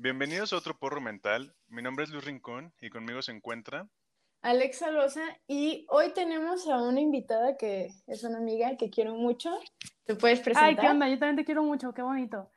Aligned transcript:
Bienvenidos 0.00 0.52
a 0.52 0.56
otro 0.58 0.78
porro 0.78 1.00
mental. 1.00 1.56
Mi 1.66 1.82
nombre 1.82 2.04
es 2.04 2.10
Luis 2.10 2.24
Rincón 2.24 2.72
y 2.80 2.88
conmigo 2.88 3.20
se 3.20 3.32
encuentra 3.32 3.88
Alexa 4.42 4.92
Loza 4.92 5.24
y 5.48 5.86
hoy 5.88 6.12
tenemos 6.14 6.68
a 6.68 6.80
una 6.80 7.00
invitada 7.00 7.56
que 7.56 7.90
es 8.06 8.22
una 8.22 8.38
amiga 8.38 8.76
que 8.76 8.90
quiero 8.90 9.16
mucho. 9.16 9.58
¿Te 10.04 10.14
puedes 10.14 10.38
presentar? 10.38 10.68
Ay, 10.68 10.76
¿qué 10.76 10.86
onda? 10.86 11.08
Yo 11.08 11.18
también 11.18 11.34
te 11.34 11.44
quiero 11.44 11.64
mucho, 11.64 11.92
qué 11.92 12.02
bonito. 12.02 12.48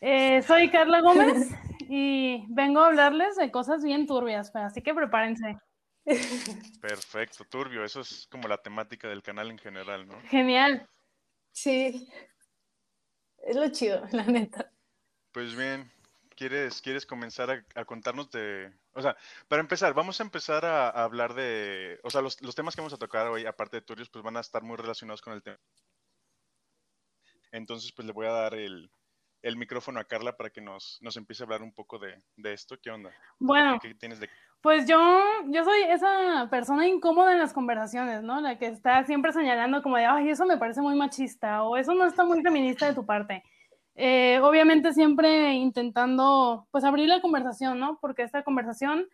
Eh, 0.00 0.42
soy 0.42 0.68
Carla 0.68 1.00
Gómez 1.00 1.50
y 1.88 2.44
vengo 2.48 2.80
a 2.80 2.88
hablarles 2.88 3.36
de 3.36 3.52
cosas 3.52 3.84
bien 3.84 4.08
turbias, 4.08 4.50
pues, 4.50 4.64
así 4.64 4.82
que 4.82 4.92
prepárense. 4.92 5.58
Perfecto, 6.80 7.44
turbio, 7.44 7.84
eso 7.84 8.00
es 8.00 8.26
como 8.32 8.48
la 8.48 8.58
temática 8.58 9.08
del 9.08 9.22
canal 9.22 9.48
en 9.48 9.58
general, 9.58 10.08
¿no? 10.08 10.20
Genial. 10.22 10.88
Sí, 11.52 12.10
es 13.44 13.54
lo 13.54 13.68
chido, 13.68 14.02
la 14.10 14.24
neta. 14.24 14.72
Pues 15.30 15.54
bien, 15.54 15.88
¿quieres, 16.40 16.80
quieres 16.80 17.04
comenzar 17.04 17.64
a, 17.74 17.84
contarnos 17.84 18.30
de... 18.30 18.72
O 18.94 19.02
sea, 19.02 19.14
para 19.46 19.60
empezar, 19.60 19.92
vamos 19.92 20.18
a 20.20 20.22
empezar 20.22 20.64
a, 20.64 20.88
hablar 20.88 21.34
de... 21.34 22.00
O 22.02 22.08
sea, 22.08 22.22
los, 22.22 22.40
los, 22.40 22.54
temas 22.54 22.74
que 22.74 22.80
vamos 22.80 22.94
a 22.94 22.98
tocar 22.98 23.26
hoy, 23.26 23.44
aparte 23.44 23.76
de 23.76 23.82
turbios, 23.82 24.08
pues 24.08 24.24
van 24.24 24.38
a 24.38 24.40
estar 24.40 24.62
muy 24.62 24.78
relacionados 24.78 25.20
con 25.20 25.34
el 25.34 25.42
tema. 25.42 25.58
Entonces, 27.52 27.92
pues 27.92 28.06
le 28.06 28.14
voy 28.14 28.26
a 28.26 28.30
dar 28.32 28.54
el, 28.54 28.90
el 29.42 29.58
micrófono 29.58 30.00
a 30.00 30.04
Carla 30.04 30.34
para 30.34 30.48
que 30.48 30.62
nos, 30.62 30.98
nos 31.02 31.14
empiece 31.18 31.42
a 31.42 31.44
hablar 31.44 31.60
un 31.60 31.74
poco 31.74 31.98
de, 31.98 32.22
de 32.36 32.54
esto. 32.54 32.78
¿Qué 32.82 32.90
onda? 32.90 33.10
Bueno, 33.38 33.78
¿Qué, 33.78 33.94
tienes 33.96 34.18
de... 34.18 34.30
pues 34.62 34.86
yo, 34.86 34.98
yo 35.48 35.62
soy 35.62 35.82
esa 35.90 36.48
persona 36.50 36.88
incómoda 36.88 37.32
en 37.32 37.38
las 37.38 37.52
conversaciones, 37.52 38.22
¿no? 38.22 38.40
La 38.40 38.56
que 38.56 38.68
está 38.68 39.04
siempre 39.04 39.34
señalando 39.34 39.82
como 39.82 39.98
de, 39.98 40.06
ay, 40.06 40.30
eso 40.30 40.46
me 40.46 40.56
parece 40.56 40.80
muy 40.80 40.96
machista 40.96 41.64
o 41.64 41.76
eso 41.76 41.92
no 41.92 42.06
está 42.06 42.24
muy 42.24 42.40
feminista 42.40 42.86
de 42.86 42.94
tu 42.94 43.04
parte. 43.04 43.42
Eh, 44.02 44.40
obviamente 44.42 44.94
siempre 44.94 45.52
intentando, 45.52 46.66
pues, 46.70 46.84
abrir 46.84 47.06
la 47.06 47.20
conversación, 47.20 47.78
¿no? 47.78 47.98
Porque 48.00 48.22
esta 48.22 48.42
conversación 48.42 49.06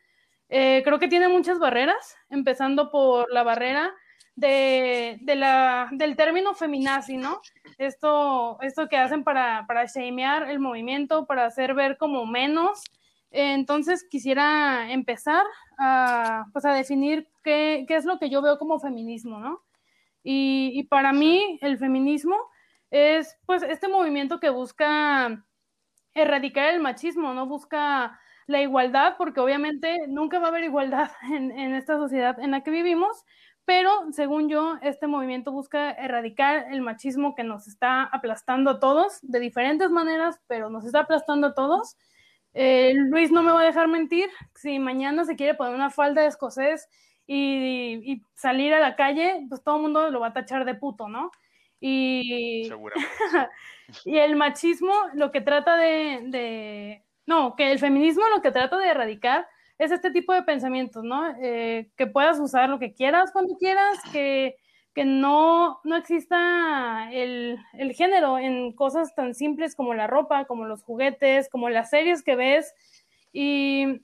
eh, 0.48 0.82
creo 0.84 1.00
que 1.00 1.08
tiene 1.08 1.26
muchas 1.26 1.58
barreras, 1.58 2.16
empezando 2.30 2.92
por 2.92 3.32
la 3.32 3.42
barrera 3.42 3.92
de, 4.36 5.18
de 5.22 5.34
la, 5.34 5.88
del 5.90 6.14
término 6.14 6.54
feminazi, 6.54 7.16
¿no? 7.16 7.40
Esto, 7.78 8.58
esto 8.62 8.88
que 8.88 8.96
hacen 8.96 9.24
para, 9.24 9.64
para 9.66 9.86
shamear 9.86 10.48
el 10.48 10.60
movimiento, 10.60 11.26
para 11.26 11.46
hacer 11.46 11.74
ver 11.74 11.96
como 11.96 12.24
menos. 12.24 12.84
entonces 13.32 14.06
quisiera 14.08 14.92
empezar 14.92 15.44
a, 15.80 16.46
pues 16.52 16.64
a 16.64 16.72
definir 16.72 17.28
qué, 17.42 17.86
qué, 17.88 17.96
es 17.96 18.04
lo 18.04 18.20
que 18.20 18.30
yo 18.30 18.40
veo 18.40 18.56
como 18.56 18.78
feminismo, 18.78 19.40
¿no? 19.40 19.64
Y, 20.22 20.70
y, 20.74 20.84
para 20.84 21.12
mí 21.12 21.58
el 21.60 21.76
feminismo 21.76 22.36
es 22.90 23.36
pues 23.46 23.62
este 23.62 23.88
movimiento 23.88 24.40
que 24.40 24.50
busca 24.50 25.44
erradicar 26.14 26.72
el 26.72 26.80
machismo, 26.80 27.34
no 27.34 27.46
busca 27.46 28.18
la 28.46 28.62
igualdad, 28.62 29.16
porque 29.18 29.40
obviamente 29.40 30.06
nunca 30.08 30.38
va 30.38 30.46
a 30.46 30.48
haber 30.50 30.64
igualdad 30.64 31.10
en, 31.32 31.50
en 31.50 31.74
esta 31.74 31.96
sociedad 31.96 32.38
en 32.40 32.50
la 32.52 32.62
que 32.62 32.70
vivimos, 32.70 33.24
pero 33.66 33.90
según 34.12 34.48
yo, 34.48 34.78
este 34.80 35.08
movimiento 35.08 35.50
busca 35.50 35.90
erradicar 35.90 36.72
el 36.72 36.82
machismo 36.82 37.34
que 37.34 37.42
nos 37.42 37.66
está 37.66 38.04
aplastando 38.04 38.70
a 38.70 38.80
todos 38.80 39.18
de 39.22 39.40
diferentes 39.40 39.90
maneras, 39.90 40.40
pero 40.46 40.70
nos 40.70 40.84
está 40.84 41.00
aplastando 41.00 41.48
a 41.48 41.54
todos. 41.54 41.96
Eh, 42.54 42.94
Luis 42.94 43.32
no 43.32 43.42
me 43.42 43.50
va 43.50 43.62
a 43.62 43.64
dejar 43.64 43.88
mentir, 43.88 44.30
si 44.54 44.78
mañana 44.78 45.24
se 45.24 45.34
quiere 45.34 45.54
poner 45.54 45.74
una 45.74 45.90
falda 45.90 46.22
de 46.22 46.28
escocés 46.28 46.88
y, 47.26 48.00
y 48.04 48.22
salir 48.36 48.72
a 48.72 48.78
la 48.78 48.94
calle, 48.94 49.44
pues 49.48 49.62
todo 49.64 49.76
el 49.76 49.82
mundo 49.82 50.10
lo 50.10 50.20
va 50.20 50.28
a 50.28 50.32
tachar 50.32 50.64
de 50.64 50.76
puto, 50.76 51.08
¿no? 51.08 51.32
Y, 51.80 52.70
y 54.04 54.16
el 54.18 54.36
machismo 54.36 54.94
lo 55.14 55.30
que 55.30 55.40
trata 55.40 55.76
de, 55.76 56.20
de, 56.26 57.04
no, 57.26 57.54
que 57.56 57.70
el 57.70 57.78
feminismo 57.78 58.22
lo 58.34 58.42
que 58.42 58.50
trata 58.50 58.78
de 58.78 58.88
erradicar 58.88 59.46
es 59.78 59.90
este 59.90 60.10
tipo 60.10 60.32
de 60.32 60.42
pensamientos, 60.42 61.04
¿no? 61.04 61.34
Eh, 61.42 61.90
que 61.96 62.06
puedas 62.06 62.38
usar 62.40 62.70
lo 62.70 62.78
que 62.78 62.94
quieras 62.94 63.30
cuando 63.32 63.56
quieras, 63.58 63.98
que, 64.10 64.56
que 64.94 65.04
no, 65.04 65.80
no 65.84 65.96
exista 65.96 67.10
el, 67.12 67.58
el, 67.74 67.92
género 67.92 68.38
en 68.38 68.72
cosas 68.72 69.14
tan 69.14 69.34
simples 69.34 69.74
como 69.74 69.92
la 69.92 70.06
ropa, 70.06 70.46
como 70.46 70.64
los 70.64 70.82
juguetes, 70.82 71.50
como 71.50 71.68
las 71.68 71.90
series 71.90 72.22
que 72.22 72.36
ves. 72.36 72.74
Y, 73.32 74.00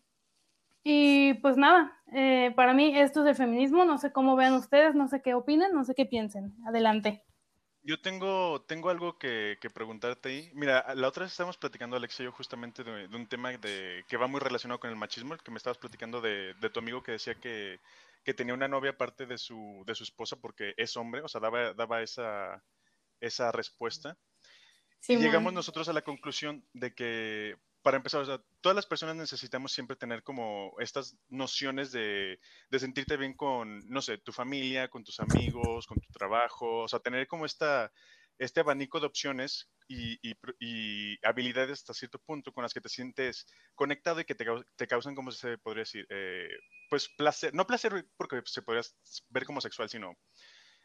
y 0.85 1.35
pues 1.35 1.57
nada, 1.57 1.99
eh, 2.13 2.53
para 2.55 2.75
mí 2.75 2.99
esto 2.99 3.23
es 3.23 3.29
el 3.29 3.35
feminismo, 3.37 3.87
no 3.87 3.97
sé 3.97 4.13
cómo 4.13 4.37
vean 4.37 4.55
ustedes, 4.55 4.95
no 4.95 5.09
sé 5.09 5.23
qué 5.23 5.33
opinen, 5.33 5.73
no 5.73 5.85
sé 5.85 5.95
qué 5.95 6.05
piensen. 6.05 6.55
Adelante. 6.67 7.23
Yo 7.85 8.01
tengo, 8.01 8.63
tengo 8.63 8.91
algo 8.91 9.19
que, 9.19 9.59
que, 9.61 9.69
preguntarte 9.69 10.29
ahí. 10.29 10.51
Mira, 10.55 10.95
la 10.95 11.09
otra 11.09 11.25
vez 11.25 11.33
estábamos 11.33 11.57
platicando, 11.57 11.97
Alex 11.97 12.21
y 12.21 12.25
yo, 12.25 12.33
justamente 12.33 12.85
de, 12.85 13.09
de, 13.09 13.17
un 13.17 13.27
tema 13.27 13.51
de, 13.51 14.05
que 14.07 14.17
va 14.17 14.29
muy 14.29 14.39
relacionado 14.39 14.79
con 14.79 14.91
el 14.91 14.97
machismo, 14.97 15.37
que 15.37 15.51
me 15.51 15.57
estabas 15.57 15.79
platicando 15.79 16.21
de, 16.21 16.55
de 16.55 16.71
tu 16.71 16.79
amigo 16.79 17.03
que 17.03 17.13
decía 17.13 17.35
que, 17.35 17.81
que, 18.23 18.35
tenía 18.35 18.55
una 18.55 18.69
novia 18.69 18.93
aparte 18.93 19.27
de 19.27 19.37
su, 19.37 19.83
de 19.85 19.97
su 19.97 20.05
esposa 20.05 20.37
porque 20.37 20.75
es 20.77 20.97
hombre, 20.97 21.23
o 21.23 21.29
sea, 21.29 21.41
daba, 21.41 21.75
daba 21.75 22.03
esa, 22.03 22.63
esa 23.21 23.51
respuesta. 23.51 24.17
Sí, 25.01 25.15
y 25.15 25.17
llegamos 25.17 25.53
nosotros 25.53 25.89
a 25.89 25.93
la 25.93 26.03
conclusión 26.03 26.65
de 26.73 26.95
que 26.95 27.57
para 27.83 27.97
empezar, 27.97 28.21
o 28.23 28.25
sea, 28.25 28.41
todas 28.61 28.77
las 28.77 28.87
personas 28.87 29.17
necesitamos 29.17 29.73
siempre 29.73 29.97
tener 29.97 30.23
como 30.23 30.75
estas 30.79 31.17
nociones 31.29 31.91
de, 31.91 32.39
de, 32.71 32.79
sentirte 32.79 33.17
bien 33.17 33.35
con, 33.35 33.81
no 33.89 34.01
sé, 34.01 34.19
tu 34.19 34.33
familia, 34.33 34.89
con 34.89 35.03
tus 35.05 35.19
amigos, 35.21 35.87
con 35.87 35.99
tu 36.01 36.13
trabajo, 36.13 36.83
o 36.83 36.89
sea, 36.89 37.01
tener 37.01 37.27
como 37.27 37.45
esta, 37.45 37.93
este 38.39 38.61
abanico 38.61 39.01
de 39.01 39.07
opciones 39.07 39.69
y, 39.89 40.19
y, 40.23 40.35
y 40.61 41.19
habilidades 41.27 41.81
hasta 41.81 41.95
cierto 41.95 42.19
punto 42.21 42.53
con 42.53 42.63
las 42.63 42.73
que 42.73 42.81
te 42.81 42.89
sientes 42.89 43.47
conectado 43.75 44.21
y 44.21 44.25
que 44.25 44.35
te, 44.35 44.47
te 44.77 44.87
causan, 44.87 45.15
como 45.15 45.33
se 45.33 45.59
podría 45.59 45.83
decir, 45.83 46.07
eh, 46.09 46.49
pues 46.89 47.09
placer, 47.09 47.53
no 47.53 47.67
placer 47.67 48.07
porque 48.17 48.43
se 48.47 48.63
podría 48.63 48.83
ver 49.29 49.45
como 49.45 49.61
sexual, 49.61 49.89
sino 49.89 50.17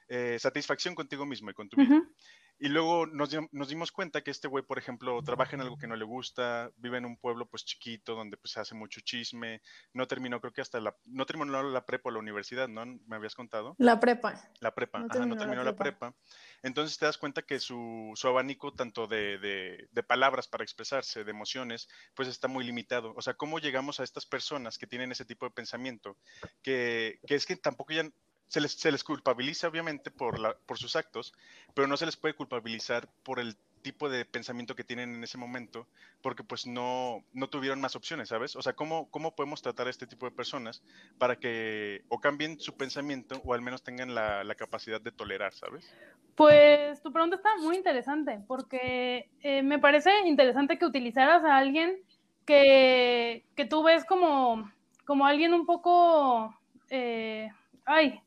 eh, 0.07 0.37
satisfacción 0.39 0.95
contigo 0.95 1.25
mismo 1.25 1.49
y 1.49 1.53
con 1.53 1.69
tu 1.69 1.77
vida. 1.77 1.95
Uh 1.95 1.99
-huh. 1.99 2.13
Y 2.59 2.69
luego 2.69 3.05
nos, 3.05 3.29
nos, 3.51 3.69
dimos 3.69 3.91
cuenta 3.91 4.21
que 4.21 4.31
este 4.31 4.47
güey, 4.47 4.63
por 4.63 4.79
ejemplo, 4.79 5.21
trabaja 5.21 5.55
en 5.55 5.61
algo 5.61 5.77
que 5.77 5.85
no 5.85 5.95
le 5.95 6.05
gusta, 6.05 6.71
vive 6.77 6.97
en 6.97 7.05
un 7.05 7.15
pueblo 7.15 7.45
pues 7.47 7.63
chiquito 7.65 8.15
donde 8.15 8.35
pues 8.35 8.51
se 8.53 8.59
hace 8.59 8.73
mucho 8.73 8.99
chisme, 9.01 9.61
no 9.93 10.07
terminó, 10.07 10.41
creo 10.41 10.51
que 10.51 10.61
hasta 10.61 10.79
la, 10.79 10.95
no 11.05 11.27
terminó 11.27 11.61
la 11.61 11.85
prepa 11.85 12.09
o 12.09 12.11
la 12.11 12.19
universidad, 12.19 12.67
¿no? 12.67 12.83
¿Me 13.05 13.15
habías 13.15 13.35
contado? 13.35 13.75
La 13.77 13.99
prepa. 13.99 14.49
La 14.59 14.73
prepa, 14.73 14.97
no 14.97 15.05
ajá, 15.05 15.13
terminó 15.13 15.35
no 15.35 15.39
terminó 15.39 15.63
la 15.63 15.75
prepa. 15.75 16.07
la 16.07 16.11
prepa. 16.13 16.21
Entonces 16.63 16.97
te 16.97 17.05
das 17.05 17.19
cuenta 17.19 17.43
que 17.43 17.59
su, 17.59 18.11
su 18.15 18.27
abanico 18.27 18.73
tanto 18.73 19.05
de, 19.05 19.37
de, 19.37 19.87
de, 19.91 20.03
palabras 20.03 20.47
para 20.47 20.63
expresarse, 20.63 21.23
de 21.23 21.31
emociones, 21.31 21.87
pues 22.15 22.27
está 22.27 22.47
muy 22.47 22.63
limitado. 22.63 23.13
O 23.15 23.21
sea, 23.21 23.35
¿cómo 23.35 23.59
llegamos 23.59 23.99
a 23.99 24.03
estas 24.03 24.25
personas 24.25 24.79
que 24.79 24.87
tienen 24.87 25.11
ese 25.11 25.25
tipo 25.25 25.45
de 25.45 25.51
pensamiento? 25.51 26.17
Que, 26.63 27.19
que 27.27 27.35
es 27.35 27.45
que 27.45 27.55
tampoco 27.55 27.93
ya 27.93 28.09
se 28.47 28.61
les, 28.61 28.71
se 28.73 28.91
les 28.91 29.03
culpabiliza 29.03 29.67
obviamente 29.67 30.11
por, 30.11 30.39
la, 30.39 30.55
por 30.65 30.77
sus 30.77 30.95
actos, 30.95 31.33
pero 31.73 31.87
no 31.87 31.97
se 31.97 32.05
les 32.05 32.17
puede 32.17 32.35
culpabilizar 32.35 33.07
por 33.23 33.39
el 33.39 33.55
tipo 33.81 34.09
de 34.09 34.25
pensamiento 34.25 34.75
que 34.75 34.83
tienen 34.83 35.15
en 35.15 35.23
ese 35.23 35.37
momento, 35.37 35.87
porque 36.21 36.43
pues 36.43 36.67
no, 36.67 37.23
no 37.33 37.47
tuvieron 37.47 37.79
más 37.79 37.95
opciones, 37.95 38.29
¿sabes? 38.29 38.55
O 38.55 38.61
sea, 38.61 38.73
¿cómo, 38.73 39.09
¿cómo 39.11 39.35
podemos 39.35 39.61
tratar 39.61 39.87
a 39.87 39.89
este 39.89 40.07
tipo 40.07 40.25
de 40.25 40.35
personas 40.35 40.81
para 41.17 41.37
que 41.37 42.03
o 42.09 42.19
cambien 42.19 42.59
su 42.59 42.75
pensamiento 42.75 43.41
o 43.45 43.53
al 43.53 43.61
menos 43.61 43.83
tengan 43.83 44.13
la, 44.13 44.43
la 44.43 44.55
capacidad 44.55 44.99
de 44.99 45.11
tolerar, 45.11 45.53
¿sabes? 45.53 45.93
Pues 46.35 47.01
tu 47.01 47.11
pregunta 47.11 47.37
está 47.37 47.49
muy 47.57 47.75
interesante, 47.75 48.39
porque 48.47 49.29
eh, 49.41 49.63
me 49.63 49.79
parece 49.79 50.11
interesante 50.25 50.77
que 50.77 50.85
utilizaras 50.85 51.43
a 51.43 51.57
alguien 51.57 51.97
que, 52.45 53.43
que 53.55 53.65
tú 53.65 53.83
ves 53.83 54.05
como, 54.05 54.71
como 55.05 55.25
alguien 55.25 55.53
un 55.53 55.65
poco, 55.65 56.55
eh, 56.89 57.49
ay, 57.85 58.21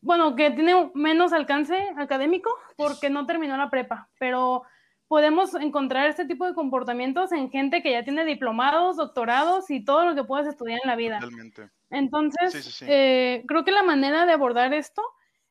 bueno, 0.00 0.36
que 0.36 0.50
tiene 0.50 0.90
menos 0.94 1.32
alcance 1.32 1.76
académico 1.96 2.50
porque 2.76 3.10
no 3.10 3.26
terminó 3.26 3.56
la 3.56 3.70
prepa, 3.70 4.08
pero 4.18 4.62
podemos 5.08 5.54
encontrar 5.54 6.08
este 6.08 6.26
tipo 6.26 6.46
de 6.46 6.54
comportamientos 6.54 7.32
en 7.32 7.50
gente 7.50 7.82
que 7.82 7.92
ya 7.92 8.04
tiene 8.04 8.24
diplomados, 8.24 8.96
doctorados 8.96 9.70
y 9.70 9.84
todo 9.84 10.04
lo 10.04 10.14
que 10.14 10.24
puedes 10.24 10.46
estudiar 10.46 10.80
en 10.82 10.88
la 10.88 10.96
vida. 10.96 11.18
Totalmente. 11.20 11.70
Entonces, 11.90 12.52
sí, 12.52 12.62
sí, 12.62 12.72
sí. 12.72 12.86
Eh, 12.88 13.44
creo 13.46 13.64
que 13.64 13.72
la 13.72 13.82
manera 13.82 14.26
de 14.26 14.32
abordar 14.32 14.74
esto 14.74 15.02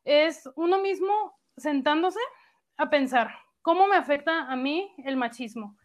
es 0.04 0.48
uno 0.56 0.80
mismo 0.80 1.12
sentándose 1.56 2.20
a 2.76 2.90
pensar, 2.90 3.30
¿cómo 3.62 3.86
me 3.86 3.96
afecta 3.96 4.42
a 4.42 4.56
mí 4.56 4.94
el 5.04 5.16
machismo? 5.16 5.76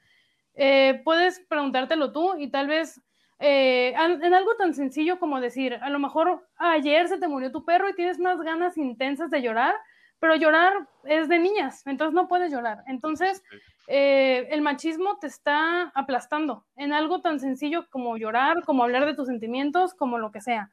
Eh, 0.53 1.01
puedes 1.05 1.39
preguntártelo 1.47 2.11
tú 2.11 2.35
y 2.37 2.51
tal 2.51 2.67
vez 2.67 3.01
eh, 3.43 3.95
en 3.95 4.33
algo 4.35 4.55
tan 4.55 4.75
sencillo 4.75 5.17
como 5.17 5.41
decir, 5.41 5.73
a 5.81 5.89
lo 5.89 5.97
mejor 5.97 6.47
ayer 6.57 7.07
se 7.07 7.17
te 7.17 7.27
murió 7.27 7.51
tu 7.51 7.65
perro 7.65 7.89
y 7.89 7.95
tienes 7.95 8.19
unas 8.19 8.39
ganas 8.41 8.77
intensas 8.77 9.31
de 9.31 9.41
llorar, 9.41 9.73
pero 10.19 10.35
llorar 10.35 10.71
es 11.05 11.27
de 11.27 11.39
niñas, 11.39 11.81
entonces 11.87 12.13
no 12.13 12.27
puedes 12.27 12.51
llorar. 12.51 12.83
Entonces, 12.85 13.43
eh, 13.87 14.47
el 14.51 14.61
machismo 14.61 15.17
te 15.17 15.25
está 15.25 15.91
aplastando 15.95 16.67
en 16.75 16.93
algo 16.93 17.21
tan 17.21 17.39
sencillo 17.39 17.87
como 17.89 18.15
llorar, 18.15 18.63
como 18.63 18.83
hablar 18.83 19.07
de 19.07 19.15
tus 19.15 19.25
sentimientos, 19.25 19.95
como 19.95 20.19
lo 20.19 20.31
que 20.31 20.41
sea. 20.41 20.69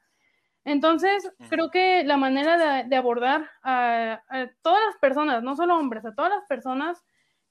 Entonces, 0.67 1.33
creo 1.49 1.71
que 1.71 2.05
la 2.05 2.19
manera 2.19 2.83
de, 2.83 2.87
de 2.87 2.97
abordar 2.97 3.49
a, 3.63 4.21
a, 4.29 4.51
todas 4.61 4.85
las 4.85 4.97
personas, 5.01 5.43
no 5.43 5.57
solo 5.57 5.79
hombres, 5.79 6.05
a 6.05 6.15
todas 6.15 6.31
las 6.31 6.45
personas 6.45 7.03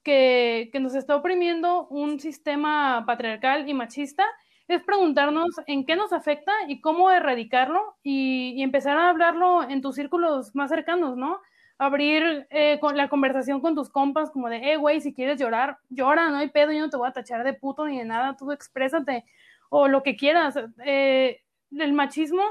que, 0.03 0.69
que 0.71 0.79
nos 0.79 0.93
está 0.93 1.15
oprimiendo 1.15 1.87
un 1.87 2.19
sistema 2.19 3.03
patriarcal 3.07 3.67
y 3.67 3.73
machista 3.73 4.23
es 4.67 4.83
preguntarnos 4.83 5.49
en 5.65 5.85
qué 5.85 5.95
nos 5.95 6.11
afecta 6.13 6.51
y 6.67 6.81
cómo 6.81 7.09
erradicarlo 7.09 7.95
y, 8.03 8.53
y 8.55 8.63
empezar 8.63 8.97
a 8.97 9.09
hablarlo 9.09 9.63
en 9.63 9.81
tus 9.81 9.95
círculos 9.95 10.53
más 10.55 10.69
cercanos, 10.69 11.15
¿no? 11.15 11.39
Abrir 11.77 12.47
eh, 12.49 12.79
la 12.95 13.07
conversación 13.07 13.61
con 13.61 13.75
tus 13.75 13.89
compas 13.89 14.31
como 14.31 14.49
de, 14.49 14.73
eh, 14.73 14.77
güey, 14.77 14.99
si 14.99 15.13
quieres 15.13 15.39
llorar, 15.39 15.77
llora, 15.89 16.29
no 16.29 16.37
hay 16.37 16.49
pedo, 16.49 16.71
yo 16.71 16.79
no 16.79 16.89
te 16.89 16.97
voy 16.97 17.07
a 17.07 17.13
tachar 17.13 17.43
de 17.43 17.53
puto 17.53 17.85
ni 17.85 17.99
de 17.99 18.05
nada, 18.05 18.35
tú 18.35 18.51
exprésate 18.51 19.23
o 19.69 19.87
lo 19.87 20.03
que 20.03 20.15
quieras. 20.15 20.57
Eh, 20.83 21.41
el 21.77 21.93
machismo 21.93 22.43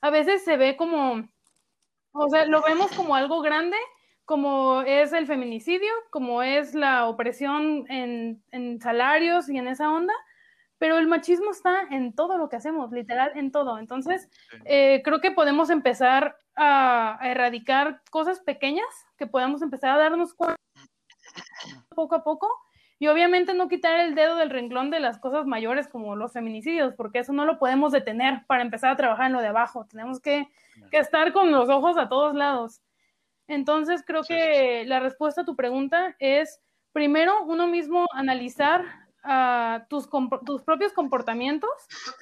a 0.00 0.10
veces 0.10 0.44
se 0.44 0.56
ve 0.56 0.76
como, 0.76 1.28
o 2.12 2.28
sea, 2.28 2.44
lo 2.46 2.62
vemos 2.62 2.90
como 2.92 3.14
algo 3.14 3.40
grande, 3.40 3.76
como 4.24 4.82
es 4.82 5.12
el 5.12 5.26
feminicidio, 5.26 5.92
como 6.10 6.42
es 6.42 6.74
la 6.74 7.06
opresión 7.06 7.84
en, 7.88 8.42
en 8.50 8.80
salarios 8.80 9.48
y 9.48 9.58
en 9.58 9.68
esa 9.68 9.90
onda, 9.92 10.14
pero 10.82 10.98
el 10.98 11.06
machismo 11.06 11.52
está 11.52 11.82
en 11.92 12.12
todo 12.12 12.36
lo 12.38 12.48
que 12.48 12.56
hacemos, 12.56 12.90
literal, 12.90 13.30
en 13.36 13.52
todo. 13.52 13.78
Entonces, 13.78 14.28
eh, 14.64 15.00
creo 15.04 15.20
que 15.20 15.30
podemos 15.30 15.70
empezar 15.70 16.36
a, 16.56 17.22
a, 17.24 17.30
erradicar 17.30 18.02
cosas 18.10 18.40
pequeñas 18.40 18.88
que 19.16 19.28
podamos 19.28 19.62
empezar 19.62 19.90
a 19.90 19.98
darnos 19.98 20.34
cuenta 20.34 20.56
poco 21.94 22.16
a 22.16 22.24
poco. 22.24 22.48
Y 22.98 23.06
obviamente 23.06 23.54
no 23.54 23.68
quitar 23.68 24.00
el 24.00 24.16
dedo 24.16 24.34
del 24.34 24.50
renglón 24.50 24.90
de 24.90 24.98
las 24.98 25.20
cosas 25.20 25.46
mayores 25.46 25.86
como 25.86 26.16
los 26.16 26.32
feminicidios, 26.32 26.94
porque 26.94 27.20
eso 27.20 27.32
no 27.32 27.44
lo 27.44 27.60
podemos 27.60 27.92
detener 27.92 28.44
para 28.48 28.62
empezar 28.62 28.90
a 28.90 28.96
trabajar 28.96 29.26
en 29.26 29.34
lo 29.34 29.40
de 29.40 29.46
abajo. 29.46 29.86
Tenemos 29.88 30.18
que, 30.18 30.48
que 30.90 30.98
estar 30.98 31.32
con 31.32 31.52
los 31.52 31.68
ojos 31.68 31.96
a 31.96 32.08
todos 32.08 32.34
lados. 32.34 32.82
Entonces, 33.46 34.02
creo 34.04 34.24
que 34.24 34.82
la 34.86 34.98
respuesta 34.98 35.42
a 35.42 35.44
tu 35.44 35.54
pregunta 35.54 36.16
es, 36.18 36.60
primero, 36.92 37.44
uno 37.44 37.68
mismo 37.68 38.08
analizar 38.12 39.01
a 39.22 39.86
tus, 39.88 40.08
propios 40.64 40.92
comportamientos, 40.92 41.70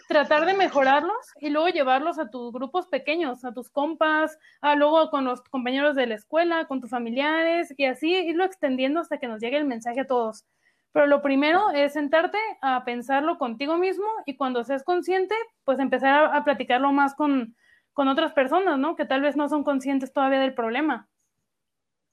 tratar 0.08 0.47
de 0.47 0.55
mejorarlos 0.55 1.17
y 1.41 1.50
luego 1.50 1.69
llevarlos 1.69 2.19
a 2.19 2.31
tus 2.31 2.52
grupos 2.52 2.87
pequeños, 2.87 3.44
a 3.44 3.52
tus 3.52 3.70
compas, 3.70 4.38
a 4.61 4.75
luego 4.75 5.11
con 5.11 5.25
los 5.25 5.43
compañeros 5.43 5.97
de 5.97 6.06
la 6.06 6.14
escuela, 6.14 6.67
con 6.67 6.81
tus 6.81 6.91
familiares 6.91 7.75
y 7.76 7.85
así 7.85 8.14
irlo 8.14 8.44
extendiendo 8.44 9.00
hasta 9.00 9.19
que 9.19 9.29
nos 9.29 9.41
llegue 9.41 9.56
el 9.56 9.64
mensaje 9.64 10.00
a 10.00 10.06
todos. 10.06 10.44
Pero 10.93 11.06
lo 11.06 11.23
primero 11.23 11.70
es 11.70 11.93
sentarte 11.93 12.38
a 12.62 12.85
pensarlo 12.85 13.38
contigo 13.38 13.76
mismo 13.76 14.06
y 14.26 14.37
cuando 14.37 14.64
seas 14.64 14.82
consciente, 14.82 15.35
pues 15.64 15.79
empezar 15.79 16.25
a, 16.25 16.37
a 16.37 16.44
platicarlo 16.44 16.93
más 16.93 17.14
con, 17.14 17.55
con 17.93 18.08
otras 18.08 18.32
personas, 18.32 18.79
¿no? 18.79 18.97
Que 18.97 19.05
tal 19.05 19.20
vez 19.20 19.37
no 19.37 19.49
son 19.49 19.62
conscientes 19.62 20.12
todavía 20.12 20.41
del 20.41 20.55
problema. 20.55 21.10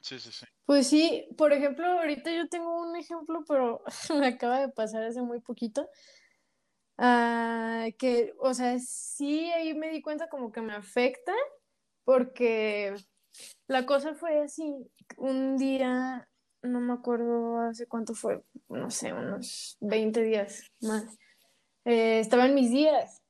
Sí, 0.02 0.20
sí, 0.20 0.32
sí. 0.32 0.46
Pues 0.66 0.88
sí, 0.88 1.28
por 1.38 1.54
ejemplo, 1.54 1.86
ahorita 1.86 2.32
yo 2.32 2.48
tengo 2.50 2.82
un 2.82 2.96
ejemplo, 2.96 3.44
pero 3.48 3.84
me 4.20 4.28
acaba 4.28 4.60
de 4.60 4.70
pasar 4.70 5.04
hace 5.04 5.22
muy 5.22 5.40
poquito. 5.40 5.90
Uh, 6.98 7.94
que, 7.98 8.34
o 8.40 8.54
sea, 8.54 8.80
sí, 8.80 9.52
ahí 9.52 9.74
me 9.76 9.90
di 9.90 10.02
cuenta 10.02 10.30
como 10.30 10.52
que 10.52 10.62
me 10.62 10.74
afecta, 10.74 11.32
porque 12.04 12.96
la 13.68 13.86
cosa 13.86 14.16
fue 14.16 14.42
así. 14.42 14.74
Un 15.18 15.58
día, 15.58 16.28
no 16.64 16.80
me 16.80 16.94
acuerdo 16.94 17.60
hace 17.60 17.88
cuánto 17.88 18.14
fue, 18.14 18.44
no 18.68 18.90
sé, 18.92 19.14
unos 19.14 19.78
20 19.80 20.22
días 20.24 20.64
más. 20.82 21.18
Eh, 21.86 22.20
estaba 22.20 22.46
en 22.46 22.56
mis 22.56 22.72
días, 22.72 23.22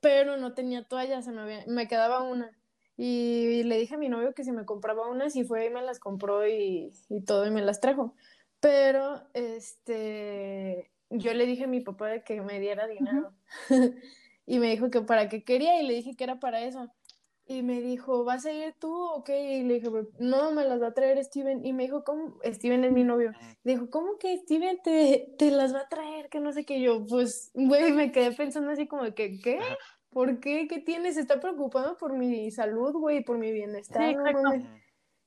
pero 0.00 0.36
no 0.36 0.54
tenía 0.54 0.86
toalla, 0.86 1.22
se 1.22 1.32
me, 1.32 1.40
había, 1.40 1.64
me 1.66 1.88
quedaba 1.88 2.22
una. 2.22 2.50
Y 2.96 3.64
le 3.64 3.78
dije 3.78 3.96
a 3.96 3.98
mi 3.98 4.08
novio 4.08 4.34
que 4.34 4.44
si 4.44 4.52
me 4.52 4.64
compraba 4.64 5.08
unas 5.08 5.34
y 5.36 5.44
fue 5.44 5.66
y 5.66 5.70
me 5.70 5.82
las 5.82 5.98
compró 5.98 6.46
y, 6.46 6.92
y, 7.08 7.24
todo 7.24 7.46
y 7.46 7.50
me 7.50 7.62
las 7.62 7.80
trajo. 7.80 8.14
Pero 8.60 9.22
este 9.34 10.90
yo 11.10 11.34
le 11.34 11.46
dije 11.46 11.64
a 11.64 11.68
mi 11.68 11.80
papá 11.80 12.08
de 12.08 12.22
que 12.22 12.40
me 12.40 12.60
diera 12.60 12.86
dinero. 12.86 13.32
Uh 13.70 13.74
-huh. 13.74 14.02
y 14.46 14.58
me 14.58 14.70
dijo 14.70 14.90
que 14.90 15.00
para 15.00 15.28
qué 15.28 15.44
quería 15.44 15.80
y 15.80 15.86
le 15.86 15.94
dije 15.94 16.16
que 16.16 16.24
era 16.24 16.38
para 16.38 16.64
eso. 16.64 16.90
Y 17.46 17.62
me 17.62 17.82
dijo, 17.82 18.24
¿vas 18.24 18.46
a 18.46 18.52
ir 18.52 18.74
tú 18.78 18.90
o 18.90 19.22
qué? 19.22 19.58
Y 19.58 19.64
le 19.64 19.74
dije, 19.74 19.90
no, 20.18 20.50
me 20.52 20.64
las 20.64 20.80
va 20.80 20.88
a 20.88 20.94
traer 20.94 21.22
Steven. 21.22 21.64
Y 21.64 21.74
me 21.74 21.82
dijo, 21.82 22.02
¿cómo? 22.02 22.38
Steven 22.42 22.84
es 22.84 22.92
mi 22.92 23.04
novio. 23.04 23.32
Dijo, 23.64 23.90
¿cómo 23.90 24.16
que 24.18 24.38
Steven 24.38 24.80
te, 24.82 25.34
te 25.38 25.50
las 25.50 25.74
va 25.74 25.80
a 25.80 25.88
traer? 25.88 26.30
Que 26.30 26.40
no 26.40 26.52
sé 26.52 26.64
qué. 26.64 26.80
Yo, 26.80 27.04
pues, 27.04 27.50
güey, 27.52 27.92
me 27.92 28.12
quedé 28.12 28.32
pensando 28.32 28.70
así 28.70 28.86
como 28.86 29.14
que, 29.14 29.38
¿qué? 29.40 29.58
¿Por 30.14 30.38
qué? 30.38 30.68
¿Qué 30.68 30.78
tiene? 30.78 31.12
Se 31.12 31.20
está 31.20 31.40
preocupando 31.40 31.98
por 31.98 32.12
mi 32.12 32.50
salud, 32.52 32.92
güey, 32.92 33.24
por 33.24 33.36
mi 33.36 33.52
bienestar. 33.52 34.08
Sí, 34.08 34.14
no 34.14 34.22
mames. 34.22 34.64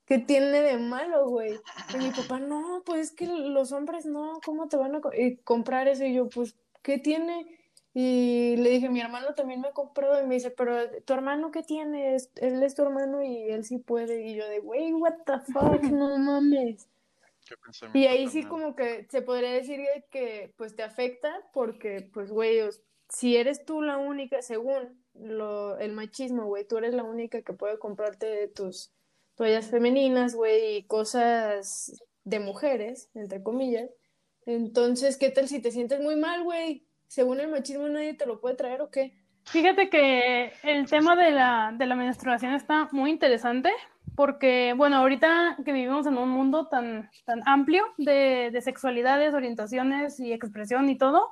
¿Qué 0.06 0.20
tiene 0.20 0.62
de 0.62 0.78
malo, 0.78 1.28
güey? 1.28 1.60
Y 1.94 1.98
mi 1.98 2.12
papá, 2.12 2.40
no, 2.40 2.82
pues 2.86 3.08
es 3.08 3.12
que 3.12 3.28
los 3.28 3.74
hombres 3.74 4.06
no, 4.06 4.40
¿cómo 4.46 4.70
te 4.70 4.78
van 4.78 4.96
a 4.96 5.02
co 5.02 5.12
comprar 5.44 5.90
eso? 5.90 6.06
Y 6.06 6.14
yo, 6.14 6.30
pues, 6.30 6.56
¿qué 6.82 6.98
tiene? 6.98 7.60
Y 7.94 8.56
le 8.58 8.70
dije, 8.70 8.90
mi 8.90 9.02
hermano 9.02 9.34
también 9.34 9.60
me 9.60 9.74
compró. 9.74 10.22
Y 10.22 10.26
me 10.26 10.36
dice, 10.36 10.50
pero 10.50 10.78
tu 11.02 11.14
hermano, 11.14 11.52
¿qué 11.52 11.62
tiene? 11.62 12.16
Él 12.36 12.64
es 12.64 12.76
tu 12.76 12.84
hermano 12.84 13.22
y 13.22 13.50
él 13.52 13.66
sí 13.66 13.80
puede. 13.80 14.26
Y 14.26 14.36
yo, 14.36 14.48
de, 14.48 14.60
güey, 14.60 14.94
what 14.94 15.16
the 15.26 15.40
fuck, 15.52 15.82
no 15.92 16.18
mames. 16.18 16.88
Y 17.94 18.06
ahí 18.06 18.30
sí, 18.30 18.44
como 18.44 18.78
que 18.78 19.08
se 19.10 19.22
podría 19.22 19.52
decir 19.52 19.82
que, 20.10 20.54
pues, 20.56 20.74
te 20.76 20.84
afecta 20.84 21.42
porque, 21.52 22.10
pues, 22.14 22.32
güey, 22.32 22.62
si 23.10 23.38
eres 23.38 23.66
tú 23.66 23.82
la 23.82 23.98
única, 23.98 24.42
según 24.42 25.02
lo, 25.14 25.78
el 25.80 25.94
machismo, 25.94 26.46
güey, 26.46 26.68
tú 26.68 26.78
eres 26.78 26.94
la 26.94 27.04
única 27.04 27.42
que 27.42 27.54
puede 27.54 27.80
comprarte 27.80 28.48
tus 28.50 28.92
toallas 29.36 29.68
femeninas, 29.68 30.36
güey, 30.36 30.78
y 30.78 30.84
cosas 30.84 32.02
de 32.24 32.40
mujeres, 32.40 33.10
entre 33.14 33.42
comillas. 33.42 33.90
Entonces, 34.46 35.18
¿qué 35.18 35.30
tal 35.30 35.48
si 35.48 35.62
te 35.62 35.72
sientes 35.72 36.02
muy 36.02 36.16
mal, 36.16 36.44
güey? 36.44 36.86
Según 37.08 37.40
el 37.40 37.50
machismo, 37.50 37.88
nadie 37.88 38.14
te 38.14 38.26
lo 38.26 38.40
puede 38.42 38.56
traer 38.56 38.82
o 38.82 38.90
qué? 38.90 39.14
Fíjate 39.46 39.90
que 39.90 40.52
el 40.64 40.90
tema 40.90 41.16
de 41.16 41.32
la, 41.32 41.74
de 41.78 41.86
la 41.86 41.96
menstruación 41.96 42.54
está 42.54 42.90
muy 42.92 43.12
interesante 43.12 43.72
porque, 44.16 44.74
bueno, 44.76 44.98
ahorita 44.98 45.58
que 45.64 45.72
vivimos 45.72 46.06
en 46.08 46.18
un 46.18 46.30
mundo 46.30 46.68
tan, 46.68 47.10
tan 47.24 47.42
amplio 47.46 47.86
de, 47.98 48.50
de 48.52 48.62
sexualidades, 48.62 49.34
orientaciones 49.34 50.20
y 50.20 50.34
expresión 50.34 50.90
y 50.90 50.98
todo, 50.98 51.30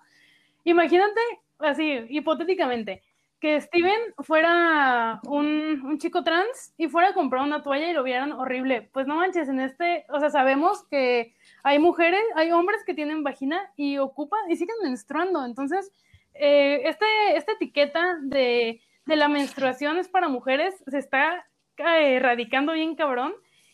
imagínate 0.63 1.19
así, 1.59 2.05
hipotéticamente, 2.09 3.01
que 3.39 3.59
Steven 3.61 3.99
fuera 4.19 5.19
un, 5.25 5.81
un, 5.83 5.97
chico 5.99 6.23
trans 6.23 6.73
y 6.77 6.87
fuera 6.87 7.09
a 7.09 7.13
comprar 7.13 7.43
una 7.43 7.61
toalla 7.61 7.89
y 7.89 7.93
lo 7.93 8.03
vieran 8.03 8.31
horrible. 8.31 8.89
Pues 8.93 9.07
no 9.07 9.15
manches, 9.15 9.49
en 9.49 9.59
este, 9.59 10.05
o 10.09 10.19
sea, 10.19 10.29
sabemos 10.29 10.83
que 10.87 11.35
hay 11.63 11.79
mujeres, 11.79 12.23
hay 12.35 12.51
hombres 12.51 12.83
que 12.85 12.93
tienen 12.93 13.23
vagina 13.23 13.61
y 13.75 13.97
ocupan 13.97 14.39
y 14.49 14.55
siguen 14.55 14.77
menstruando. 14.83 15.45
Entonces, 15.45 15.91
eh, 16.33 16.81
este, 16.85 17.05
esta 17.35 17.51
etiqueta 17.53 18.17
de, 18.21 18.81
de, 19.05 19.15
la 19.15 19.27
menstruación 19.27 19.97
es 19.97 20.07
para 20.07 20.27
mujeres 20.27 20.75
se 20.87 20.97
está 20.97 21.45
eh, 21.77 22.15
erradicando 22.15 22.73
bien 22.73 22.95
cabrón. 22.95 23.33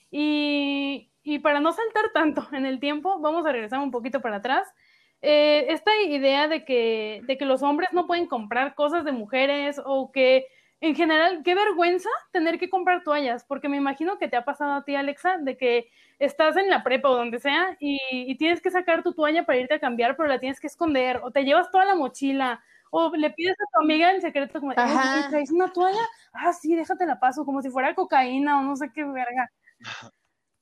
Y, 0.09 1.11
y 1.23 1.39
para 1.39 1.59
no 1.59 1.71
saltar 1.71 2.11
tanto 2.13 2.47
en 2.51 2.65
el 2.65 2.79
tiempo, 2.79 3.19
vamos 3.19 3.45
a 3.45 3.51
regresar 3.51 3.79
un 3.79 3.91
poquito 3.91 4.21
para 4.21 4.37
atrás 4.37 4.67
eh, 5.21 5.65
esta 5.69 5.91
idea 6.01 6.47
de 6.47 6.65
que, 6.65 7.21
de 7.25 7.37
que 7.37 7.45
los 7.45 7.61
hombres 7.63 7.89
no 7.93 8.07
pueden 8.07 8.27
comprar 8.27 8.75
cosas 8.75 9.05
de 9.05 9.11
mujeres 9.11 9.81
o 9.83 10.11
que 10.11 10.47
en 10.81 10.95
general, 10.95 11.43
qué 11.43 11.53
vergüenza 11.53 12.09
tener 12.31 12.57
que 12.57 12.69
comprar 12.69 13.03
toallas, 13.03 13.45
porque 13.45 13.69
me 13.69 13.77
imagino 13.77 14.17
que 14.17 14.27
te 14.27 14.35
ha 14.35 14.43
pasado 14.43 14.73
a 14.73 14.83
ti, 14.83 14.95
Alexa, 14.95 15.37
de 15.37 15.55
que 15.55 15.91
estás 16.17 16.57
en 16.57 16.71
la 16.71 16.83
prepa 16.83 17.09
o 17.09 17.15
donde 17.15 17.39
sea 17.39 17.77
y, 17.79 17.99
y 18.09 18.35
tienes 18.35 18.61
que 18.61 18.71
sacar 18.71 19.03
tu 19.03 19.13
toalla 19.13 19.45
para 19.45 19.59
irte 19.59 19.75
a 19.75 19.79
cambiar, 19.79 20.17
pero 20.17 20.27
la 20.27 20.39
tienes 20.39 20.59
que 20.59 20.65
esconder, 20.65 21.19
o 21.23 21.29
te 21.29 21.43
llevas 21.43 21.69
toda 21.69 21.85
la 21.85 21.93
mochila, 21.93 22.63
o 22.89 23.15
le 23.15 23.29
pides 23.29 23.55
a 23.59 23.65
tu 23.71 23.83
amiga 23.83 24.11
en 24.11 24.21
secreto 24.21 24.59
como, 24.59 24.73
¿traes 24.73 25.51
una 25.51 25.71
toalla? 25.71 26.01
Ah, 26.33 26.51
sí, 26.51 26.75
déjate 26.75 27.05
la 27.05 27.19
paso, 27.19 27.45
como 27.45 27.61
si 27.61 27.69
fuera 27.69 27.93
cocaína 27.93 28.59
o 28.59 28.63
no 28.63 28.75
sé 28.75 28.91
qué 28.91 29.03
verga. 29.03 29.51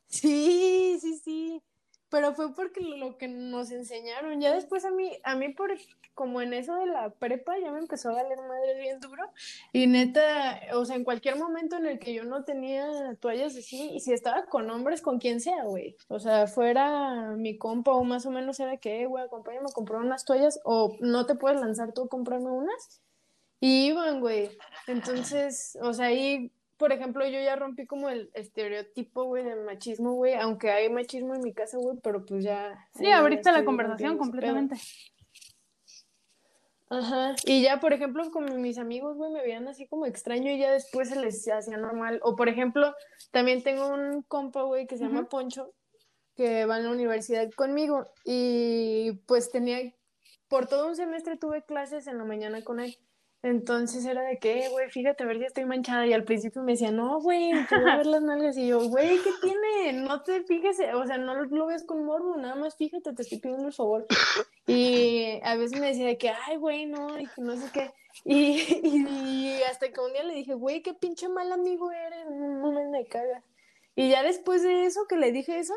Sí, 0.08 0.99
pero 2.10 2.34
fue 2.34 2.54
porque 2.54 2.82
lo 2.82 3.18
que 3.18 3.28
nos 3.28 3.72
enseñaron. 3.72 4.42
Ya 4.42 4.54
después 4.54 4.86
a 4.86 4.92
mí, 4.92 5.12
a 5.24 5.36
mí 5.36 5.50
por 5.50 5.72
como 6.20 6.42
en 6.42 6.54
eso 6.54 6.76
de 6.76 6.86
la 6.86 7.12
prepa 7.12 7.58
ya 7.60 7.72
me 7.72 7.80
empezó 7.80 8.10
a 8.10 8.22
valer 8.22 8.38
madre 8.40 8.78
bien 8.78 9.00
duro. 9.00 9.24
Y 9.72 9.88
neta, 9.88 10.60
o 10.74 10.84
sea, 10.84 10.98
en 10.98 11.06
cualquier 11.06 11.38
momento 11.38 11.78
en 11.78 11.86
el 11.86 11.98
que 11.98 12.14
yo 12.14 12.26
no 12.26 12.44
tenía 12.44 13.16
toallas 13.22 13.56
así, 13.56 13.92
y 13.94 14.02
si 14.02 14.12
estaba 14.12 14.46
con 14.48 14.70
hombres, 14.70 15.02
con 15.02 15.20
quien 15.20 15.40
sea, 15.40 15.64
güey. 15.64 15.96
O 16.10 16.20
sea, 16.20 16.48
fuera 16.48 17.32
mi 17.38 17.58
compa 17.58 17.94
o 17.94 18.04
más 18.04 18.26
o 18.26 18.32
menos 18.32 18.60
era 18.60 18.76
que, 18.76 19.06
güey, 19.06 19.24
acompáñame 19.24 19.68
a 19.70 19.74
comprar 19.74 20.02
unas 20.02 20.26
toallas, 20.26 20.60
o 20.66 20.98
no 21.00 21.26
te 21.26 21.36
puedes 21.36 21.62
lanzar 21.62 21.94
tú 21.94 22.04
a 22.04 22.10
comprarme 22.10 22.52
unas. 22.52 23.02
Y 23.62 23.88
iban, 23.88 24.20
güey. 24.20 24.50
Entonces, 24.88 25.78
o 25.82 25.94
sea, 25.94 26.08
ahí 26.08 26.52
por 26.80 26.94
ejemplo, 26.94 27.28
yo 27.28 27.42
ya 27.42 27.58
rompí 27.58 27.86
como 27.86 28.10
el 28.10 28.32
estereotipo, 28.34 29.26
güey, 29.26 29.44
del 29.44 29.66
machismo, 29.66 30.14
güey, 30.14 30.36
aunque 30.36 30.72
hay 30.72 30.90
machismo 30.90 31.36
en 31.36 31.42
mi 31.42 31.54
casa, 31.54 31.78
güey, 31.78 31.98
pero 32.02 32.26
pues 32.26 32.42
ya... 32.42 32.88
Sí, 32.96 33.04
ya 33.04 33.20
ahorita 33.20 33.52
la 33.52 33.66
conversación 33.66 34.18
completamente. 34.18 34.78
Ajá, 36.90 37.36
y 37.44 37.62
ya, 37.62 37.82
por 37.82 37.92
ejemplo, 37.92 38.32
con 38.32 38.62
mis 38.62 38.78
amigos, 38.78 39.18
güey, 39.18 39.30
me 39.30 39.42
veían 39.42 39.68
así 39.68 39.88
como 39.88 40.06
extraño 40.06 40.50
y 40.52 40.58
ya 40.58 40.72
después 40.72 41.10
se 41.10 41.20
les 41.20 41.48
hacía 41.50 41.78
normal. 41.78 42.22
O, 42.24 42.38
por 42.38 42.48
ejemplo, 42.48 42.96
también 43.32 43.62
tengo 43.62 43.90
un 43.90 44.24
compa, 44.24 44.64
güey, 44.64 44.88
que 44.88 44.98
se 44.98 45.04
llama 45.04 45.20
uh 45.20 45.24
-huh. 45.24 45.30
Poncho, 45.30 45.74
que 46.36 46.66
va 46.66 46.78
en 46.78 46.86
la 46.86 46.92
universidad 46.92 47.52
conmigo 47.52 48.06
y 48.24 49.12
pues 49.28 49.52
tenía, 49.52 49.94
por 50.48 50.68
todo 50.68 50.88
un 50.88 50.96
semestre 50.96 51.36
tuve 51.36 51.64
clases 51.66 52.08
en 52.08 52.18
la 52.18 52.24
mañana 52.24 52.64
con 52.64 52.80
él. 52.80 52.98
Entonces 53.42 54.06
era 54.06 54.22
de 54.24 54.38
que, 54.38 54.66
eh, 54.66 54.70
güey, 54.70 54.90
fíjate 54.90 55.24
a 55.24 55.28
ver 55.28 55.38
si 55.38 55.46
estoy 55.46 55.66
manchada. 55.66 56.06
Y 56.06 56.14
al 56.14 56.26
principio 56.26 56.62
me 56.62 56.74
decía, 56.74 56.92
no, 56.92 57.22
güey, 57.22 57.52
te 57.70 57.80
voy 57.80 57.90
a 57.90 57.98
ver 57.98 58.06
las 58.06 58.22
nalgas. 58.22 58.58
Y 58.58 58.68
yo, 58.68 58.88
güey, 58.90 59.18
¿qué 59.20 59.32
tiene? 59.42 60.02
No 60.02 60.22
te 60.24 60.44
fijes, 60.44 60.78
o 60.94 61.06
sea, 61.06 61.18
no 61.18 61.36
lo 61.36 61.68
ves 61.68 61.84
con 61.86 62.04
morbo, 62.06 62.36
nada 62.38 62.56
más 62.56 62.76
fíjate, 62.76 63.14
te 63.14 63.22
estoy 63.22 63.40
pidiendo 63.40 63.68
el 63.68 63.74
favor. 63.74 64.06
Y 64.68 65.40
a 65.44 65.56
veces 65.56 65.80
me 65.80 65.88
decía 65.88 66.08
de 66.08 66.18
que, 66.18 66.30
ay, 66.30 66.58
güey, 66.58 66.86
no, 66.86 67.20
y 67.20 67.26
que 67.28 67.42
no 67.42 67.56
sé 67.56 67.70
qué. 67.74 67.92
Y, 68.26 68.60
y, 68.84 69.62
hasta 69.70 69.92
que 69.92 70.02
un 70.02 70.12
día 70.12 70.24
le 70.24 70.34
dije, 70.34 70.54
güey, 70.54 70.82
qué 70.82 70.94
pinche 70.94 71.30
mal 71.30 71.52
amigo 71.54 71.90
eres, 71.92 72.26
no, 72.30 72.72
no 72.72 72.90
me 72.90 73.06
cagas. 73.06 73.44
Y 73.96 74.10
ya 74.10 74.24
después 74.24 74.64
de 74.64 74.86
eso, 74.86 75.06
que 75.08 75.16
le 75.16 75.32
dije 75.32 75.60
eso, 75.60 75.74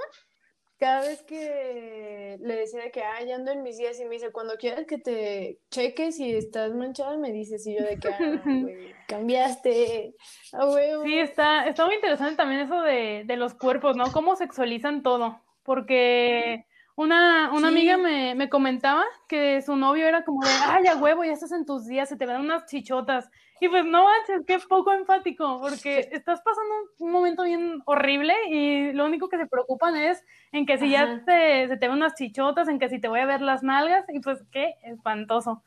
cada 0.82 1.02
vez 1.02 1.22
que 1.22 2.38
le 2.40 2.56
decía 2.56 2.90
que, 2.90 3.04
ah, 3.04 3.22
ya 3.24 3.36
ando 3.36 3.52
en 3.52 3.62
mis 3.62 3.78
días, 3.78 4.00
y 4.00 4.04
me 4.04 4.16
dice, 4.16 4.32
cuando 4.32 4.56
quieras 4.56 4.84
que 4.84 4.98
te 4.98 5.60
cheques 5.70 6.18
y 6.18 6.34
estás 6.34 6.74
manchada, 6.74 7.16
me 7.18 7.30
dices, 7.30 7.64
y 7.68 7.76
yo 7.78 7.84
de 7.84 8.00
que, 8.00 8.08
ah, 8.08 8.18
güey, 8.44 8.92
cambiaste, 9.06 10.16
ah, 10.52 10.64
güey. 10.64 10.90
Sí, 11.04 11.20
está, 11.20 11.68
está 11.68 11.86
muy 11.86 11.94
interesante 11.94 12.34
también 12.34 12.62
eso 12.62 12.82
de, 12.82 13.22
de 13.24 13.36
los 13.36 13.54
cuerpos, 13.54 13.96
¿no? 13.96 14.10
Cómo 14.10 14.34
sexualizan 14.34 15.04
todo, 15.04 15.40
porque 15.62 16.66
una, 16.96 17.52
una 17.52 17.68
amiga 17.68 17.96
me, 17.96 18.34
me, 18.34 18.48
comentaba 18.48 19.04
que 19.28 19.62
su 19.62 19.76
novio 19.76 20.08
era 20.08 20.24
como 20.24 20.44
de, 20.44 20.50
ay, 20.64 20.88
a 20.88 20.96
huevo, 20.96 21.22
ya 21.22 21.32
estás 21.32 21.52
en 21.52 21.64
tus 21.64 21.86
días, 21.86 22.08
se 22.08 22.16
te 22.16 22.26
ven 22.26 22.40
unas 22.40 22.66
chichotas. 22.66 23.30
Y 23.62 23.68
pues 23.68 23.84
no 23.84 24.02
manches, 24.02 24.44
qué 24.44 24.58
poco 24.58 24.92
enfático, 24.92 25.60
porque 25.60 26.08
estás 26.10 26.40
pasando 26.40 26.74
un 26.98 27.12
momento 27.12 27.44
bien 27.44 27.80
horrible 27.84 28.34
y 28.48 28.92
lo 28.92 29.04
único 29.04 29.28
que 29.28 29.38
se 29.38 29.46
preocupan 29.46 29.94
es 29.94 30.20
en 30.50 30.66
que 30.66 30.78
si 30.78 30.90
ya 30.90 31.22
te, 31.24 31.68
se 31.68 31.76
te 31.76 31.86
ven 31.86 31.96
unas 31.96 32.16
chichotas, 32.16 32.66
en 32.66 32.80
que 32.80 32.88
si 32.88 33.00
te 33.00 33.06
voy 33.06 33.20
a 33.20 33.24
ver 33.24 33.40
las 33.40 33.62
nalgas, 33.62 34.04
y 34.08 34.18
pues 34.18 34.42
qué 34.50 34.74
espantoso. 34.82 35.62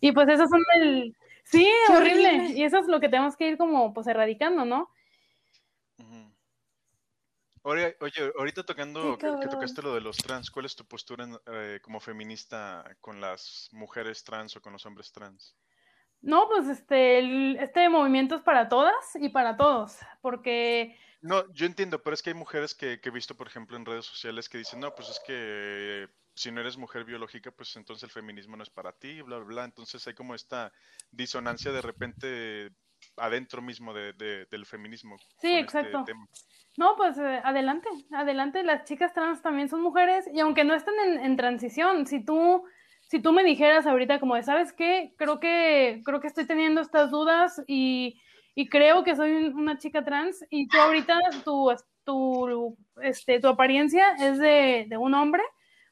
Y 0.00 0.12
pues 0.12 0.28
eso 0.28 0.46
son 0.46 0.60
el... 0.76 1.16
Sí, 1.42 1.68
horrible. 1.88 2.52
Y 2.54 2.62
eso 2.62 2.78
es 2.78 2.86
lo 2.86 3.00
que 3.00 3.08
tenemos 3.08 3.36
que 3.36 3.48
ir 3.48 3.58
como 3.58 3.92
pues 3.92 4.06
erradicando, 4.06 4.64
¿no? 4.64 4.88
Oye, 7.62 7.96
ahorita 8.38 8.64
tocando, 8.64 9.18
que, 9.18 9.26
tocaste 9.26 9.82
lo 9.82 9.92
de 9.92 10.02
los 10.02 10.18
trans, 10.18 10.52
¿cuál 10.52 10.66
es 10.66 10.76
tu 10.76 10.84
postura 10.84 11.28
eh, 11.46 11.80
como 11.82 11.98
feminista 11.98 12.84
con 13.00 13.20
las 13.20 13.70
mujeres 13.72 14.22
trans 14.22 14.54
o 14.56 14.62
con 14.62 14.72
los 14.72 14.86
hombres 14.86 15.10
trans? 15.10 15.56
No, 16.22 16.48
pues 16.48 16.68
este, 16.68 17.62
este 17.62 17.88
movimiento 17.88 18.34
es 18.34 18.42
para 18.42 18.68
todas 18.68 18.94
y 19.14 19.30
para 19.30 19.56
todos, 19.56 19.96
porque... 20.20 20.96
No, 21.22 21.44
yo 21.52 21.66
entiendo, 21.66 22.02
pero 22.02 22.14
es 22.14 22.22
que 22.22 22.30
hay 22.30 22.34
mujeres 22.34 22.74
que, 22.74 23.00
que, 23.00 23.10
he 23.10 23.12
visto, 23.12 23.36
por 23.36 23.46
ejemplo, 23.46 23.76
en 23.76 23.84
redes 23.84 24.06
sociales 24.06 24.48
que 24.48 24.58
dicen, 24.58 24.80
no, 24.80 24.94
pues 24.94 25.08
es 25.10 25.20
que 25.26 26.08
si 26.34 26.50
no 26.50 26.60
eres 26.60 26.76
mujer 26.76 27.04
biológica, 27.04 27.50
pues 27.50 27.76
entonces 27.76 28.04
el 28.04 28.10
feminismo 28.10 28.56
no 28.56 28.62
es 28.62 28.70
para 28.70 28.92
ti, 28.92 29.20
bla, 29.22 29.36
bla, 29.36 29.46
bla. 29.46 29.64
Entonces 29.64 30.06
hay 30.06 30.14
como 30.14 30.34
esta 30.34 30.72
disonancia 31.10 31.72
de 31.72 31.82
repente 31.82 32.70
adentro 33.16 33.62
mismo 33.62 33.92
de, 33.92 34.12
del 34.50 34.66
feminismo. 34.66 35.16
Sí, 35.40 35.54
este 35.54 35.60
exacto. 35.60 36.04
no, 36.76 36.96
pues 36.96 37.18
eh, 37.18 37.40
adelante, 37.44 37.88
adelante. 38.12 38.62
Las 38.62 38.84
chicas 38.84 39.12
trans 39.12 39.42
también 39.42 39.68
son 39.68 39.82
mujeres 39.82 40.26
y 40.32 40.40
aunque 40.40 40.64
no 40.64 40.74
estén 40.74 40.94
en, 40.98 41.36
transición, 41.36 42.06
si 42.06 42.24
tú, 42.24 42.64
si 43.10 43.20
tú 43.20 43.32
me 43.32 43.42
dijeras 43.42 43.86
ahorita 43.86 44.20
como 44.20 44.36
de, 44.36 44.42
¿sabes 44.42 44.72
qué? 44.72 45.12
Creo 45.18 45.40
que, 45.40 46.00
creo 46.04 46.20
que 46.20 46.28
estoy 46.28 46.46
teniendo 46.46 46.80
estas 46.80 47.10
dudas 47.10 47.62
y, 47.66 48.20
creo 48.70 49.04
que 49.04 49.16
soy 49.16 49.46
una 49.46 49.78
chica 49.78 50.04
trans 50.04 50.44
y 50.50 50.68
tú 50.68 50.78
ahorita 50.78 51.18
tu, 51.44 51.72
tu, 52.04 52.76
este, 53.02 53.40
tu 53.40 53.48
apariencia 53.48 54.12
es 54.20 54.38
de, 54.38 54.86
de 54.88 54.96
un 54.98 55.14
hombre, 55.14 55.42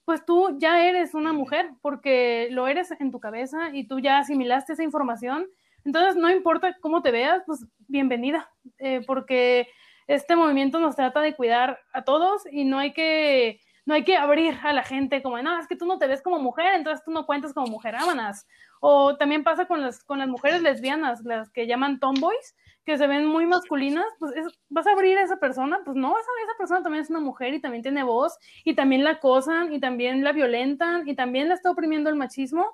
pues 0.04 0.24
tú 0.26 0.58
ya 0.58 0.86
eres 0.86 1.14
una 1.14 1.32
mujer 1.32 1.70
porque 1.80 2.48
lo 2.50 2.68
eres 2.68 2.90
en 3.00 3.10
tu 3.10 3.20
cabeza 3.20 3.70
y 3.72 3.88
tú 3.88 4.00
ya 4.00 4.18
asimilaste 4.18 4.74
esa 4.74 4.82
información 4.82 5.46
entonces, 5.88 6.16
no 6.16 6.30
importa 6.30 6.76
cómo 6.80 7.00
te 7.00 7.10
veas, 7.10 7.42
pues 7.46 7.64
bienvenida, 7.86 8.50
eh, 8.78 9.00
porque 9.06 9.68
este 10.06 10.36
movimiento 10.36 10.80
nos 10.80 10.96
trata 10.96 11.22
de 11.22 11.34
cuidar 11.34 11.78
a 11.94 12.04
todos 12.04 12.42
y 12.50 12.64
no 12.64 12.78
hay 12.78 12.92
que 12.92 13.60
no 13.88 13.94
hay 13.94 14.04
que 14.04 14.16
abrir 14.16 14.54
a 14.64 14.74
la 14.74 14.82
gente 14.82 15.22
como, 15.22 15.40
no, 15.40 15.58
es 15.58 15.66
que 15.66 15.74
tú 15.74 15.86
no 15.86 15.98
te 15.98 16.06
ves 16.06 16.20
como 16.20 16.38
mujer, 16.38 16.74
entonces 16.74 17.02
tú 17.02 17.10
no 17.10 17.24
cuentas 17.24 17.54
como 17.54 17.68
mujer, 17.68 17.96
ámanas. 17.96 18.46
O 18.80 19.16
también 19.16 19.44
pasa 19.44 19.64
con 19.64 19.80
las, 19.80 20.04
con 20.04 20.18
las 20.18 20.28
mujeres 20.28 20.60
lesbianas, 20.60 21.24
las 21.24 21.48
que 21.48 21.66
llaman 21.66 21.98
tomboys, 21.98 22.54
que 22.84 22.98
se 22.98 23.06
ven 23.06 23.24
muy 23.24 23.46
masculinas, 23.46 24.04
pues 24.18 24.34
vas 24.68 24.86
a 24.86 24.92
abrir 24.92 25.16
a 25.16 25.22
esa 25.22 25.38
persona, 25.38 25.80
pues 25.86 25.96
no, 25.96 26.10
esa, 26.10 26.28
esa 26.44 26.58
persona 26.58 26.82
también 26.82 27.02
es 27.02 27.08
una 27.08 27.20
mujer 27.20 27.54
y 27.54 27.62
también 27.62 27.82
tiene 27.82 28.02
voz, 28.02 28.36
y 28.62 28.74
también 28.74 29.04
la 29.04 29.12
acosan, 29.12 29.72
y 29.72 29.80
también 29.80 30.22
la 30.22 30.32
violentan, 30.32 31.08
y 31.08 31.14
también 31.14 31.48
la 31.48 31.54
está 31.54 31.70
oprimiendo 31.70 32.10
el 32.10 32.16
machismo. 32.16 32.66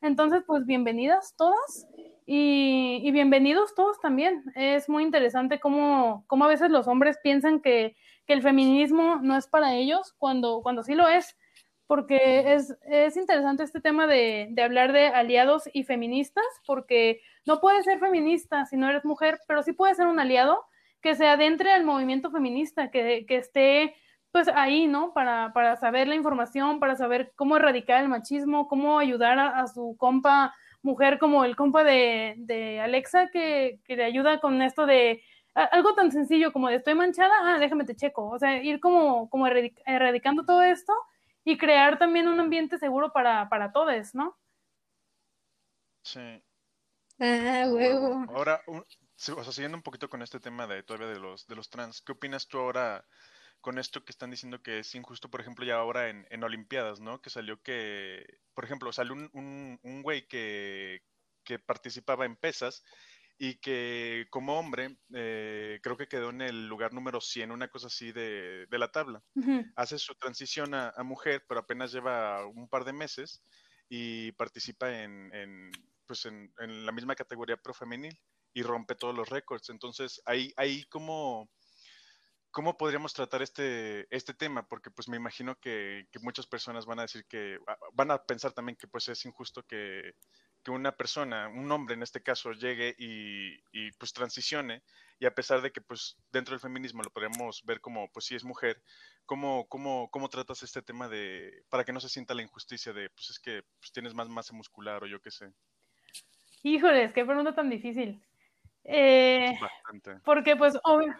Entonces, 0.00 0.42
pues 0.46 0.64
bienvenidas 0.64 1.34
todas 1.36 1.86
y, 2.24 3.10
bienvenidos 3.12 3.74
todos 3.74 4.00
también. 4.00 4.42
Es 4.54 4.88
muy 4.88 5.02
interesante 5.02 5.60
cómo, 5.60 6.24
cómo 6.28 6.46
a 6.46 6.48
veces 6.48 6.70
los 6.70 6.88
hombres 6.88 7.18
piensan 7.22 7.60
que, 7.60 7.94
que, 8.32 8.38
el 8.38 8.42
feminismo 8.42 9.20
no 9.22 9.36
es 9.36 9.46
para 9.46 9.74
ellos 9.74 10.14
cuando, 10.18 10.60
cuando 10.62 10.82
sí 10.82 10.94
lo 10.94 11.08
es, 11.08 11.36
porque 11.86 12.54
es, 12.54 12.74
es 12.82 13.16
interesante 13.16 13.62
este 13.62 13.80
tema 13.80 14.06
de, 14.06 14.48
de, 14.50 14.62
hablar 14.62 14.92
de 14.92 15.08
aliados 15.08 15.68
y 15.72 15.84
feministas, 15.84 16.44
porque 16.66 17.20
no 17.46 17.60
puedes 17.60 17.84
ser 17.84 17.98
feminista 17.98 18.64
si 18.66 18.76
no 18.76 18.88
eres 18.88 19.04
mujer, 19.04 19.38
pero 19.46 19.62
sí 19.62 19.72
puedes 19.72 19.96
ser 19.96 20.06
un 20.06 20.20
aliado 20.20 20.64
que 21.00 21.14
se 21.14 21.26
adentre 21.26 21.72
al 21.72 21.84
movimiento 21.84 22.30
feminista, 22.30 22.90
que, 22.90 23.26
que 23.26 23.36
esté 23.36 23.94
pues 24.30 24.48
ahí, 24.48 24.86
¿no? 24.86 25.12
Para, 25.12 25.52
para, 25.52 25.76
saber 25.76 26.08
la 26.08 26.14
información, 26.14 26.80
para 26.80 26.96
saber 26.96 27.32
cómo 27.36 27.56
erradicar 27.56 28.02
el 28.02 28.08
machismo, 28.08 28.66
cómo 28.66 28.98
ayudar 28.98 29.38
a, 29.38 29.60
a 29.60 29.66
su 29.66 29.94
compa 29.98 30.54
mujer 30.82 31.18
como 31.18 31.44
el 31.44 31.56
compa 31.56 31.84
de, 31.84 32.80
Alexa 32.82 33.28
que, 33.28 33.78
le 33.86 34.04
ayuda 34.04 34.40
con 34.40 34.60
esto 34.62 34.86
de 34.86 35.22
algo 35.54 35.94
tan 35.94 36.10
sencillo 36.10 36.52
como 36.52 36.68
de 36.68 36.76
estoy 36.76 36.94
manchada, 36.94 37.34
ah, 37.42 37.58
déjame 37.58 37.84
te 37.84 37.96
checo. 37.96 38.28
O 38.28 38.38
sea, 38.38 38.62
ir 38.62 38.80
como, 38.80 39.28
como 39.30 39.46
erradicando 39.46 40.44
todo 40.44 40.62
esto 40.62 40.92
y 41.44 41.58
crear 41.58 41.98
también 41.98 42.28
un 42.28 42.40
ambiente 42.40 42.78
seguro 42.78 43.12
para, 43.12 43.48
para 43.48 43.72
todos, 43.72 44.14
¿no? 44.14 44.38
Sí. 46.02 46.42
Ah, 47.18 47.66
huevo. 47.68 48.24
Ahora, 48.28 48.60
o 48.66 48.84
sea, 49.16 49.44
siguiendo 49.52 49.76
un 49.76 49.82
poquito 49.82 50.08
con 50.08 50.22
este 50.22 50.40
tema 50.40 50.66
de 50.66 50.82
todavía 50.82 51.08
de 51.08 51.20
los, 51.20 51.46
de 51.46 51.56
los 51.56 51.70
trans, 51.70 52.02
¿qué 52.02 52.12
opinas 52.12 52.48
tú 52.48 52.58
ahora 52.58 53.04
con 53.60 53.78
esto 53.78 54.04
que 54.04 54.10
están 54.10 54.30
diciendo 54.30 54.60
que 54.60 54.80
es 54.80 54.94
injusto, 54.94 55.30
por 55.30 55.40
ejemplo, 55.40 55.64
ya 55.64 55.76
ahora 55.76 56.08
en, 56.08 56.26
en 56.30 56.42
Olimpiadas, 56.42 57.00
¿no? 57.00 57.22
Que 57.22 57.30
salió 57.30 57.62
que, 57.62 58.26
por 58.54 58.64
ejemplo, 58.64 58.92
salió 58.92 59.12
un, 59.14 59.30
un, 59.32 59.78
un 59.82 60.02
güey 60.02 60.26
que, 60.26 61.02
que, 61.44 61.60
participaba 61.60 62.26
en 62.26 62.36
pesas 62.36 62.82
y 63.44 63.56
que 63.56 64.28
como 64.30 64.56
hombre 64.56 64.98
eh, 65.12 65.80
creo 65.82 65.96
que 65.96 66.06
quedó 66.06 66.30
en 66.30 66.42
el 66.42 66.68
lugar 66.68 66.92
número 66.94 67.20
100, 67.20 67.50
una 67.50 67.66
cosa 67.66 67.88
así 67.88 68.12
de, 68.12 68.66
de 68.70 68.78
la 68.78 68.92
tabla. 68.92 69.20
Hace 69.74 69.98
su 69.98 70.14
transición 70.14 70.74
a, 70.74 70.90
a, 70.90 71.02
mujer, 71.02 71.44
pero 71.48 71.58
apenas 71.58 71.90
lleva 71.90 72.46
un 72.46 72.68
par 72.68 72.84
de 72.84 72.92
meses 72.92 73.42
y 73.88 74.30
participa 74.30 74.96
en, 75.02 75.34
en 75.34 75.72
pues 76.06 76.24
en, 76.26 76.54
en, 76.60 76.86
la 76.86 76.92
misma 76.92 77.16
categoría 77.16 77.56
profemenil 77.56 78.16
y 78.54 78.62
rompe 78.62 78.94
todos 78.94 79.16
los 79.16 79.28
récords. 79.28 79.70
Entonces, 79.70 80.22
ahí, 80.24 80.52
ahí 80.56 80.84
como 80.84 81.50
¿Cómo 82.52 82.76
podríamos 82.76 83.14
tratar 83.14 83.40
este, 83.40 84.06
este 84.14 84.34
tema? 84.34 84.68
Porque 84.68 84.90
pues 84.90 85.08
me 85.08 85.16
imagino 85.16 85.58
que, 85.58 86.06
muchas 86.20 86.46
personas 86.46 86.84
van 86.84 86.98
a 86.98 87.02
decir 87.02 87.24
que, 87.26 87.58
van 87.94 88.10
a 88.10 88.22
pensar 88.22 88.52
también 88.52 88.76
que 88.76 88.86
pues 88.86 89.08
es 89.08 89.24
injusto 89.24 89.62
que, 89.62 90.12
una 90.70 90.92
persona, 90.92 91.48
un 91.48 91.70
hombre 91.72 91.94
en 91.94 92.02
este 92.02 92.22
caso, 92.22 92.52
llegue 92.52 92.94
y, 92.98 93.90
pues 93.98 94.12
transicione 94.12 94.82
y 95.18 95.26
a 95.26 95.34
pesar 95.34 95.60
de 95.60 95.70
que 95.70 95.80
pues 95.80 96.16
dentro 96.32 96.52
del 96.52 96.60
feminismo 96.60 97.02
lo 97.02 97.10
podríamos 97.10 97.62
ver 97.64 97.80
como 97.80 98.10
pues 98.10 98.26
sí 98.26 98.34
es 98.34 98.44
mujer, 98.44 98.82
¿cómo, 99.24 99.66
cómo, 99.68 100.08
cómo 100.10 100.28
tratas 100.28 100.62
este 100.62 100.82
tema 100.82 101.08
de, 101.08 101.64
para 101.68 101.84
que 101.84 101.92
no 101.92 102.00
se 102.00 102.08
sienta 102.08 102.34
la 102.34 102.42
injusticia 102.42 102.92
de 102.92 103.08
pues 103.10 103.30
es 103.30 103.38
que 103.38 103.62
pues, 103.78 103.92
tienes 103.92 104.14
más 104.14 104.28
masa 104.28 104.54
muscular 104.54 105.02
o 105.02 105.06
yo 105.06 105.20
qué 105.20 105.30
sé? 105.30 105.52
Híjoles, 106.62 107.12
qué 107.12 107.24
pregunta 107.24 107.54
tan 107.54 107.70
difícil. 107.70 108.22
Eh, 108.84 109.56
Bastante. 109.60 110.20
Porque 110.24 110.56
pues 110.56 110.76
obvio 110.84 111.14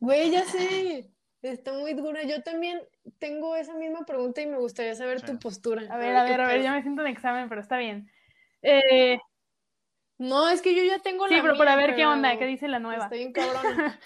Güey, 0.00 0.30
ya 0.30 0.44
sé. 0.44 1.10
Está 1.42 1.72
muy 1.74 1.94
dura. 1.94 2.22
Yo 2.24 2.42
también 2.42 2.80
tengo 3.18 3.54
esa 3.54 3.74
misma 3.74 4.04
pregunta 4.04 4.40
y 4.40 4.46
me 4.46 4.58
gustaría 4.58 4.94
saber 4.94 5.22
tu 5.22 5.38
postura. 5.38 5.82
A 5.90 5.96
ver, 5.96 6.16
a 6.16 6.24
ver, 6.24 6.40
a 6.40 6.46
ver, 6.46 6.62
yo 6.62 6.70
me 6.70 6.82
siento 6.82 7.02
en 7.02 7.08
examen, 7.08 7.48
pero 7.48 7.60
está 7.60 7.78
bien. 7.78 8.10
Eh, 8.62 9.18
no, 10.18 10.48
es 10.48 10.60
que 10.60 10.74
yo 10.74 10.82
ya 10.84 10.98
tengo 10.98 11.26
la. 11.26 11.36
Sí, 11.36 11.42
pero 11.42 11.56
para 11.56 11.76
ver 11.76 11.94
qué 11.96 12.06
onda, 12.06 12.36
qué 12.38 12.46
dice 12.46 12.68
la 12.68 12.78
nueva. 12.78 13.04
Estoy 13.04 13.22
en 13.22 13.32
cabrón. 13.32 13.62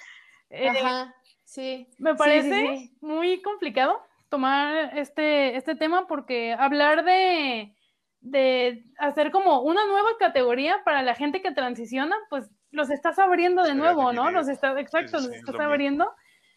Eh, 0.51 0.69
Ajá, 0.69 1.13
sí. 1.43 1.89
Me 1.99 2.15
parece 2.15 2.93
muy 3.01 3.43
complicado 3.43 4.01
tomar 4.29 4.97
este, 4.97 5.57
este 5.57 5.75
tema 5.75 6.07
porque 6.07 6.53
hablar 6.53 7.05
de, 7.05 7.75
de 8.21 8.85
hacer 8.99 9.33
como 9.33 9.63
una 9.63 9.85
nueva 9.87 10.11
categoría 10.19 10.83
para 10.85 11.03
la 11.03 11.17
gente 11.17 11.43
que 11.43 11.51
transiciona, 11.51 12.15
pues 12.31 12.51
los 12.71 12.91
estás 12.91 13.19
abriendo 13.19 13.65
de 13.65 13.75
nuevo, 13.75 14.13
¿no? 14.13 14.31
Los 14.31 14.49
está, 14.49 14.79
exacto, 14.79 15.19
los 15.19 15.33
estás 15.33 15.59
abriendo. 15.59 16.13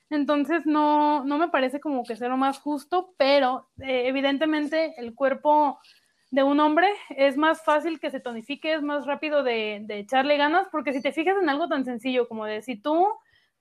Entonces 0.10 0.66
no, 0.66 1.24
no 1.26 1.38
me 1.38 1.50
parece 1.50 1.80
como 1.80 2.04
que 2.04 2.16
sea 2.16 2.30
lo 2.30 2.38
más 2.38 2.60
justo, 2.60 3.14
pero 3.18 3.70
eh, 3.82 4.04
evidentemente 4.06 4.94
el 4.98 5.16
cuerpo 5.16 5.80
de 6.30 6.44
un 6.44 6.60
hombre 6.60 6.88
es 7.10 7.38
más 7.38 7.64
fácil 7.64 8.00
que 8.00 8.12
se 8.12 8.20
tonifique, 8.20 8.74
es 8.74 8.82
más 8.82 9.06
rápido 9.06 9.44
de, 9.44 9.82
de, 9.84 10.00
echarle 10.00 10.38
ganas, 10.38 10.68
porque 10.72 10.94
si 10.94 11.02
te 11.02 11.12
fijas 11.12 11.36
en 11.42 11.50
algo 11.50 11.68
tan 11.68 11.86
sencillo 11.86 12.28
como 12.28 12.46
de 12.46 12.62
si 12.62 12.76
tú, 12.76 13.08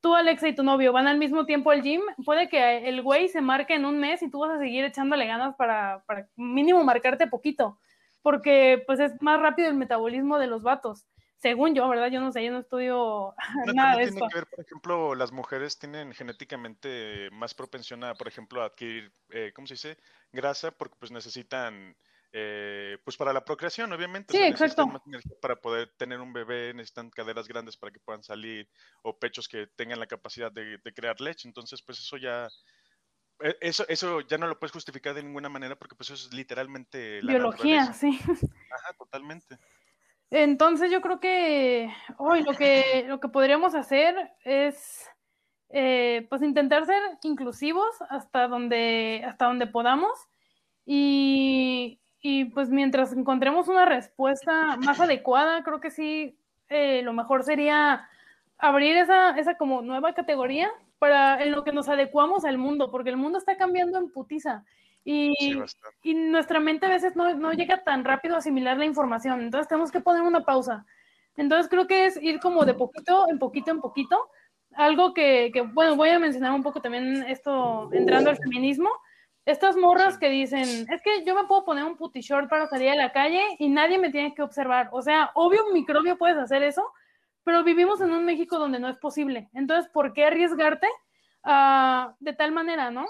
tú, 0.01 0.15
Alexa 0.15 0.49
y 0.49 0.55
tu 0.55 0.63
novio 0.63 0.93
van 0.93 1.07
al 1.07 1.19
mismo 1.19 1.47
tiempo 1.47 1.71
al 1.71 1.83
gym, 1.83 2.01
puede 2.25 2.49
que 2.49 2.89
el 2.89 3.03
güey 3.03 3.29
se 3.29 3.41
marque 3.41 3.75
en 3.75 3.85
un 3.85 3.99
mes 3.99 4.23
y 4.23 4.31
tú 4.31 4.41
vas 4.41 4.51
a 4.51 4.59
seguir 4.59 4.85
echándole 4.85 5.27
ganas 5.27 5.55
para, 5.57 6.03
para 6.07 6.29
mínimo 6.37 6.83
marcarte 6.83 7.27
poquito, 7.27 7.79
porque 8.23 8.83
pues 8.87 8.99
es 9.01 9.21
más 9.23 9.41
rápido 9.41 9.69
el 9.69 9.75
metabolismo 9.75 10.39
de 10.39 10.49
los 10.49 10.63
vatos 10.63 11.07
según 11.39 11.75
yo, 11.75 11.89
¿verdad? 11.89 12.11
Yo 12.11 12.21
no 12.21 12.33
sé, 12.33 12.45
yo 12.45 12.51
no 12.51 12.61
estudio 12.61 13.35
nada 13.75 13.97
de 13.97 14.05
esto. 14.05 14.17
Tiene 14.17 14.29
que 14.29 14.39
ver, 14.39 14.47
por 14.47 14.65
ejemplo, 14.65 15.15
las 15.15 15.33
mujeres 15.33 15.79
tienen 15.79 16.13
genéticamente 16.13 17.29
más 17.31 17.55
propensión 17.55 18.05
a, 18.05 18.15
por 18.15 18.29
ejemplo, 18.29 18.63
adquirir, 18.63 19.13
eh, 19.31 19.53
¿cómo 19.55 19.67
se 19.67 19.75
dice? 19.75 19.99
Grasa, 20.33 20.71
porque 20.71 20.97
pues 20.99 21.13
necesitan, 21.13 21.97
eh, 22.33 22.99
pues 23.05 23.17
para 23.17 23.33
la 23.33 23.45
procreación, 23.45 23.93
obviamente. 23.93 24.37
Sí, 24.37 24.43
exacto. 24.43 24.87
para 25.41 25.57
poder 25.57 25.93
tener 25.97 26.21
un 26.21 26.33
bebé 26.33 26.75
necesitan 26.75 27.11
caderas 27.11 27.49
grandes 27.49 27.77
para 27.77 27.93
que 27.93 28.01
puedan 28.01 28.23
salir, 28.23 28.69
o 29.03 29.19
pechos 29.19 29.49
que 29.49 29.67
tengan 29.69 30.01
la 30.01 30.07
capacidad 30.07 30.51
de, 30.53 30.81
crear 30.95 31.21
leche. 31.21 31.49
Entonces, 31.49 31.83
pues 31.83 31.99
eso 31.99 32.17
ya, 32.17 32.49
e, 33.41 33.57
eso, 33.61 33.85
eso 33.89 34.21
ya 34.23 34.39
no 34.39 34.47
lo 34.47 34.59
puedes 34.59 34.73
justificar 34.73 35.15
de 35.15 35.23
ninguna 35.23 35.49
manera 35.49 35.77
porque 35.77 35.95
pues 35.95 36.11
eso 36.11 36.29
es 36.29 36.35
literalmente 36.35 37.23
la 37.23 37.33
biología, 37.33 37.93
sí. 37.93 38.19
Ajá, 38.23 38.95
totalmente. 38.99 39.59
Entonces 40.31 40.91
yo 40.91 41.01
creo 41.01 41.21
que 41.21 41.89
hoy 42.19 42.43
lo 42.43 42.53
que 42.55 43.05
lo 43.07 43.21
que 43.21 43.29
podríamos 43.29 43.77
hacer 43.77 44.33
es 44.45 45.09
eh, 45.69 46.27
pues 46.29 46.43
intentar 46.43 46.85
ser 46.85 47.01
inclusivos 47.23 47.95
hasta 48.09 48.49
donde 48.49 49.23
hasta 49.25 49.47
donde 49.47 49.69
podamos 49.69 50.11
y, 50.85 52.01
y, 52.29 52.45
pues 52.47 52.71
mientras 52.71 53.13
encontremos 53.13 53.69
una 53.69 53.85
respuesta 53.85 54.77
más 54.79 55.01
adecuada 55.01 55.63
creo 55.63 55.81
que 55.81 55.91
sí 55.91 56.37
eh, 56.69 57.03
lo 57.03 57.13
mejor 57.13 57.45
sería 57.45 58.09
abrir 58.59 58.97
esa, 58.97 59.31
esa 59.39 59.57
como 59.57 59.83
nueva 59.83 60.13
categoría 60.13 60.71
para 60.99 61.43
en 61.43 61.53
lo 61.53 61.63
que 61.63 61.73
nos 61.73 61.89
adecuamos 61.89 62.45
al 62.45 62.59
mundo 62.59 62.91
porque 62.91 63.11
el 63.11 63.17
mundo 63.17 63.39
está 63.39 63.57
cambiando 63.57 63.99
en 63.99 64.11
putiza 64.11 64.65
y, 65.05 65.35
y, 66.03 66.15
nuestra 66.15 66.59
mente 66.59 66.87
a 66.87 66.89
veces 66.89 67.15
no, 67.15 67.33
no, 67.35 67.53
llega 67.53 67.85
tan 67.85 68.03
rápido 68.05 68.35
a 68.35 68.39
asimilar 68.39 68.77
la 68.77 68.87
información, 68.87 69.41
entonces 69.41 69.69
tenemos 69.69 69.93
que 69.93 70.01
poner 70.01 70.23
una 70.23 70.45
pausa. 70.45 70.85
Entonces 71.37 71.71
creo 71.71 71.87
que 71.87 72.07
es 72.07 72.21
ir 72.21 72.41
como 72.41 72.65
de 72.65 72.75
poquito 72.75 73.29
en 73.31 73.39
poquito 73.39 73.71
en 73.71 73.81
poquito. 73.81 74.19
Algo 74.75 75.15
que, 75.15 75.51
que 75.53 75.61
bueno, 75.61 75.95
voy 75.95 76.09
a 76.09 76.19
mencionar 76.19 76.51
un 76.51 76.65
poco 76.65 76.81
también 76.81 77.23
esto 77.29 77.89
entrando 77.93 78.31
al 78.31 78.37
feminismo. 78.37 78.91
Estas 79.47 79.77
morras 79.77 80.19
que 80.19 80.29
dicen, 80.29 80.87
es 80.93 81.03
que 81.03 81.25
yo 81.25 81.37
me 81.37 81.45
puedo 81.45 81.65
poner 81.65 81.85
un 81.85 81.97
puti 81.97 82.21
short 82.21 82.51
para 82.51 82.67
salir 82.67 82.91
a 82.91 82.97
la 82.97 83.13
calle 83.13 83.41
y 83.61 83.69
nadie 83.69 83.97
me 83.97 84.11
tiene 84.11 84.35
que 84.35 84.43
observar. 84.43 84.89
O 84.91 85.03
sea, 85.03 85.31
obvio, 85.35 85.65
un 85.67 85.73
microbio 85.73 86.19
puedes 86.19 86.37
hacer 86.37 86.65
eso, 86.65 86.83
pero 87.45 87.63
vivimos 87.63 88.01
en 88.01 88.11
un 88.11 88.25
México 88.25 88.59
donde 88.59 88.81
no 88.81 88.89
es 88.89 88.99
posible. 88.99 89.49
Entonces, 89.55 89.89
¿por 89.93 90.13
qué 90.13 90.25
arriesgarte 90.25 90.89
uh, 91.45 92.13
de 92.19 92.33
tal 92.33 92.51
manera, 92.51 92.91
no? 92.91 93.07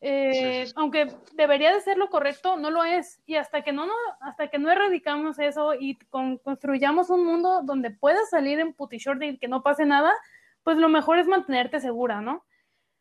Eh, 0.00 0.66
aunque 0.76 1.12
debería 1.34 1.74
de 1.74 1.82
ser 1.82 1.98
lo 1.98 2.08
correcto, 2.08 2.56
no 2.56 2.70
lo 2.70 2.82
es. 2.82 3.20
Y 3.26 3.36
hasta 3.36 3.60
que 3.60 3.72
no, 3.72 3.84
no 3.84 3.92
hasta 4.22 4.48
que 4.48 4.58
no 4.58 4.70
erradicamos 4.70 5.38
eso 5.38 5.74
y 5.74 5.98
construyamos 6.42 7.10
un 7.10 7.22
mundo 7.22 7.60
donde 7.64 7.90
puedas 7.90 8.30
salir 8.30 8.60
en 8.60 8.72
puti 8.72 8.96
short 8.96 9.22
y 9.22 9.36
que 9.36 9.48
no 9.48 9.62
pase 9.62 9.84
nada, 9.84 10.14
pues 10.62 10.78
lo 10.78 10.88
mejor 10.88 11.18
es 11.18 11.26
mantenerte 11.26 11.80
segura, 11.80 12.22
¿no? 12.22 12.45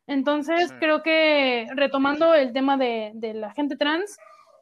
Entonces, 0.07 0.71
creo 0.79 1.01
que 1.01 1.67
retomando 1.75 2.33
el 2.35 2.53
tema 2.53 2.77
de, 2.77 3.11
de 3.15 3.33
la 3.33 3.51
gente 3.53 3.75
trans, 3.75 4.17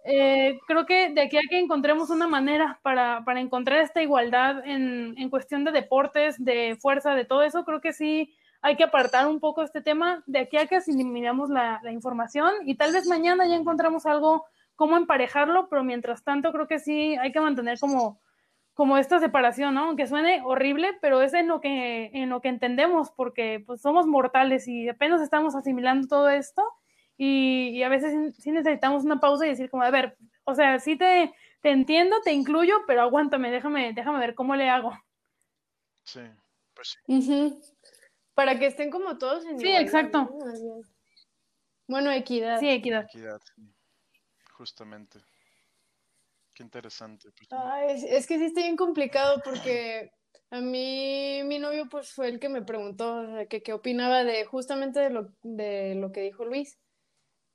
eh, 0.05 0.59
creo 0.67 0.85
que 0.85 1.09
de 1.09 1.21
aquí 1.21 1.37
a 1.37 1.41
que 1.49 1.59
encontremos 1.59 2.09
una 2.09 2.27
manera 2.27 2.79
para, 2.83 3.23
para 3.23 3.39
encontrar 3.39 3.79
esta 3.79 4.01
igualdad 4.01 4.65
en, 4.65 5.15
en, 5.17 5.29
cuestión 5.29 5.63
de 5.63 5.71
deportes, 5.71 6.43
de 6.43 6.77
fuerza, 6.81 7.15
de 7.15 7.23
todo 7.23 7.43
eso, 7.43 7.63
creo 7.63 7.79
que 7.79 7.93
sí 7.93 8.33
hay 8.61 8.75
que 8.75 8.83
apartar 8.83 9.27
un 9.27 9.39
poco 9.39 9.63
este 9.63 9.81
tema. 9.81 10.23
De 10.25 10.39
aquí 10.39 10.57
a 10.57 10.67
que 10.67 10.77
eliminamos 10.87 11.49
la, 11.49 11.79
la 11.83 11.91
información 11.91 12.51
y 12.65 12.75
tal 12.75 12.91
vez 12.91 13.07
mañana 13.07 13.47
ya 13.47 13.55
encontramos 13.55 14.05
algo 14.05 14.45
cómo 14.75 14.97
emparejarlo, 14.97 15.69
pero 15.69 15.83
mientras 15.83 16.23
tanto 16.23 16.51
creo 16.51 16.67
que 16.67 16.79
sí 16.79 17.15
hay 17.15 17.31
que 17.31 17.39
mantener 17.39 17.79
como, 17.79 18.19
como 18.73 18.97
esta 18.97 19.19
separación, 19.19 19.75
¿no? 19.75 19.85
Aunque 19.85 20.07
suene 20.07 20.41
horrible, 20.43 20.97
pero 21.01 21.21
es 21.21 21.33
en 21.33 21.47
lo 21.47 21.61
que, 21.61 22.09
en 22.13 22.29
lo 22.29 22.41
que 22.41 22.49
entendemos, 22.49 23.11
porque 23.11 23.63
pues 23.65 23.81
somos 23.81 24.07
mortales 24.07 24.67
y 24.67 24.89
apenas 24.89 25.21
estamos 25.21 25.55
asimilando 25.55 26.07
todo 26.07 26.29
esto 26.29 26.63
y, 27.17 27.69
y 27.69 27.83
a 27.83 27.89
veces 27.89 28.35
sí 28.37 28.51
necesitamos 28.51 29.03
una 29.03 29.19
pausa 29.19 29.45
y 29.45 29.49
decir 29.49 29.69
como, 29.69 29.83
a 29.83 29.91
ver, 29.91 30.17
o 30.43 30.55
sea, 30.55 30.79
sí 30.79 30.97
te, 30.97 31.33
te 31.61 31.69
entiendo, 31.69 32.21
te 32.21 32.33
incluyo, 32.33 32.81
pero 32.87 33.01
aguántame, 33.01 33.51
déjame, 33.51 33.93
déjame 33.93 34.19
ver 34.19 34.35
cómo 34.35 34.55
le 34.55 34.69
hago. 34.69 34.91
Sí, 36.03 36.21
pues 36.73 36.97
sí. 37.07 37.59
Para 38.33 38.57
que 38.57 38.65
estén 38.65 38.89
como 38.89 39.17
todos 39.17 39.45
en 39.45 39.59
Sí, 39.59 39.71
exacto. 39.75 40.29
Bueno, 41.87 42.11
equidad. 42.11 42.59
Sí, 42.59 42.69
equidad. 42.69 43.05
Equidad, 43.05 43.39
justamente. 44.53 45.19
Qué 46.53 46.63
interesante. 46.63 47.29
Pues, 47.49 48.03
es, 48.03 48.27
que 48.27 48.37
sí 48.37 48.45
está 48.45 48.61
bien 48.61 48.75
complicado 48.75 49.41
porque 49.43 50.11
a 50.51 50.61
mí 50.61 51.41
mi 51.45 51.57
novio 51.57 51.87
pues 51.89 52.13
fue 52.13 52.29
el 52.29 52.39
que 52.39 52.49
me 52.49 52.61
preguntó 52.61 53.25
que 53.49 53.63
qué 53.63 53.73
opinaba 53.73 54.23
de 54.23 54.45
justamente 54.45 54.99
de 54.99 55.09
lo, 55.09 55.33
de 55.41 55.95
lo 55.95 56.11
que 56.11 56.21
dijo 56.21 56.45
Luis, 56.45 56.77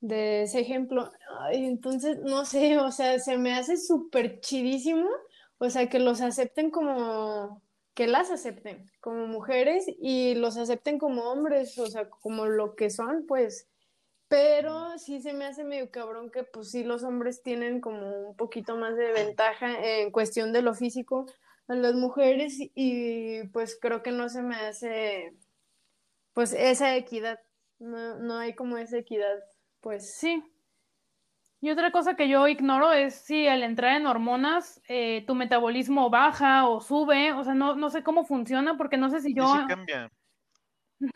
de 0.00 0.42
ese 0.42 0.60
ejemplo. 0.60 1.12
Ay, 1.40 1.66
entonces, 1.66 2.18
no 2.18 2.44
sé, 2.44 2.78
o 2.78 2.90
sea, 2.90 3.18
se 3.20 3.38
me 3.38 3.54
hace 3.54 3.76
súper 3.76 4.40
chidísimo, 4.40 5.08
o 5.58 5.70
sea, 5.70 5.88
que 5.88 6.00
los 6.00 6.20
acepten 6.20 6.70
como 6.70 7.62
que 7.94 8.06
las 8.06 8.30
acepten 8.30 8.88
como 9.00 9.26
mujeres 9.26 9.84
y 10.00 10.36
los 10.36 10.56
acepten 10.56 10.98
como 10.98 11.32
hombres, 11.32 11.76
o 11.78 11.86
sea, 11.86 12.08
como 12.08 12.46
lo 12.46 12.76
que 12.76 12.90
son, 12.90 13.26
pues. 13.26 13.68
Pero 14.28 14.98
sí 14.98 15.20
se 15.20 15.32
me 15.32 15.46
hace 15.46 15.64
medio 15.64 15.90
cabrón 15.90 16.30
que 16.30 16.44
pues 16.44 16.70
sí 16.70 16.84
los 16.84 17.02
hombres 17.02 17.42
tienen 17.42 17.80
como 17.80 18.28
un 18.28 18.36
poquito 18.36 18.76
más 18.76 18.96
de 18.96 19.12
ventaja 19.12 19.82
en 19.82 20.10
cuestión 20.10 20.52
de 20.52 20.62
lo 20.62 20.74
físico 20.74 21.26
a 21.66 21.74
las 21.74 21.94
mujeres 21.94 22.58
y 22.58 23.44
pues 23.48 23.78
creo 23.80 24.02
que 24.02 24.10
no 24.12 24.28
se 24.28 24.42
me 24.42 24.56
hace 24.56 25.34
pues 26.34 26.52
esa 26.52 26.94
equidad, 26.94 27.40
no, 27.78 28.18
no 28.18 28.38
hay 28.38 28.54
como 28.54 28.76
esa 28.76 28.98
equidad, 28.98 29.42
pues. 29.80 30.14
Sí, 30.14 30.44
y 31.60 31.70
otra 31.70 31.90
cosa 31.90 32.14
que 32.14 32.28
yo 32.28 32.46
ignoro 32.46 32.92
es 32.92 33.14
si 33.14 33.48
al 33.48 33.64
entrar 33.64 33.96
en 33.96 34.06
hormonas 34.06 34.80
eh, 34.88 35.24
tu 35.26 35.34
metabolismo 35.34 36.08
baja 36.08 36.68
o 36.68 36.80
sube, 36.80 37.32
o 37.32 37.42
sea, 37.42 37.54
no, 37.54 37.74
no 37.74 37.90
sé 37.90 38.04
cómo 38.04 38.24
funciona 38.24 38.76
porque 38.76 38.96
no 38.96 39.10
sé 39.10 39.20
si 39.20 39.34
yo... 39.34 39.44
Sí, 39.44 39.58
cambia. 39.66 40.10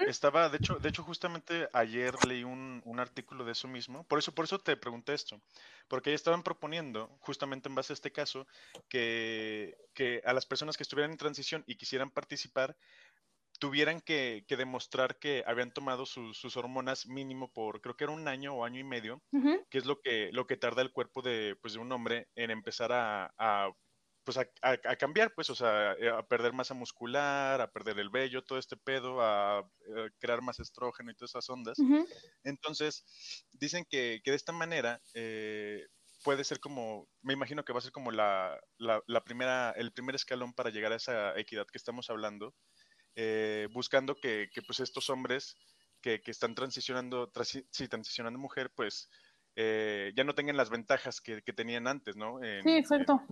Estaba, 0.06 0.48
de 0.48 0.58
hecho, 0.58 0.78
de 0.78 0.88
hecho, 0.88 1.02
justamente 1.02 1.68
ayer 1.72 2.22
leí 2.22 2.44
un, 2.44 2.82
un, 2.84 3.00
artículo 3.00 3.44
de 3.44 3.52
eso 3.52 3.66
mismo, 3.66 4.04
por 4.04 4.18
eso, 4.18 4.32
por 4.32 4.44
eso 4.44 4.58
te 4.58 4.76
pregunté 4.76 5.14
esto, 5.14 5.40
porque 5.88 6.14
estaban 6.14 6.42
proponiendo, 6.42 7.08
justamente 7.20 7.68
en 7.68 7.74
base 7.74 7.92
a 7.92 7.94
este 7.94 8.12
caso, 8.12 8.46
que, 8.88 9.76
que 9.94 10.22
a 10.24 10.32
las 10.32 10.46
personas 10.46 10.76
que 10.76 10.84
estuvieran 10.84 11.10
en 11.10 11.18
transición 11.18 11.64
y 11.66 11.76
quisieran 11.76 12.10
participar, 12.10 12.76
tuvieran 13.58 14.00
que, 14.00 14.44
demostrar 14.48 15.18
que 15.18 15.44
habían 15.46 15.72
tomado 15.72 16.04
sus 16.04 16.56
hormonas 16.56 17.06
mínimo 17.06 17.52
por, 17.52 17.80
creo 17.80 17.96
que 17.96 18.04
era 18.04 18.12
un 18.12 18.26
año 18.26 18.54
o 18.54 18.64
año 18.64 18.80
y 18.80 18.84
medio, 18.84 19.22
que 19.70 19.78
es 19.78 19.86
lo 19.86 20.00
que, 20.00 20.30
lo 20.32 20.46
que 20.46 20.56
tarda 20.56 20.82
el 20.82 20.92
cuerpo 20.92 21.22
de, 21.22 21.56
pues, 21.60 21.74
de 21.74 21.80
un 21.80 21.92
hombre 21.92 22.28
en 22.34 22.50
empezar 22.50 22.92
a, 22.92 23.32
a 23.38 23.70
pues 24.24 24.38
a, 24.38 24.96
cambiar, 24.96 25.32
pues, 25.34 25.50
o 25.50 25.54
sea, 25.54 25.92
eh, 25.94 26.08
a 26.08 26.22
perder 26.22 26.52
masa 26.52 26.74
muscular, 26.74 27.60
a 27.60 27.70
perder 27.70 27.98
el 27.98 28.10
vello, 28.10 28.42
todo 28.42 28.58
este 28.58 28.76
pedo, 28.76 29.20
a, 29.20 29.60
eh, 29.60 30.10
crear 30.18 30.42
más 30.42 30.60
estrógeno 30.60 31.10
y 31.10 31.14
todas 31.14 31.30
esas 31.30 31.48
ondas. 31.50 31.78
Entonces, 32.44 33.04
dicen 33.52 33.84
que, 33.88 34.20
que, 34.22 34.30
de 34.30 34.36
esta 34.36 34.52
manera 34.52 35.00
eh, 35.14 35.86
puede 36.22 36.44
ser 36.44 36.60
como, 36.60 37.08
me 37.22 37.32
imagino 37.32 37.64
que 37.64 37.72
va 37.72 37.80
a 37.80 37.82
ser 37.82 37.92
como 37.92 38.10
la, 38.10 38.58
la, 38.78 39.24
primera, 39.24 39.72
el 39.72 39.92
primer 39.92 40.14
escalón 40.14 40.54
para 40.54 40.70
llegar 40.70 40.92
a 40.92 40.96
esa 40.96 41.38
equidad 41.38 41.66
que 41.66 41.78
estamos 41.78 42.10
hablando, 42.10 42.54
eh, 43.14 43.68
buscando 43.72 44.14
que, 44.14 44.48
pues 44.66 44.80
estos 44.80 45.10
hombres 45.10 45.56
que, 46.00 46.20
están 46.26 46.54
transicionando, 46.54 47.30
sí, 47.44 47.88
transicionando 47.88 48.38
mujer, 48.38 48.70
pues 48.74 49.08
eh, 49.56 50.12
ya 50.16 50.24
no 50.24 50.34
tengan 50.34 50.56
las 50.56 50.70
ventajas 50.70 51.20
que, 51.20 51.40
tenían 51.40 51.86
antes, 51.86 52.16
¿no? 52.16 52.42
En, 52.42 52.62
sí, 52.62 52.70
exacto. 52.70 53.22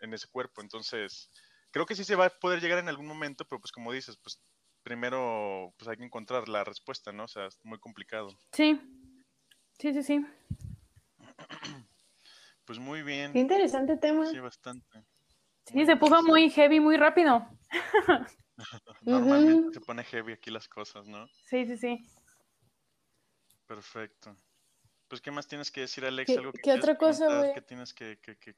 En, 0.00 0.14
ese 0.14 0.28
cuerpo. 0.28 0.60
Entonces, 0.60 1.30
creo 1.70 1.86
que 1.86 1.94
sí 1.94 2.04
se 2.04 2.16
va 2.16 2.26
a 2.26 2.30
poder 2.30 2.60
llegar 2.60 2.78
en 2.78 2.88
algún 2.88 3.06
momento, 3.06 3.44
pero 3.44 3.60
pues 3.60 3.72
como 3.72 3.92
dices, 3.92 4.16
pues 4.22 4.42
primero 4.82 5.72
pues 5.78 5.88
hay 5.88 5.96
que 5.96 6.04
encontrar 6.04 6.48
la 6.48 6.64
respuesta, 6.64 7.12
¿no? 7.12 7.24
O 7.24 7.28
sea, 7.28 7.46
es 7.46 7.58
muy 7.62 7.78
complicado. 7.78 8.28
Sí, 8.52 8.80
sí, 9.78 9.92
sí, 9.92 10.02
sí. 10.02 10.26
Pues 12.64 12.78
muy 12.78 13.02
bien. 13.02 13.32
Qué 13.32 13.40
interesante 13.40 13.96
tema. 13.96 14.24
Sí, 14.26 14.38
bastante. 14.38 15.04
Sí, 15.66 15.84
se 15.84 15.96
puso 15.96 16.22
muy 16.22 16.48
heavy 16.48 16.78
muy 16.78 16.96
rápido. 16.96 17.44
Normalmente 19.02 19.72
se 19.72 19.80
pone 19.80 20.04
heavy 20.04 20.32
aquí 20.32 20.50
las 20.52 20.68
cosas, 20.68 21.08
¿no? 21.08 21.26
Sí, 21.46 21.66
sí, 21.66 21.76
sí. 21.76 21.98
Perfecto. 23.66 24.36
Pues, 25.12 25.20
¿qué 25.20 25.30
más 25.30 25.46
tienes 25.46 25.70
que 25.70 25.82
decir, 25.82 26.06
Alex? 26.06 26.26
¿Qué, 26.26 26.38
¿Algo 26.38 26.52
que 26.52 26.62
qué 26.62 26.72
otra 26.72 26.96
cosa, 26.96 27.26
güey? 27.26 27.52
¿Qué 27.52 27.60
tienes 27.60 27.92
que, 27.92 28.18
que, 28.22 28.34
que, 28.38 28.54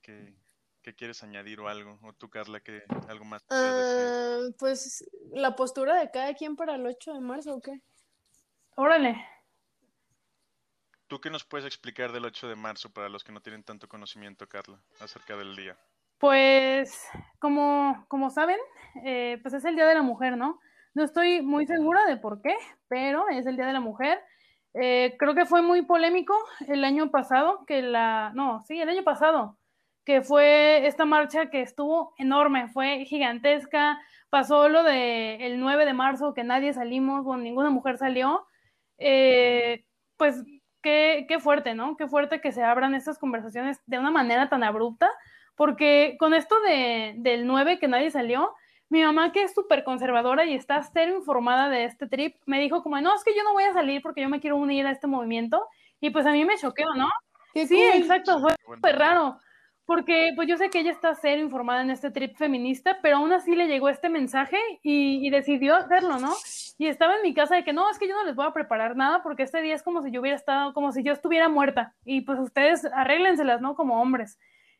que, 0.83 0.95
quieres 0.95 1.21
añadir 1.25 1.59
o 1.59 1.67
algo? 1.67 1.99
O 2.05 2.12
tú, 2.12 2.31
Carla, 2.31 2.61
que 2.61 2.85
algo 3.09 3.25
más? 3.25 3.45
Ah, 3.51 4.38
pues, 4.57 5.05
la 5.33 5.57
postura 5.57 5.99
de 5.99 6.12
cada 6.12 6.33
quien 6.35 6.55
para 6.55 6.77
el 6.77 6.87
8 6.87 7.14
de 7.14 7.21
marzo, 7.21 7.57
¿o 7.57 7.61
qué? 7.61 7.81
Órale. 8.77 9.17
¿Tú 11.09 11.21
qué 11.21 11.29
nos 11.29 11.43
puedes 11.43 11.67
explicar 11.67 12.12
del 12.12 12.25
8 12.25 12.47
de 12.47 12.55
marzo 12.55 12.88
para 12.93 13.09
los 13.09 13.25
que 13.25 13.33
no 13.33 13.43
tienen 13.43 13.64
tanto 13.64 13.88
conocimiento, 13.88 14.49
Carla, 14.49 14.81
acerca 15.01 15.37
del 15.37 15.57
día? 15.57 15.77
Pues, 16.19 17.05
como, 17.40 18.07
como 18.07 18.31
saben, 18.31 18.61
eh, 19.05 19.40
pues 19.43 19.55
es 19.55 19.64
el 19.64 19.75
Día 19.75 19.88
de 19.88 19.97
la 19.97 20.03
Mujer, 20.03 20.37
¿no? 20.37 20.61
No 20.95 21.03
estoy 21.03 21.43
muy 21.43 21.67
segura 21.67 22.07
de 22.07 22.17
por 22.17 22.40
qué, 22.43 22.55
pero 22.87 23.29
es 23.29 23.45
el 23.45 23.57
Día 23.57 23.67
de 23.67 23.73
la 23.73 23.81
Mujer. 23.81 24.21
Eh, 24.74 25.14
creo 25.18 25.34
que 25.34 25.46
fue 25.46 25.62
muy 25.62 25.82
polémico 25.82 26.34
el 26.66 26.84
año 26.84 27.10
pasado, 27.10 27.64
que 27.66 27.80
la, 27.80 28.32
no, 28.34 28.64
sí, 28.66 28.80
el 28.80 28.88
año 28.88 29.04
pasado, 29.04 29.56
que 30.04 30.20
fue 30.20 30.87
esta 30.87 31.04
marcha 31.04 31.48
que 31.48 31.62
estuvo 31.62 32.12
enorme, 32.18 32.68
fue 32.68 33.04
gigantesca, 33.04 34.00
pasó 34.30 34.68
lo 34.68 34.82
de 34.82 35.46
el 35.46 35.60
9 35.60 35.87
de 35.87 35.94
marzo, 35.94 36.34
que 36.34 36.42
nadie 36.42 36.72
salimos, 36.72 37.22
bueno, 37.24 37.44
ninguna 37.44 37.70
mujer 37.70 37.98
salió, 37.98 38.46
eh, 38.98 39.84
pues 40.16 40.42
qué, 40.82 41.26
qué 41.28 41.38
fuerte, 41.38 41.74
¿no? 41.74 41.96
Qué 41.96 42.08
fuerte 42.08 42.40
que 42.40 42.50
se 42.50 42.64
abran 42.64 42.96
estas 42.96 43.18
conversaciones 43.18 43.80
de 43.87 44.00
una 44.00 44.10
manera 44.10 44.48
tan 44.48 44.64
abrupta, 44.64 45.08
porque 45.54 46.16
con 46.18 46.34
esto 46.34 46.60
de, 46.62 47.14
del 47.18 47.46
9 47.46 47.78
que 47.78 47.87
nadie 47.87 48.10
salió, 48.10 48.52
mi 48.94 49.02
mamá, 49.02 49.33
que 49.33 49.42
es 49.42 49.52
súper 49.52 49.83
conservadora 49.83 50.46
y 50.46 50.54
está 50.54 50.80
cero 50.83 51.16
informada 51.16 51.68
de 51.68 51.85
este 51.85 52.07
trip, 52.07 52.37
me 52.46 52.61
dijo 52.61 52.83
como, 52.83 53.00
no, 53.00 53.12
es 53.14 53.24
que 53.24 53.35
yo 53.37 53.42
no 53.42 53.52
voy 53.52 53.64
a 53.64 53.72
salir 53.72 54.00
porque 54.00 54.22
yo 54.22 54.28
me 54.28 54.40
quiero 54.40 54.57
unir 54.57 54.87
a 54.87 54.92
este 54.92 55.09
movimiento. 55.09 55.66
Y 56.00 56.11
pues 56.11 56.24
a 56.26 56.30
mí 56.30 56.44
me 56.44 56.57
choqueó, 56.57 56.94
¿no? 56.94 57.09
sí, 57.54 57.83
exacto, 57.83 58.40
fue 58.40 58.54
súper 58.64 58.96
raro. 58.96 59.37
Porque 59.85 60.33
pues 60.37 60.48
yo 60.48 60.57
sé 60.57 60.70
que 60.70 60.78
ella 60.78 60.92
está 60.92 61.14
cero 61.14 61.42
informada 61.42 61.83
en 61.83 61.90
este 61.90 62.11
trip 62.11 62.37
feminista, 62.37 63.00
pero 63.02 63.16
aún 63.16 63.33
así 63.33 63.54
le 63.54 63.66
llegó 63.66 63.88
este 63.88 64.09
mensaje 64.09 64.57
y, 64.83 65.26
y, 65.26 65.28
decidió 65.28 65.74
hacerlo, 65.74 66.18
¿no? 66.18 66.33
Y 66.78 66.87
estaba 66.87 67.16
en 67.16 67.22
mi 67.22 67.35
casa 67.35 67.57
de 67.57 67.64
que 67.64 67.74
no, 67.74 67.90
es 67.90 67.98
que 67.98 68.09
yo 68.09 68.14
no 68.14 68.24
les 68.24 68.35
voy 68.35 68.46
a 68.46 68.52
preparar 68.52 68.96
nada 68.96 69.22
porque 69.22 69.42
este 69.42 69.61
día 69.61 69.74
es 69.74 69.83
como 69.83 70.02
si 70.02 70.11
yo 70.11 70.20
hubiera 70.20 70.37
estado, 70.37 70.72
como 70.72 70.92
si 70.92 71.02
yo 71.02 71.12
estuviera 71.12 71.50
muerta. 71.50 71.94
Y 72.04 72.22
pues 72.22 72.38
ustedes 72.38 72.87
arréglenselas, 72.94 73.61
¿no? 73.61 73.74
Como 73.74 74.00
hombres. 74.00 74.38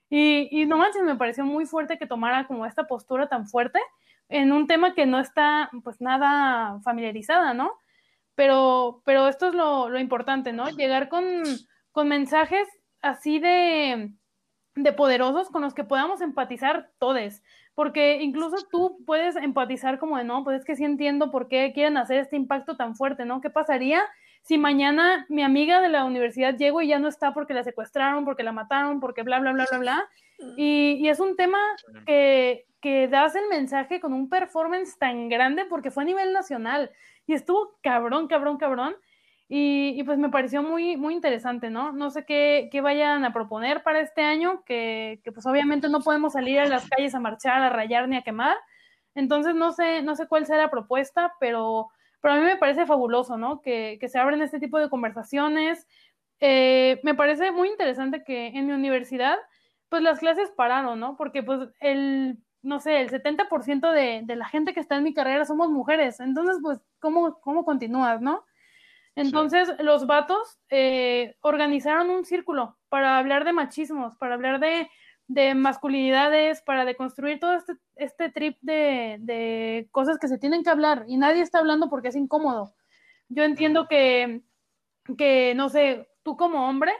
Y, 0.09 0.49
y 0.51 0.67
no 0.67 0.79
manches, 0.79 1.03
me 1.03 1.17
pareció 1.17 1.45
muy 1.45 1.67
fuerte 1.67 1.99
que 1.99 2.07
tomara 2.07 2.47
como 2.47 2.65
esta 2.65 2.85
postura 2.85 3.29
tan 3.29 3.47
fuerte 3.47 3.81
en 4.29 4.53
un 4.53 4.67
tema 4.67 4.95
que 4.95 5.07
no 5.07 5.21
está 5.21 5.71
pues 5.83 6.01
nada 6.01 6.81
familiarizada, 6.83 7.55
¿no? 7.55 7.73
Pero, 8.35 9.03
pero 9.05 9.29
esto 9.29 9.49
es 9.49 9.55
lo, 9.55 9.89
lo 9.89 9.99
importante, 9.99 10.53
¿no? 10.53 10.69
Llegar 10.71 11.09
con, 11.09 11.25
con 11.93 12.09
mensajes 12.09 12.69
así 13.01 13.39
de, 13.39 14.13
de, 14.75 14.93
poderosos 14.93 15.51
con 15.51 15.63
los 15.63 15.75
que 15.75 15.85
podamos 15.85 16.21
empatizar 16.21 16.91
todos, 16.99 17.43
porque 17.75 18.23
incluso 18.23 18.57
tú 18.71 18.99
puedes 19.07 19.37
empatizar 19.37 19.99
como 19.99 20.17
de, 20.17 20.25
no, 20.25 20.43
pues 20.43 20.61
es 20.61 20.65
que 20.65 20.75
sí 20.77 20.85
entiendo 20.85 21.31
por 21.31 21.49
qué 21.49 21.73
quieren 21.73 21.97
hacer 21.97 22.19
este 22.19 22.37
impacto 22.37 22.77
tan 22.77 22.97
fuerte, 22.97 23.25
¿no? 23.25 23.41
¿Qué 23.41 23.51
pasaría 23.51 24.03
si 24.43 24.59
mañana 24.59 25.27
mi 25.29 25.43
amiga 25.43 25.81
de 25.81 25.89
la 25.89 26.05
universidad 26.05 26.57
llego 26.57 26.83
y 26.83 26.89
ya 26.89 26.99
no 26.99 27.09
está 27.09 27.33
porque 27.33 27.55
la 27.55 27.65
secuestraron, 27.65 28.25
porque 28.25 28.43
la 28.43 28.53
mataron, 28.53 29.01
porque 29.01 29.23
bla, 29.23 29.39
bla, 29.39 29.53
bla, 29.53 29.67
bla, 29.71 29.79
bla? 29.79 30.09
Y, 30.57 30.99
y 31.01 31.09
es 31.09 31.21
un 31.21 31.37
tema 31.37 31.59
que, 32.07 32.67
que 32.81 33.09
das 33.09 33.35
el 33.35 33.49
mensaje 33.49 34.01
con 34.01 34.13
un 34.13 34.29
performance 34.29 34.99
tan 34.99 35.29
grande 35.29 35.65
porque 35.65 35.91
fue 35.91 36.03
a 36.03 36.07
nivel 36.07 36.33
nacional 36.33 36.91
y 37.27 37.35
estuvo 37.35 37.79
cabrón, 37.83 38.29
cabrón, 38.29 38.59
cabrón. 38.59 38.97
Y, 39.49 39.95
y 39.97 40.03
pues 40.05 40.19
me 40.19 40.31
pareció 40.31 40.63
muy, 40.63 40.97
muy 40.97 41.13
interesante, 41.13 41.69
¿no? 41.69 41.93
No 41.93 42.11
sé 42.11 42.25
qué, 42.25 42.69
qué 42.73 42.81
vayan 42.81 43.25
a 43.25 43.33
proponer 43.33 43.83
para 43.83 44.01
este 44.01 44.23
año, 44.23 44.65
que, 44.65 45.21
que, 45.23 45.33
pues 45.33 45.45
obviamente 45.45 45.89
no 45.91 46.01
podemos 46.01 46.33
salir 46.33 46.59
a 46.61 46.67
las 46.67 46.89
calles 46.89 47.15
a 47.15 47.21
marchar, 47.21 47.63
a 47.63 47.69
rayar 47.69 48.09
ni 48.09 48.17
a 48.17 48.23
quemar. 48.23 48.57
Entonces 49.15 49.55
no 49.55 49.73
sé, 49.73 50.03
no 50.03 50.17
sé 50.17 50.27
cuál 50.27 50.47
sea 50.47 50.57
la 50.57 50.71
propuesta, 50.71 51.35
pero, 51.41 51.89
pero 52.21 52.35
a 52.35 52.37
mí 52.39 52.43
me 52.43 52.57
parece 52.57 52.87
fabuloso, 52.87 53.37
¿no? 53.37 53.61
Que, 53.61 53.99
que 54.01 54.09
se 54.09 54.19
abren 54.19 54.43
este 54.43 54.59
tipo 54.59 54.79
de 54.79 54.89
conversaciones. 54.89 55.87
Eh, 56.41 57.01
me 57.05 57.15
parece 57.15 57.51
muy 57.51 57.69
interesante 57.69 58.25
que 58.25 58.47
en 58.49 58.67
mi 58.67 58.73
universidad, 58.73 59.39
pues 59.89 60.03
las 60.03 60.19
clases 60.19 60.51
pararon, 60.51 61.01
¿no? 61.01 61.17
Porque 61.17 61.43
pues 61.43 61.69
el 61.81 62.39
no 62.65 62.81
sé, 62.81 63.01
el 63.01 63.11
70% 63.11 63.93
de, 63.93 64.23
de, 64.25 64.37
la 64.37 64.49
gente 64.49 64.73
que 64.73 64.81
está 64.81 64.97
en 64.97 65.05
mi 65.05 65.13
carrera 65.13 65.45
somos 65.45 65.69
mujeres. 65.69 66.19
Entonces, 66.19 66.57
pues, 66.63 66.81
¿cómo, 66.99 67.39
cómo 67.41 67.63
continúas, 67.65 68.23
no? 68.23 68.45
Entonces, 69.17 69.69
sí. 69.69 69.83
los 69.85 70.07
vatos 70.07 70.59
eh, 70.71 71.37
organizaron 71.41 72.11
un 72.11 72.25
círculo 72.25 72.77
para 72.89 73.19
hablar 73.19 73.45
de 73.45 73.53
machismos, 73.53 74.17
para 74.17 74.35
hablar 74.35 74.61
de, 74.61 74.89
de 75.29 75.55
masculinidades, 75.55 76.63
para 76.63 76.85
deconstruir 76.85 77.39
todo 77.39 77.55
este, 77.55 77.75
este 77.97 78.31
trip 78.31 78.57
de, 78.63 79.19
de, 79.21 79.89
cosas 79.93 80.19
que 80.19 80.29
se 80.29 80.39
tienen 80.39 80.65
que 80.65 80.71
hablar 80.71 81.05
y 81.07 81.17
nadie 81.17 81.43
está 81.43 81.59
hablando 81.59 81.89
porque 81.89 82.09
es 82.09 82.17
incómodo. 82.17 82.75
Yo 83.29 83.45
entiendo 83.45 83.87
que, 83.89 84.43
que 85.17 85.55
no 85.55 85.69
sé, 85.69 86.09
tú 86.23 86.37
como 86.37 86.69
hombre, 86.69 86.93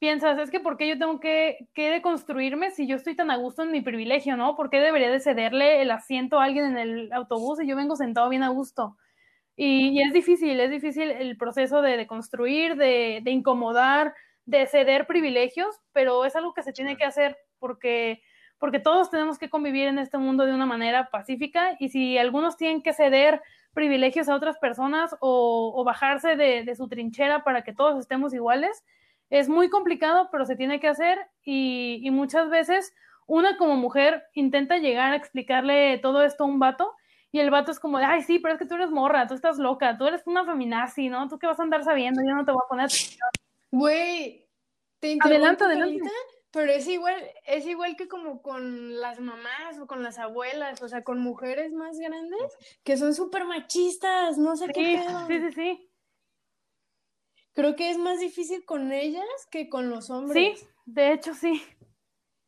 piensas, 0.00 0.38
es 0.38 0.50
que 0.50 0.60
¿por 0.60 0.76
qué 0.76 0.88
yo 0.88 0.98
tengo 0.98 1.20
que, 1.20 1.68
que 1.74 1.90
deconstruirme 1.90 2.70
si 2.70 2.88
yo 2.88 2.96
estoy 2.96 3.14
tan 3.14 3.30
a 3.30 3.36
gusto 3.36 3.62
en 3.62 3.70
mi 3.70 3.82
privilegio, 3.82 4.36
¿no? 4.36 4.56
¿Por 4.56 4.70
qué 4.70 4.80
debería 4.80 5.10
de 5.10 5.20
cederle 5.20 5.82
el 5.82 5.90
asiento 5.90 6.40
a 6.40 6.44
alguien 6.44 6.64
en 6.64 6.78
el 6.78 7.12
autobús 7.12 7.60
y 7.60 7.68
yo 7.68 7.76
vengo 7.76 7.94
sentado 7.94 8.28
bien 8.30 8.42
a 8.42 8.48
gusto? 8.48 8.96
Y, 9.56 9.90
y 9.90 10.02
es 10.02 10.14
difícil, 10.14 10.58
es 10.58 10.70
difícil 10.70 11.10
el 11.10 11.36
proceso 11.36 11.82
de 11.82 11.98
deconstruir, 11.98 12.76
de, 12.76 13.20
de, 13.22 13.30
incomodar, 13.30 14.14
de 14.46 14.66
ceder 14.66 15.06
privilegios, 15.06 15.76
pero 15.92 16.24
es 16.24 16.34
algo 16.34 16.54
que 16.54 16.62
se 16.62 16.72
tiene 16.72 16.96
que 16.96 17.04
hacer 17.04 17.36
porque, 17.58 18.22
porque 18.58 18.80
todos 18.80 19.10
tenemos 19.10 19.38
que 19.38 19.50
convivir 19.50 19.86
en 19.86 19.98
este 19.98 20.16
mundo 20.16 20.46
de 20.46 20.54
una 20.54 20.64
manera 20.64 21.10
pacífica 21.10 21.76
y 21.78 21.90
si 21.90 22.16
algunos 22.16 22.56
tienen 22.56 22.82
que 22.82 22.94
ceder 22.94 23.42
privilegios 23.74 24.30
a 24.30 24.34
otras 24.34 24.56
personas 24.56 25.14
o, 25.20 25.72
o 25.76 25.84
bajarse 25.84 26.36
de, 26.36 26.64
de 26.64 26.74
su 26.74 26.88
trinchera 26.88 27.44
para 27.44 27.62
que 27.62 27.74
todos 27.74 28.00
estemos 28.00 28.32
iguales, 28.32 28.82
es 29.30 29.48
muy 29.48 29.70
complicado, 29.70 30.28
pero 30.30 30.44
se 30.44 30.56
tiene 30.56 30.80
que 30.80 30.88
hacer 30.88 31.18
y, 31.44 32.00
y, 32.02 32.10
muchas 32.10 32.50
veces 32.50 32.92
una 33.26 33.56
como 33.56 33.76
mujer 33.76 34.24
intenta 34.34 34.78
llegar 34.78 35.12
a 35.12 35.16
explicarle 35.16 35.98
todo 35.98 36.22
esto 36.22 36.44
a 36.44 36.48
un 36.48 36.58
vato 36.58 36.92
y 37.32 37.38
el 37.38 37.50
vato 37.50 37.70
es 37.70 37.78
como 37.78 37.98
de, 37.98 38.04
ay, 38.04 38.22
sí, 38.22 38.40
pero 38.40 38.54
es 38.54 38.58
que 38.58 38.66
tú 38.66 38.74
eres 38.74 38.90
morra, 38.90 39.28
tú 39.28 39.34
estás 39.34 39.58
loca, 39.58 39.96
tú 39.96 40.06
eres 40.06 40.22
una 40.26 40.44
feminazi, 40.44 41.08
¿no? 41.08 41.28
¿Tú 41.28 41.38
qué 41.38 41.46
vas 41.46 41.60
a 41.60 41.62
andar 41.62 41.84
sabiendo? 41.84 42.22
Yo 42.22 42.34
no 42.34 42.44
te 42.44 42.50
voy 42.50 42.60
a 42.64 42.68
poner 42.68 42.86
atención. 42.86 43.28
Güey, 43.70 44.48
te 44.98 45.16
adelante, 45.20 45.62
adelante. 45.64 46.10
Pero 46.50 46.72
es 46.72 46.88
igual, 46.88 47.14
es 47.46 47.64
igual 47.66 47.94
que 47.96 48.08
como 48.08 48.42
con 48.42 49.00
las 49.00 49.20
mamás 49.20 49.78
o 49.80 49.86
con 49.86 50.02
las 50.02 50.18
abuelas, 50.18 50.82
o 50.82 50.88
sea, 50.88 51.04
con 51.04 51.20
mujeres 51.20 51.72
más 51.72 51.96
grandes 52.00 52.42
que 52.82 52.96
son 52.96 53.14
súper 53.14 53.44
machistas, 53.44 54.36
no 54.36 54.56
sé 54.56 54.66
sí, 54.66 54.72
qué 54.72 55.00
pedo. 55.06 55.26
Sí, 55.28 55.40
sí, 55.40 55.52
sí 55.52 55.89
creo 57.54 57.76
que 57.76 57.90
es 57.90 57.98
más 57.98 58.20
difícil 58.20 58.64
con 58.64 58.92
ellas 58.92 59.24
que 59.50 59.68
con 59.68 59.90
los 59.90 60.10
hombres. 60.10 60.60
Sí, 60.60 60.66
de 60.86 61.12
hecho 61.12 61.34
sí. 61.34 61.62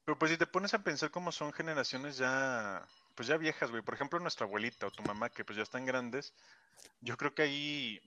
Pero 0.05 0.19
pues 0.19 0.33
si 0.33 0.37
te 0.37 0.47
pones 0.47 0.75
a 0.75 0.83
pensar 0.83 1.11
cómo 1.11 1.31
son 1.31 1.53
generaciones 1.53 2.17
ya, 2.17 2.87
pues 3.15 3.29
ya 3.29 3.37
viejas, 3.37 3.71
güey. 3.71 3.83
Por 3.83 3.95
ejemplo, 3.95 4.19
nuestra 4.19 4.47
abuelita 4.47 4.87
o 4.87 4.91
tu 4.91 5.03
mamá, 5.03 5.31
que 5.31 5.45
pues 5.45 5.57
ya 5.57 5.63
están 5.63 5.87
grandes, 5.87 6.35
yo 7.01 7.17
creo 7.17 7.35
que 7.35 7.43
ahí 7.43 8.01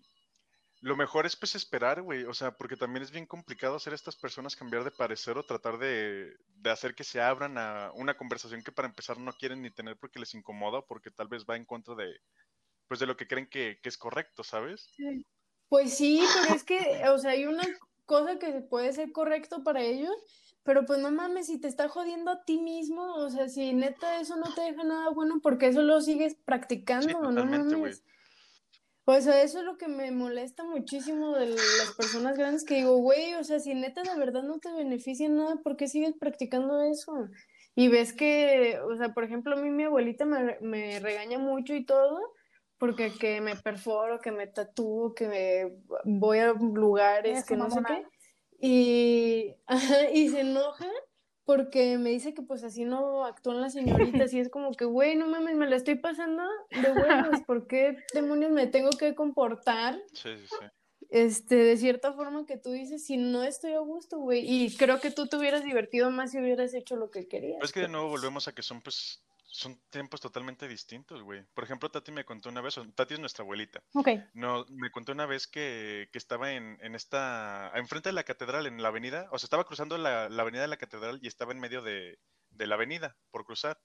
lo 0.82 0.96
mejor 0.96 1.26
es 1.26 1.36
pues 1.36 1.56
esperar, 1.56 2.02
güey. 2.02 2.26
O 2.26 2.34
sea, 2.34 2.52
porque 2.52 2.76
también 2.76 3.04
es 3.04 3.12
bien 3.12 3.26
complicado 3.26 3.78
hacer 3.78 3.94
a 3.94 3.96
estas 3.96 4.16
personas 4.16 4.56
cambiar 4.56 4.84
de 4.84 4.92
parecer 4.92 5.38
o 5.38 5.44
tratar 5.44 5.78
de, 5.78 6.36
de, 6.48 6.70
hacer 6.70 6.96
que 6.96 7.04
se 7.04 7.22
abran 7.22 7.58
a 7.58 7.92
una 7.94 8.16
conversación 8.18 8.62
que 8.62 8.72
para 8.72 8.88
empezar 8.88 9.18
no 9.18 9.34
quieren 9.34 9.62
ni 9.62 9.72
tener 9.72 9.98
porque 9.98 10.20
les 10.20 10.34
incomoda 10.34 10.80
o 10.80 10.86
porque 10.86 11.12
tal 11.12 11.28
vez 11.28 11.46
va 11.50 11.56
en 11.56 11.66
contra 11.66 11.96
de, 11.96 12.20
pues 12.88 13.00
de 13.00 13.08
lo 13.08 13.16
que 13.16 13.28
creen 13.28 13.48
que, 13.48 13.80
que 13.82 13.90
es 13.90 13.98
correcto, 13.98 14.44
¿sabes? 14.44 14.90
Sí. 14.96 15.26
Pues 15.70 15.94
sí, 15.94 16.22
pero 16.42 16.56
es 16.56 16.64
que, 16.66 17.02
o 17.10 17.18
sea, 17.18 17.32
hay 17.32 17.46
una 17.46 17.64
cosa 18.06 18.38
que 18.38 18.52
puede 18.62 18.94
ser 18.94 19.12
correcto 19.12 19.64
para 19.64 19.82
ellos, 19.82 20.16
pero 20.64 20.86
pues 20.86 21.00
no 21.00 21.12
mames, 21.12 21.48
si 21.48 21.60
te 21.60 21.68
está 21.68 21.90
jodiendo 21.90 22.32
a 22.32 22.44
ti 22.44 22.58
mismo, 22.58 23.16
o 23.16 23.30
sea, 23.30 23.50
si 23.50 23.74
neta 23.74 24.20
eso 24.20 24.36
no 24.36 24.54
te 24.54 24.62
deja 24.62 24.84
nada 24.84 25.10
bueno, 25.10 25.40
porque 25.42 25.68
eso 25.68 25.82
lo 25.82 26.02
sigues 26.02 26.36
practicando, 26.46 27.10
sí, 27.10 27.16
no 27.32 27.46
mames. 27.46 27.74
Wey. 27.74 27.94
O 29.08 29.22
sea, 29.22 29.44
eso 29.44 29.60
es 29.60 29.66
lo 29.66 29.78
que 29.78 29.88
me 29.88 30.10
molesta 30.10 30.64
muchísimo 30.64 31.36
de 31.36 31.50
las 31.50 31.94
personas 31.96 32.36
grandes 32.36 32.64
que 32.64 32.78
digo, 32.78 32.98
güey, 32.98 33.36
o 33.36 33.44
sea, 33.44 33.60
si 33.60 33.76
neta 33.76 34.02
de 34.02 34.18
verdad 34.18 34.42
no 34.42 34.58
te 34.58 34.72
beneficia 34.74 35.30
nada, 35.30 35.58
¿por 35.58 35.78
qué 35.78 35.88
sigues 35.88 36.16
practicando 36.20 36.82
eso? 36.82 37.30
Y 37.76 37.88
ves 37.90 38.14
que, 38.14 38.80
o 38.80 38.98
sea, 38.98 39.14
por 39.14 39.24
ejemplo, 39.24 39.56
a 39.56 39.62
mí 39.62 39.70
mi 39.70 39.84
abuelita 39.84 40.26
me, 40.26 40.58
me 40.62 41.00
regaña 41.00 41.38
mucho 41.38 41.76
y 41.76 41.86
todo, 41.86 42.20
porque 42.78 43.14
que 43.14 43.42
me 43.42 43.56
perforo, 43.56 44.20
que 44.20 44.32
me 44.32 44.48
tatúo, 44.48 45.14
que 45.14 45.28
me 45.28 45.78
voy 46.04 46.40
a 46.40 46.54
lugares, 46.54 47.40
Eso, 47.40 47.48
que 47.48 47.56
no 47.56 47.70
sé 47.70 47.82
qué. 47.88 48.06
Y, 48.60 49.56
ajá, 49.68 50.10
y 50.12 50.30
se 50.30 50.42
enoja 50.42 50.90
porque 51.46 52.00
me 52.00 52.10
dice 52.10 52.34
que 52.34 52.42
pues 52.42 52.64
así 52.64 52.86
no 52.86 53.24
actúan 53.24 53.62
las 53.62 53.74
señoritas 53.74 54.34
y 54.34 54.40
es 54.40 54.50
como 54.50 54.72
que, 54.72 54.86
güey, 54.86 55.16
no 55.16 55.28
mames, 55.28 55.56
me 55.56 55.70
la 55.70 55.76
estoy 55.76 55.96
pasando 55.96 56.44
de 56.72 56.92
huevos, 56.92 57.42
¿por 57.48 57.68
qué 57.68 57.98
demonios 58.14 58.52
me 58.52 58.68
tengo 58.68 58.90
que 58.90 59.14
comportar? 59.14 60.02
Sí, 60.14 60.36
sí, 60.38 60.48
sí. 60.48 60.66
este, 61.12 61.56
de 61.56 61.78
cierta 61.78 62.14
forma 62.14 62.48
que 62.48 62.58
tú 62.58 62.72
dices, 62.72 63.06
si 63.06 63.18
no 63.18 63.44
estoy 63.44 63.74
a 63.74 63.80
gusto, 63.80 64.18
güey, 64.18 64.44
y 64.44 64.76
creo 64.76 65.00
que 65.00 65.12
tú 65.12 65.28
te 65.28 65.38
hubieras 65.38 65.64
divertido 65.64 66.10
más 66.10 66.32
si 66.32 66.40
hubieras 66.40 66.74
hecho 66.74 66.96
lo 66.96 67.12
que 67.12 67.28
querías. 67.28 67.60
Pues 67.60 67.70
es 67.70 67.74
que 67.74 67.82
de 67.82 67.90
nuevo 67.90 68.10
volvemos 68.10 68.48
a 68.48 68.56
que 68.56 68.64
son, 68.64 68.82
pues, 68.82 69.24
son 69.56 69.82
tiempos 69.90 70.20
totalmente 70.20 70.68
distintos, 70.68 71.22
güey. 71.24 71.44
Por 71.54 71.64
ejemplo, 71.64 71.90
Tati 71.90 72.12
me 72.12 72.26
contó 72.26 72.50
una 72.50 72.62
vez, 72.62 72.76
Tati 72.94 73.14
es 73.14 73.20
nuestra 73.20 73.44
abuelita. 73.44 73.82
Ok. 73.94 74.10
No, 74.34 74.66
me 74.70 74.92
contó 74.92 75.14
una 75.14 75.26
vez 75.26 75.48
que, 75.48 76.10
que 76.12 76.18
estaba 76.18 76.52
en, 76.52 76.78
en, 76.82 76.94
esta, 76.94 77.72
enfrente 77.76 78.10
de 78.10 78.14
la 78.14 78.24
catedral, 78.24 78.68
en 78.68 78.82
la 78.82 78.90
avenida, 78.90 79.30
o 79.32 79.40
sea, 79.40 79.48
estaba 79.48 79.64
cruzando 79.64 79.98
la, 79.98 80.30
la 80.30 80.42
avenida 80.42 80.64
de 80.64 80.68
la 80.68 80.78
catedral 80.78 81.20
y 81.22 81.28
estaba 81.28 81.54
en 81.54 81.60
medio 81.60 81.82
de, 81.82 82.20
de 82.50 82.68
la 82.68 82.76
avenida 82.76 83.18
por 83.32 83.46
cruzar 83.46 83.80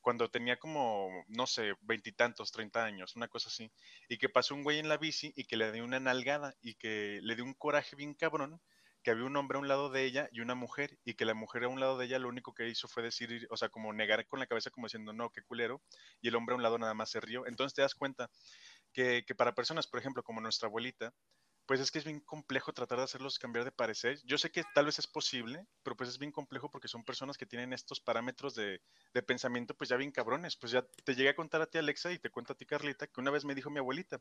cuando 0.00 0.28
tenía 0.28 0.58
como, 0.58 1.08
no 1.28 1.46
sé, 1.46 1.74
veintitantos, 1.82 2.50
treinta 2.50 2.84
años, 2.84 3.14
una 3.14 3.28
cosa 3.28 3.48
así, 3.48 3.70
y 4.08 4.18
que 4.18 4.28
pasó 4.28 4.54
un 4.56 4.64
güey 4.64 4.80
en 4.80 4.88
la 4.88 4.96
bici 4.96 5.32
y 5.36 5.44
que 5.44 5.56
le 5.56 5.70
dio 5.70 5.84
una 5.84 6.00
nalgada 6.00 6.54
y 6.60 6.74
que 6.74 7.20
le 7.22 7.36
dio 7.36 7.44
un 7.44 7.54
coraje 7.54 7.94
bien 7.94 8.14
cabrón, 8.14 8.60
que 9.02 9.10
había 9.10 9.24
un 9.24 9.36
hombre 9.36 9.56
a 9.58 9.60
un 9.60 9.68
lado 9.68 9.90
de 9.90 10.04
ella 10.04 10.28
y 10.32 10.40
una 10.40 10.54
mujer, 10.54 10.98
y 11.04 11.14
que 11.14 11.24
la 11.24 11.34
mujer 11.34 11.64
a 11.64 11.68
un 11.68 11.80
lado 11.80 11.98
de 11.98 12.06
ella 12.06 12.18
lo 12.18 12.28
único 12.28 12.54
que 12.54 12.68
hizo 12.68 12.88
fue 12.88 13.02
decir, 13.02 13.46
o 13.50 13.56
sea, 13.56 13.68
como 13.68 13.92
negar 13.92 14.26
con 14.26 14.40
la 14.40 14.46
cabeza 14.46 14.70
como 14.70 14.86
diciendo, 14.86 15.12
no, 15.12 15.30
qué 15.30 15.42
culero, 15.42 15.82
y 16.20 16.28
el 16.28 16.36
hombre 16.36 16.54
a 16.54 16.56
un 16.56 16.62
lado 16.62 16.78
nada 16.78 16.94
más 16.94 17.10
se 17.10 17.20
rió. 17.20 17.46
Entonces 17.46 17.74
te 17.74 17.82
das 17.82 17.94
cuenta 17.94 18.30
que, 18.92 19.24
que 19.26 19.34
para 19.34 19.54
personas, 19.54 19.86
por 19.86 20.00
ejemplo, 20.00 20.22
como 20.22 20.40
nuestra 20.40 20.68
abuelita, 20.68 21.14
pues 21.66 21.80
es 21.80 21.90
que 21.90 21.98
es 21.98 22.04
bien 22.04 22.20
complejo 22.20 22.72
tratar 22.72 22.98
de 22.98 23.04
hacerlos 23.04 23.38
cambiar 23.38 23.64
de 23.64 23.72
parecer. 23.72 24.18
Yo 24.24 24.36
sé 24.36 24.50
que 24.50 24.64
tal 24.74 24.86
vez 24.86 24.98
es 24.98 25.06
posible, 25.06 25.66
pero 25.82 25.96
pues 25.96 26.08
es 26.10 26.18
bien 26.18 26.32
complejo 26.32 26.70
porque 26.70 26.88
son 26.88 27.04
personas 27.04 27.38
que 27.38 27.46
tienen 27.46 27.72
estos 27.72 28.00
parámetros 28.00 28.54
de, 28.54 28.82
de 29.14 29.22
pensamiento 29.22 29.74
pues 29.74 29.88
ya 29.88 29.96
bien 29.96 30.10
cabrones. 30.10 30.56
Pues 30.56 30.72
ya 30.72 30.82
te 30.82 31.14
llegué 31.14 31.30
a 31.30 31.36
contar 31.36 31.62
a 31.62 31.66
ti 31.66 31.78
Alexa 31.78 32.12
y 32.12 32.18
te 32.18 32.30
cuento 32.30 32.52
a 32.52 32.56
ti 32.56 32.66
Carlita 32.66 33.06
que 33.06 33.20
una 33.20 33.30
vez 33.30 33.44
me 33.44 33.54
dijo 33.54 33.70
mi 33.70 33.78
abuelita, 33.78 34.20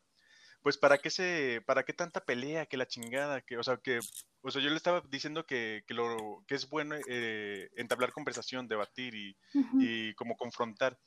pues 0.62 0.78
para 0.78 0.98
qué 1.00 1.10
se, 1.10 1.62
para 1.66 1.84
qué 1.84 1.94
tanta 1.94 2.24
pelea, 2.24 2.66
que 2.66 2.78
la 2.78 2.88
chingada, 2.88 3.42
que, 3.42 3.58
o 3.58 3.64
sea, 3.64 3.78
que, 3.78 4.00
o 4.42 4.52
sea, 4.52 4.62
yo 4.62 4.70
le 4.70 4.76
estaba 4.76 5.02
diciendo 5.10 5.46
que, 5.46 5.84
que 5.88 5.94
lo, 5.94 6.44
que 6.48 6.56
es 6.56 6.70
bueno 6.70 6.96
eh, 7.08 7.70
entablar 7.76 8.12
conversación, 8.12 8.68
debatir 8.68 9.16
y, 9.16 9.38
uh 9.54 9.62
-huh. 9.62 9.80
y 9.82 10.14
como 10.16 10.36
confrontar. 10.36 10.98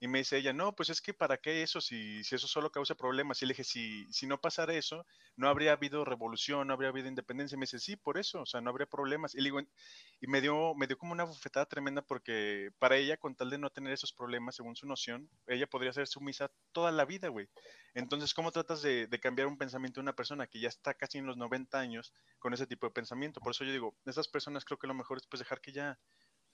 Y 0.00 0.08
me 0.08 0.18
dice 0.18 0.36
ella, 0.36 0.52
no, 0.52 0.74
pues 0.74 0.90
es 0.90 1.00
que 1.00 1.14
para 1.14 1.38
qué 1.38 1.62
eso, 1.62 1.80
si, 1.80 2.22
si 2.24 2.34
eso 2.34 2.46
solo 2.46 2.70
causa 2.70 2.94
problemas. 2.94 3.40
Y 3.42 3.46
le 3.46 3.52
dije, 3.52 3.64
si, 3.64 4.06
si 4.12 4.26
no 4.26 4.40
pasara 4.40 4.74
eso, 4.74 5.06
no 5.36 5.48
habría 5.48 5.72
habido 5.72 6.04
revolución, 6.04 6.66
no 6.66 6.74
habría 6.74 6.90
habido 6.90 7.08
independencia. 7.08 7.56
Y 7.56 7.58
me 7.58 7.64
dice, 7.64 7.78
sí, 7.78 7.96
por 7.96 8.18
eso, 8.18 8.42
o 8.42 8.46
sea, 8.46 8.60
no 8.60 8.70
habría 8.70 8.86
problemas. 8.86 9.34
Y, 9.34 9.38
le 9.38 9.44
digo, 9.44 9.60
y 9.60 10.26
me, 10.26 10.40
dio, 10.40 10.74
me 10.74 10.86
dio 10.86 10.98
como 10.98 11.12
una 11.12 11.24
bofetada 11.24 11.66
tremenda 11.66 12.02
porque 12.02 12.70
para 12.78 12.96
ella, 12.96 13.16
con 13.16 13.34
tal 13.34 13.50
de 13.50 13.58
no 13.58 13.70
tener 13.70 13.92
esos 13.92 14.12
problemas, 14.12 14.56
según 14.56 14.76
su 14.76 14.86
noción, 14.86 15.28
ella 15.46 15.66
podría 15.66 15.92
ser 15.92 16.06
sumisa 16.06 16.50
toda 16.72 16.92
la 16.92 17.04
vida, 17.04 17.28
güey. 17.28 17.48
Entonces, 17.94 18.34
¿cómo 18.34 18.50
tratas 18.50 18.82
de, 18.82 19.06
de, 19.06 19.20
cambiar 19.20 19.46
un 19.46 19.56
pensamiento 19.56 20.00
de 20.00 20.02
una 20.02 20.16
persona 20.16 20.48
que 20.48 20.60
ya 20.60 20.68
está 20.68 20.94
casi 20.94 21.18
en 21.18 21.26
los 21.26 21.36
90 21.36 21.78
años 21.78 22.12
con 22.40 22.52
ese 22.52 22.66
tipo 22.66 22.86
de 22.86 22.92
pensamiento? 22.92 23.40
Por 23.40 23.52
eso 23.52 23.64
yo 23.64 23.72
digo, 23.72 23.94
esas 24.04 24.26
personas 24.26 24.64
creo 24.64 24.78
que 24.78 24.88
lo 24.88 24.94
mejor 24.94 25.18
es 25.18 25.26
pues 25.26 25.38
dejar 25.38 25.60
que 25.60 25.72
ya 25.72 25.98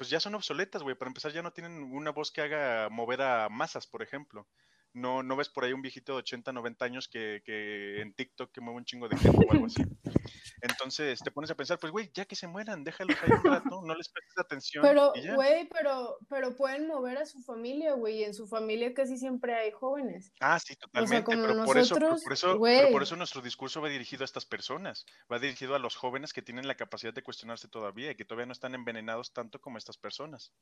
pues 0.01 0.09
ya 0.09 0.19
son 0.19 0.35
obsoletas, 0.35 0.83
güey. 0.83 0.97
Para 0.97 1.11
empezar, 1.11 1.31
ya 1.31 1.43
no 1.43 1.53
tienen 1.53 1.83
una 1.93 2.11
voz 2.11 2.33
que 2.33 2.41
haga 2.41 2.89
mover 2.89 3.21
a 3.21 3.51
masas, 3.51 3.87
por 3.87 4.03
ejemplo. 4.03 4.49
No, 4.95 5.23
no 5.23 5.37
ves 5.37 5.51
por 5.51 5.63
ahí 5.63 5.75
un 5.75 5.83
viejito 5.83 6.15
de 6.15 6.21
80, 6.21 6.55
90 6.55 6.85
años 6.87 7.07
que, 7.07 7.43
que 7.45 8.01
en 8.01 8.15
TikTok 8.15 8.51
que 8.51 8.63
mueve 8.63 8.79
un 8.79 8.87
chingo 8.87 9.11
de 9.11 9.19
gente 9.19 9.47
o 9.47 9.53
algo 9.53 9.67
así. 9.67 9.83
Entonces 10.63 11.21
te 11.21 11.31
pones 11.31 11.51
a 11.51 11.55
pensar, 11.55 11.79
pues, 11.79 11.93
güey, 11.93 12.11
ya 12.13 12.25
que 12.25 12.37
se 12.37 12.47
mueran, 12.47 12.85
déjalos 12.85 13.17
ahí 13.23 13.31
un 13.33 13.45
rato, 13.75 13.83
no 13.83 13.95
les 13.95 14.09
prestes 14.09 14.39
atención. 14.39 14.83
Pero, 14.83 15.13
güey, 15.35 15.69
pero, 15.69 16.19
pero 16.29 16.57
pueden 16.57 16.87
mover 16.87 17.19
a 17.19 17.27
su 17.27 17.43
familia, 17.43 17.95
güey, 17.95 18.19
y 18.19 18.25
en 18.25 18.35
su 18.35 18.47
familia 18.47 18.93
casi 18.95 19.17
siempre 19.19 19.55
hay 19.55 19.71
jóvenes. 19.71 20.33
Ah, 20.41 20.59
sí, 20.59 20.77
totalmente, 20.77 21.35
o 21.35 21.37
sea, 21.37 21.43
pero, 21.43 21.55
nosotros, 21.55 21.67
por 21.67 21.79
eso, 21.79 21.95
por 22.25 22.33
eso, 22.33 22.61
pero 22.61 22.91
por 22.91 23.03
eso 23.03 23.17
nuestro 23.17 23.43
discurso 23.43 23.81
va 23.81 23.89
dirigido 23.89 24.23
a 24.23 24.27
estas 24.27 24.47
personas, 24.47 25.07
va 25.31 25.39
dirigido 25.39 25.75
a 25.75 25.79
los 25.79 25.97
jóvenes 25.97 26.33
que 26.33 26.43
tienen 26.43 26.69
la 26.69 26.77
capacidad 26.77 27.15
de 27.15 27.23
cuestionarse 27.23 27.69
todavía 27.69 28.11
y 28.11 28.15
que 28.15 28.25
todavía 28.25 28.47
no 28.47 28.53
están 28.53 28.75
envenenados 28.75 29.33
tanto 29.33 29.61
como 29.61 29.79
estas 29.79 29.97
personas. 29.97 30.53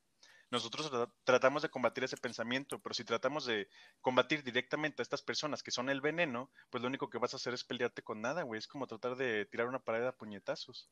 Nosotros 0.51 0.91
tratamos 1.23 1.61
de 1.61 1.69
combatir 1.69 2.03
ese 2.03 2.17
pensamiento, 2.17 2.79
pero 2.81 2.95
si 2.95 3.03
tratamos 3.03 3.45
de 3.45 3.69
combatir 4.01 4.43
directamente 4.43 5.01
a 5.01 5.03
estas 5.03 5.21
personas 5.21 5.61
que 5.61 5.71
son 5.71 5.89
el 5.89 6.01
veneno, 6.01 6.51
pues 6.71 6.81
lo 6.81 6.87
único 6.87 7.09
que 7.09 7.19
vas 7.19 7.33
a 7.33 7.37
hacer 7.37 7.53
es 7.53 7.63
pelearte 7.63 8.01
con 8.01 8.21
nada, 8.21 8.41
güey. 8.41 8.57
Es 8.57 8.67
como 8.67 8.87
tratar 8.87 9.15
de 9.15 9.45
tirar 9.45 9.67
una 9.67 9.83
pared 9.89 10.05
a 10.05 10.11
puñetazos. 10.11 10.87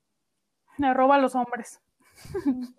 Me 0.79 0.91
roba 0.91 1.15
a 1.15 1.19
los 1.19 1.35
hombres. 1.35 1.79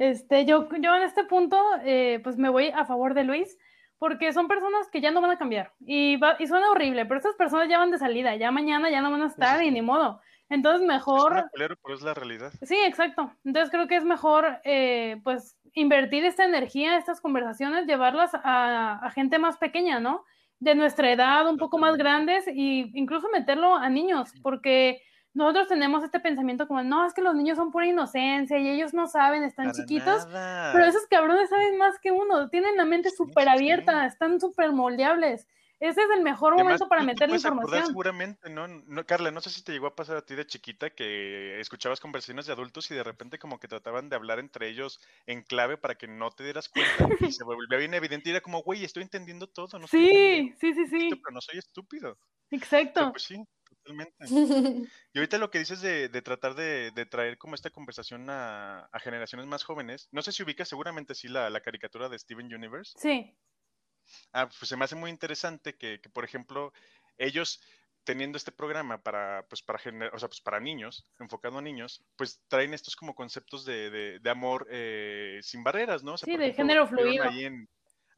este, 0.00 0.46
yo, 0.46 0.70
yo 0.78 0.96
en 0.96 1.02
este 1.02 1.24
punto, 1.24 1.62
eh, 1.84 2.18
pues 2.22 2.38
me 2.38 2.48
voy 2.48 2.68
a 2.68 2.86
favor 2.86 3.12
de 3.12 3.24
Luis, 3.24 3.58
porque 3.98 4.32
son 4.32 4.48
personas 4.48 4.88
que 4.90 5.02
ya 5.02 5.10
no 5.10 5.20
van 5.20 5.32
a 5.32 5.38
cambiar. 5.38 5.74
Y, 5.80 6.16
va, 6.16 6.36
y 6.38 6.46
suena 6.46 6.70
horrible, 6.70 7.04
pero 7.04 7.18
estas 7.18 7.34
personas 7.34 7.68
ya 7.68 7.76
van 7.76 7.90
de 7.90 7.98
salida, 7.98 8.36
ya 8.36 8.50
mañana 8.50 8.88
ya 8.88 9.02
no 9.02 9.10
van 9.10 9.20
a 9.20 9.26
estar 9.26 9.62
y 9.62 9.70
ni 9.70 9.82
modo. 9.82 10.22
Entonces 10.48 10.86
mejor... 10.86 11.36
Es 11.36 11.50
culero, 11.50 11.76
pero 11.82 11.94
es 11.94 12.02
la 12.02 12.14
realidad. 12.14 12.50
Sí, 12.62 12.78
exacto. 12.82 13.30
Entonces 13.44 13.70
creo 13.70 13.86
que 13.86 13.96
es 13.96 14.04
mejor, 14.04 14.60
eh, 14.64 15.20
pues, 15.24 15.58
invertir 15.74 16.24
esta 16.24 16.46
energía, 16.46 16.96
estas 16.96 17.20
conversaciones, 17.20 17.86
llevarlas 17.86 18.30
a, 18.32 18.94
a, 18.94 19.10
gente 19.10 19.38
más 19.38 19.58
pequeña, 19.58 20.00
¿no? 20.00 20.24
De 20.60 20.74
nuestra 20.74 21.10
edad, 21.10 21.48
un 21.48 21.56
poco 21.56 21.78
más 21.78 21.96
grandes, 21.96 22.46
e 22.46 22.52
incluso 22.94 23.28
meterlo 23.32 23.74
a 23.74 23.88
niños, 23.88 24.30
porque 24.42 25.02
nosotros 25.32 25.68
tenemos 25.68 26.02
este 26.04 26.20
pensamiento 26.20 26.66
como, 26.66 26.82
no, 26.82 27.06
es 27.06 27.14
que 27.14 27.22
los 27.22 27.34
niños 27.34 27.56
son 27.56 27.70
pura 27.70 27.86
inocencia 27.86 28.58
y 28.58 28.68
ellos 28.68 28.92
no 28.92 29.06
saben, 29.06 29.42
están 29.42 29.66
Para 29.66 29.76
chiquitos, 29.76 30.26
nada. 30.28 30.72
pero 30.72 30.84
esos 30.84 31.06
cabrones 31.06 31.48
saben 31.48 31.78
más 31.78 31.98
que 32.00 32.10
uno, 32.12 32.48
tienen 32.50 32.76
la 32.76 32.84
mente 32.84 33.10
súper 33.10 33.48
abierta, 33.48 34.06
están 34.06 34.40
súper 34.40 34.72
moldeables. 34.72 35.46
Ese 35.80 36.02
es 36.02 36.10
el 36.10 36.22
mejor 36.22 36.52
Además, 36.54 36.64
momento 36.64 36.88
para 36.88 37.02
meter 37.02 37.28
la 37.30 37.36
información. 37.36 37.86
seguramente, 37.86 38.50
¿no? 38.50 38.68
¿no? 38.68 39.06
Carla, 39.06 39.30
no 39.30 39.40
sé 39.40 39.50
si 39.50 39.62
te 39.64 39.72
llegó 39.72 39.86
a 39.86 39.94
pasar 39.96 40.16
a 40.16 40.24
ti 40.26 40.34
de 40.34 40.46
chiquita 40.46 40.90
que 40.90 41.58
escuchabas 41.60 42.00
conversaciones 42.00 42.46
de 42.46 42.52
adultos 42.52 42.90
y 42.90 42.94
de 42.94 43.02
repente 43.04 43.38
como 43.38 43.58
que 43.58 43.68
trataban 43.68 44.08
de 44.08 44.16
hablar 44.16 44.38
entre 44.40 44.68
ellos 44.68 45.00
en 45.26 45.42
clave 45.42 45.78
para 45.78 45.94
que 45.96 46.06
no 46.08 46.30
te 46.32 46.44
dieras 46.44 46.68
cuenta 46.68 47.14
y 47.18 47.32
se 47.32 47.44
volvía 47.44 47.78
bien 47.78 47.94
evidente 47.94 48.28
y 48.28 48.32
era 48.32 48.40
como, 48.42 48.62
güey, 48.62 48.84
estoy 48.84 49.02
entendiendo 49.04 49.46
todo, 49.48 49.78
no 49.78 49.86
Sí, 49.86 50.54
sí, 50.60 50.74
sí, 50.74 50.86
sí, 50.86 51.20
pero 51.22 51.34
no 51.34 51.40
soy 51.40 51.58
estúpido. 51.58 52.18
exacto. 52.50 53.00
Pero 53.00 53.12
pues 53.12 53.22
sí, 53.24 53.36
totalmente. 53.68 54.24
Y 55.12 55.18
ahorita 55.18 55.38
lo 55.38 55.50
que 55.50 55.58
dices 55.60 55.80
de, 55.80 56.08
de 56.08 56.22
tratar 56.22 56.54
de, 56.54 56.90
de 56.92 57.06
traer 57.06 57.38
como 57.38 57.54
esta 57.54 57.70
conversación 57.70 58.28
a, 58.30 58.86
a 58.92 58.98
generaciones 59.00 59.46
más 59.46 59.64
jóvenes, 59.64 60.08
no 60.12 60.22
sé 60.22 60.32
si 60.32 60.42
ubicas 60.42 60.68
seguramente 60.68 61.14
sí 61.14 61.28
la, 61.28 61.50
la 61.50 61.60
caricatura 61.62 62.08
de 62.08 62.18
Steven 62.18 62.52
Universe. 62.54 62.96
Sí, 62.96 63.36
Ah, 64.32 64.48
pues 64.48 64.68
se 64.68 64.76
me 64.76 64.84
hace 64.84 64.96
muy 64.96 65.10
interesante 65.10 65.76
que, 65.76 66.00
que, 66.00 66.08
por 66.10 66.24
ejemplo, 66.24 66.72
ellos 67.18 67.60
teniendo 68.04 68.36
este 68.38 68.50
programa 68.52 69.02
para, 69.02 69.46
pues, 69.48 69.62
para, 69.62 69.78
o 70.12 70.18
sea, 70.18 70.28
pues, 70.28 70.40
para 70.40 70.58
niños, 70.60 71.06
enfocado 71.18 71.58
a 71.58 71.62
niños, 71.62 72.02
pues 72.16 72.40
traen 72.48 72.74
estos 72.74 72.96
como 72.96 73.14
conceptos 73.14 73.64
de, 73.64 73.90
de, 73.90 74.18
de 74.18 74.30
amor 74.30 74.66
eh, 74.70 75.38
sin 75.42 75.62
barreras, 75.62 76.02
¿no? 76.02 76.14
O 76.14 76.18
sea, 76.18 76.26
Sí, 76.26 76.32
de 76.36 76.44
ejemplo, 76.46 76.64
género 76.64 76.86
fluido. 76.86 77.24
ahí 77.24 77.44
en- 77.44 77.68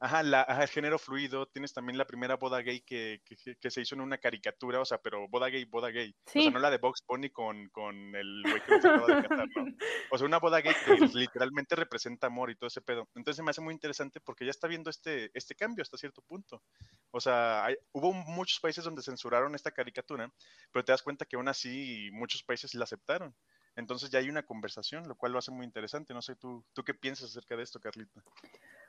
Ajá, 0.05 0.21
la, 0.21 0.41
ajá, 0.41 0.63
el 0.63 0.67
género 0.69 0.99
fluido, 0.99 1.45
tienes 1.47 1.71
también 1.71 1.97
la 1.97 2.05
primera 2.05 2.35
boda 2.35 2.59
gay 2.61 2.81
que, 2.81 3.21
que, 3.23 3.55
que 3.55 3.71
se 3.71 3.79
hizo 3.79 3.95
en 3.95 4.01
una 4.01 4.17
caricatura, 4.17 4.81
o 4.81 4.85
sea, 4.85 4.97
pero 4.97 5.29
boda 5.29 5.47
gay, 5.47 5.63
boda 5.63 5.91
gay. 5.91 6.09
O 6.25 6.29
sea, 6.29 6.41
Sí. 6.41 6.49
no 6.51 6.59
la 6.59 6.69
de 6.69 6.77
Box 6.77 7.03
Bunny 7.07 7.29
con, 7.29 7.69
con 7.69 8.13
el 8.13 8.41
güey 8.43 8.61
que 8.65 8.71
nos 8.75 8.83
acaba 8.85 9.07
de 9.07 9.27
cantar, 9.29 9.47
¿no? 9.55 9.75
O 10.11 10.17
sea, 10.17 10.27
una 10.27 10.39
boda 10.39 10.59
gay 10.59 10.73
que 10.85 10.91
literalmente 11.17 11.75
representa 11.77 12.27
amor 12.27 12.49
y 12.51 12.55
todo 12.55 12.67
ese 12.67 12.81
pedo. 12.81 13.07
Entonces 13.15 13.41
me 13.45 13.51
hace 13.51 13.61
muy 13.61 13.73
interesante 13.73 14.19
porque 14.19 14.43
ya 14.43 14.51
está 14.51 14.67
viendo 14.67 14.89
este, 14.89 15.31
este 15.33 15.55
cambio 15.55 15.81
hasta 15.83 15.97
cierto 15.97 16.21
punto. 16.21 16.61
O 17.11 17.21
sea, 17.21 17.63
hay- 17.63 17.77
hubo 17.93 18.11
muchos 18.11 18.59
países 18.59 18.83
donde 18.83 19.01
censuraron 19.03 19.55
esta 19.55 19.71
caricatura, 19.71 20.29
pero 20.73 20.83
te 20.83 20.91
das 20.91 21.01
cuenta 21.01 21.25
que 21.25 21.37
aún 21.37 21.47
así 21.47 22.09
muchos 22.11 22.43
países 22.43 22.73
la 22.75 22.83
aceptaron. 22.83 23.33
Entonces 23.77 24.09
ya 24.11 24.19
hay 24.19 24.29
una 24.29 24.43
conversación, 24.43 25.07
lo 25.07 25.15
cual 25.15 25.31
lo 25.31 25.39
hace 25.39 25.49
muy 25.51 25.65
interesante. 25.65 26.13
No 26.13 26.21
sé, 26.21 26.35
¿tú, 26.35 26.63
tú 26.73 26.83
qué 26.83 26.93
piensas 26.93 27.29
acerca 27.31 27.55
de 27.55 27.63
esto, 27.63 27.79
Carlita? 27.79 28.21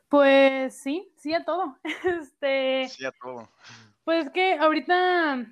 Pues 0.09 0.77
sí, 0.81 1.11
sí 1.17 1.35
a 1.35 1.45
todo. 1.45 1.77
Este, 2.23 2.89
Sí, 2.89 3.05
a 3.05 3.13
todo. 3.13 3.49
pues 4.05 4.31
que 4.31 4.55
ahorita 4.55 5.47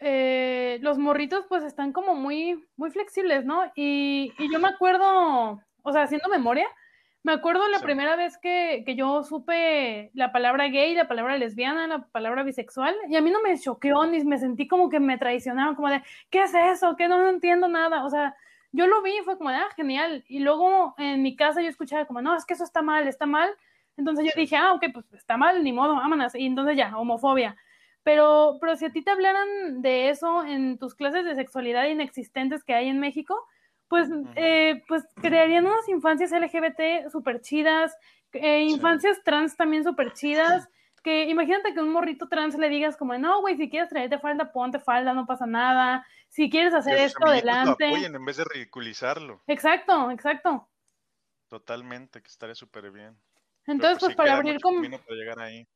eh, 0.00 0.78
los 0.82 0.98
morritos 0.98 1.44
pues 1.48 1.62
están 1.64 1.92
como 1.92 2.14
muy, 2.14 2.64
muy 2.76 2.90
flexibles, 2.90 3.44
¿no? 3.44 3.64
Y, 3.74 4.32
y 4.38 4.52
yo 4.52 4.58
me 4.60 4.68
acuerdo, 4.68 5.60
o 5.82 5.92
sea, 5.92 6.02
haciendo 6.02 6.28
memoria, 6.28 6.66
me 7.24 7.32
acuerdo 7.32 7.66
la 7.68 7.78
Sí. 7.78 7.84
primera 7.84 8.16
vez 8.16 8.38
que, 8.38 8.84
que 8.86 8.94
yo 8.94 9.22
supe 9.24 10.10
la 10.14 10.32
palabra 10.32 10.68
gay, 10.68 10.94
la 10.94 11.08
palabra 11.08 11.36
lesbiana, 11.36 11.86
la 11.86 12.06
palabra 12.06 12.42
bisexual, 12.44 12.94
y 13.08 13.16
a 13.16 13.20
mí 13.20 13.30
no 13.30 13.42
me 13.42 13.58
choqueó 13.58 14.06
ni 14.06 14.24
me 14.24 14.38
sentí 14.38 14.66
como 14.68 14.88
que 14.88 15.00
me 15.00 15.18
traicionaron, 15.18 15.74
como 15.74 15.90
de, 15.90 16.02
¿qué 16.30 16.42
es 16.44 16.54
eso? 16.54 16.96
Que 16.96 17.08
no 17.08 17.28
entiendo 17.28 17.68
nada. 17.68 18.04
O 18.04 18.10
sea, 18.10 18.34
yo 18.72 18.86
lo 18.86 19.02
vi 19.02 19.18
y 19.18 19.22
fue 19.24 19.36
como 19.36 19.50
de, 19.50 19.56
ah, 19.56 19.68
genial. 19.76 20.24
Y 20.28 20.38
luego 20.40 20.94
en 20.96 21.22
mi 21.22 21.36
casa 21.36 21.60
yo 21.60 21.68
escuchaba 21.68 22.06
como, 22.06 22.22
no, 22.22 22.36
es 22.36 22.46
que 22.46 22.54
eso 22.54 22.64
está 22.64 22.82
mal, 22.82 23.06
está 23.08 23.26
mal. 23.26 23.50
Entonces 23.98 24.24
yo 24.26 24.32
dije, 24.40 24.56
ah, 24.56 24.72
ok, 24.72 24.84
pues 24.94 25.12
está 25.12 25.36
mal, 25.36 25.62
ni 25.62 25.72
modo, 25.72 25.94
vámonos. 25.96 26.34
Y 26.34 26.46
entonces 26.46 26.76
ya, 26.76 26.96
homofobia. 26.96 27.56
Pero, 28.04 28.56
pero 28.60 28.76
si 28.76 28.86
a 28.86 28.90
ti 28.92 29.02
te 29.02 29.10
hablaran 29.10 29.82
de 29.82 30.08
eso 30.08 30.44
en 30.44 30.78
tus 30.78 30.94
clases 30.94 31.24
de 31.26 31.34
sexualidad 31.34 31.84
inexistentes 31.86 32.64
que 32.64 32.72
hay 32.74 32.88
en 32.88 33.00
México, 33.00 33.36
pues, 33.88 34.08
eh, 34.36 34.82
pues 34.88 35.04
crearían 35.20 35.66
unas 35.66 35.88
infancias 35.88 36.32
LGBT 36.32 37.10
súper 37.10 37.40
chidas, 37.42 37.94
eh, 38.32 38.64
Sí. 38.66 38.74
infancias 38.74 39.22
trans 39.24 39.56
también 39.56 39.82
súper 39.84 40.12
chidas, 40.12 40.68
que 41.02 41.24
imagínate 41.28 41.74
que 41.74 41.80
un 41.80 41.90
morrito 41.92 42.28
trans 42.28 42.56
le 42.56 42.68
digas 42.68 42.96
como, 42.96 43.16
no, 43.18 43.40
güey, 43.40 43.56
si 43.56 43.68
quieres 43.70 43.88
traerte 43.88 44.18
falda, 44.18 44.52
ponte 44.52 44.78
falda, 44.78 45.12
no 45.14 45.26
pasa 45.26 45.46
nada. 45.46 46.06
Si 46.28 46.50
quieres 46.50 46.74
hacer 46.74 46.96
Que 46.96 47.04
esto, 47.04 47.24
amiguitos 47.24 47.44
lo 47.46 47.52
adelante. 47.52 47.86
apoyen 47.86 48.14
en 48.14 48.24
vez 48.24 48.36
de 48.36 48.44
ridiculizarlo. 48.44 49.42
Exacto, 49.46 50.10
exacto. 50.10 50.68
Totalmente, 51.48 52.20
que 52.20 52.28
estaría 52.28 52.54
súper 52.54 52.90
bien. 52.90 53.16
Entonces, 53.68 53.98
pues 54.00 54.12
sí 54.12 54.16
para 54.16 54.34
abrir 54.36 54.60
como... 54.60 54.76
camino 54.76 54.98
para 54.98 55.16
llegar 55.16 55.38
ahí. 55.40 55.66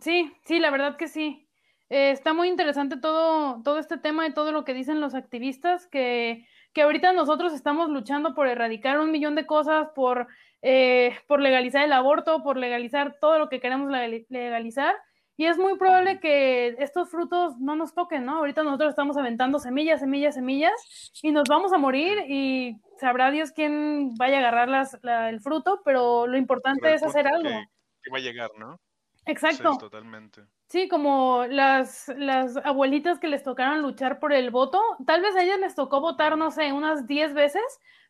Sí, 0.00 0.32
sí, 0.44 0.58
la 0.60 0.70
verdad 0.70 0.96
que 0.96 1.08
sí. 1.08 1.48
Eh, 1.88 2.12
está 2.12 2.32
muy 2.32 2.48
interesante 2.48 2.96
todo, 2.96 3.62
todo 3.64 3.78
este 3.78 3.98
tema 3.98 4.26
y 4.26 4.32
todo 4.32 4.52
lo 4.52 4.64
que 4.64 4.74
dicen 4.74 5.00
los 5.00 5.14
activistas, 5.14 5.88
que, 5.88 6.46
que 6.72 6.82
ahorita 6.82 7.12
nosotros 7.12 7.52
estamos 7.52 7.90
luchando 7.90 8.34
por 8.34 8.46
erradicar 8.46 9.00
un 9.00 9.10
millón 9.10 9.34
de 9.34 9.46
cosas, 9.46 9.88
por, 9.94 10.28
eh, 10.62 11.16
por 11.26 11.40
legalizar 11.40 11.84
el 11.84 11.92
aborto, 11.92 12.44
por 12.44 12.56
legalizar 12.56 13.16
todo 13.20 13.40
lo 13.40 13.48
que 13.48 13.60
queremos 13.60 13.90
legali- 13.90 14.26
legalizar. 14.28 14.94
Y 15.40 15.46
es 15.46 15.56
muy 15.56 15.78
probable 15.78 16.20
que 16.20 16.76
estos 16.80 17.08
frutos 17.10 17.58
no 17.58 17.74
nos 17.74 17.94
toquen, 17.94 18.26
¿no? 18.26 18.36
Ahorita 18.36 18.62
nosotros 18.62 18.90
estamos 18.90 19.16
aventando 19.16 19.58
semillas, 19.58 20.00
semillas, 20.00 20.34
semillas, 20.34 21.10
y 21.22 21.32
nos 21.32 21.44
vamos 21.48 21.72
a 21.72 21.78
morir 21.78 22.26
y 22.28 22.76
sabrá 22.98 23.30
Dios 23.30 23.50
quién 23.50 24.14
vaya 24.18 24.36
a 24.36 24.38
agarrar 24.40 24.68
las- 24.68 24.98
la- 25.00 25.30
el 25.30 25.40
fruto, 25.40 25.80
pero 25.82 26.26
lo 26.26 26.36
importante 26.36 26.80
Pero 26.82 26.94
es 26.94 27.02
hacer 27.02 27.26
algo. 27.26 27.48
Que, 27.48 27.64
que 28.02 28.10
va 28.10 28.18
a 28.18 28.20
llegar, 28.20 28.50
¿no? 28.58 28.78
Exacto. 29.24 29.72
Sí, 29.72 29.78
totalmente. 29.78 30.42
Sí, 30.68 30.88
como 30.88 31.46
las, 31.48 32.12
las 32.18 32.58
abuelitas 32.58 33.18
que 33.18 33.28
les 33.28 33.42
tocaron 33.42 33.80
luchar 33.80 34.18
por 34.20 34.34
el 34.34 34.50
voto, 34.50 34.78
tal 35.06 35.22
vez 35.22 35.34
a 35.36 35.42
ellas 35.42 35.58
les 35.58 35.74
tocó 35.74 36.02
votar, 36.02 36.36
no 36.36 36.50
sé, 36.50 36.70
unas 36.74 37.06
10 37.06 37.32
veces, 37.32 37.62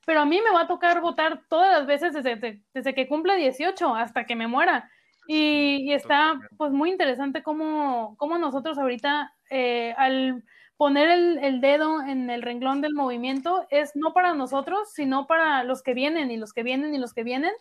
pero 0.04 0.18
a 0.18 0.24
mí 0.24 0.40
me 0.44 0.50
va 0.52 0.62
a 0.62 0.66
tocar 0.66 1.00
votar 1.00 1.42
todas 1.48 1.70
las 1.78 1.86
veces 1.86 2.12
desde, 2.12 2.34
de- 2.34 2.60
desde 2.74 2.92
que 2.92 3.06
cumple 3.06 3.36
18 3.36 3.94
hasta 3.94 4.24
que 4.24 4.34
me 4.34 4.48
muera. 4.48 4.90
Y, 5.26 5.82
y 5.90 5.92
está 5.92 6.40
pues 6.56 6.72
muy 6.72 6.90
interesante 6.90 7.42
cómo, 7.42 8.16
cómo 8.18 8.38
nosotros 8.38 8.78
ahorita 8.78 9.32
eh, 9.50 9.94
al 9.96 10.42
poner 10.76 11.10
el, 11.10 11.38
el 11.38 11.60
dedo 11.60 12.00
en 12.02 12.30
el 12.30 12.42
renglón 12.42 12.80
del 12.80 12.94
movimiento 12.94 13.66
es 13.70 13.92
no 13.94 14.12
para 14.12 14.34
nosotros, 14.34 14.90
sino 14.92 15.26
para 15.26 15.62
los 15.64 15.82
que 15.82 15.94
vienen 15.94 16.30
y 16.30 16.36
los 16.38 16.52
que 16.52 16.62
vienen 16.62 16.94
y 16.94 16.98
los 16.98 17.12
que 17.14 17.22
vienen. 17.22 17.52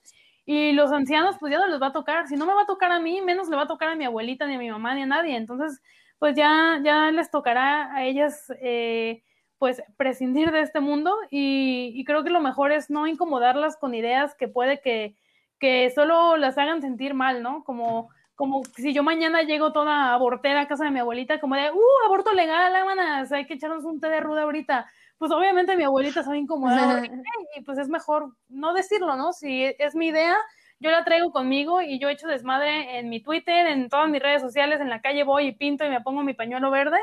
Y 0.45 0.71
los 0.71 0.91
ancianos, 0.91 1.35
pues 1.39 1.51
ya 1.51 1.59
no 1.59 1.67
les 1.67 1.81
va 1.81 1.87
a 1.87 1.91
tocar. 1.93 2.27
Si 2.27 2.35
no 2.35 2.45
me 2.47 2.53
va 2.53 2.63
a 2.63 2.65
tocar 2.65 2.91
a 2.91 2.99
mí, 2.99 3.21
menos 3.21 3.49
le 3.49 3.55
va 3.55 3.63
a 3.63 3.67
tocar 3.67 3.89
a 3.89 3.95
mi 3.95 4.05
abuelita, 4.05 4.47
ni 4.47 4.55
a 4.55 4.57
mi 4.59 4.71
mamá, 4.71 4.95
ni 4.95 5.03
a 5.03 5.05
nadie. 5.05 5.35
Entonces, 5.35 5.79
pues 6.17 6.35
ya, 6.35 6.79
ya 6.83 7.11
les 7.11 7.29
tocará 7.29 7.93
a 7.93 8.03
ellas, 8.05 8.51
eh, 8.61 9.21
pues, 9.59 9.83
prescindir 9.97 10.51
de 10.51 10.61
este 10.61 10.79
mundo. 10.79 11.13
Y, 11.29 11.91
y 11.93 12.03
creo 12.03 12.23
que 12.23 12.31
lo 12.31 12.39
mejor 12.39 12.71
es 12.71 12.89
no 12.89 13.05
incomodarlas 13.05 13.77
con 13.77 13.93
ideas 13.93 14.33
que 14.35 14.47
puede 14.47 14.81
que, 14.81 15.15
que 15.59 15.89
solo 15.91 16.37
las 16.37 16.57
hagan 16.57 16.81
sentir 16.81 17.13
mal, 17.13 17.43
¿no? 17.43 17.63
Como, 17.63 18.09
como 18.35 18.63
si 18.75 18.93
yo 18.93 19.03
mañana 19.03 19.43
llego 19.43 19.73
toda 19.73 20.13
abortera 20.13 20.61
a 20.61 20.67
casa 20.67 20.85
de 20.85 20.91
mi 20.91 20.99
abuelita, 20.99 21.39
como 21.39 21.55
de, 21.55 21.71
uh, 21.71 22.05
aborto 22.05 22.33
legal, 22.33 22.73
hermanas, 22.75 23.31
hay 23.31 23.45
que 23.45 23.55
echarnos 23.55 23.83
un 23.83 23.99
té 23.99 24.09
de 24.09 24.21
ruda 24.21 24.43
ahorita. 24.43 24.89
Pues 25.17 25.31
obviamente 25.31 25.75
mi 25.75 25.83
abuelita 25.83 26.23
se 26.23 26.29
va 26.29 26.35
a 26.35 26.37
incomodar 26.37 27.03
y 27.57 27.61
pues 27.61 27.77
es 27.77 27.89
mejor 27.89 28.33
no 28.47 28.73
decirlo, 28.73 29.15
¿no? 29.17 29.33
Si 29.33 29.65
es 29.77 29.93
mi 29.93 30.07
idea, 30.07 30.35
yo 30.79 30.91
la 30.91 31.03
traigo 31.03 31.31
conmigo 31.31 31.81
y 31.81 31.99
yo 31.99 32.07
echo 32.07 32.27
desmadre 32.27 32.99
en 32.99 33.09
mi 33.09 33.21
Twitter, 33.21 33.67
en 33.67 33.89
todas 33.89 34.09
mis 34.09 34.21
redes 34.21 34.41
sociales, 34.41 34.79
en 34.79 34.89
la 34.89 35.01
calle 35.01 35.23
voy 35.23 35.47
y 35.47 35.51
pinto 35.51 35.85
y 35.85 35.89
me 35.89 35.99
pongo 35.99 36.23
mi 36.23 36.33
pañuelo 36.33 36.71
verde, 36.71 36.97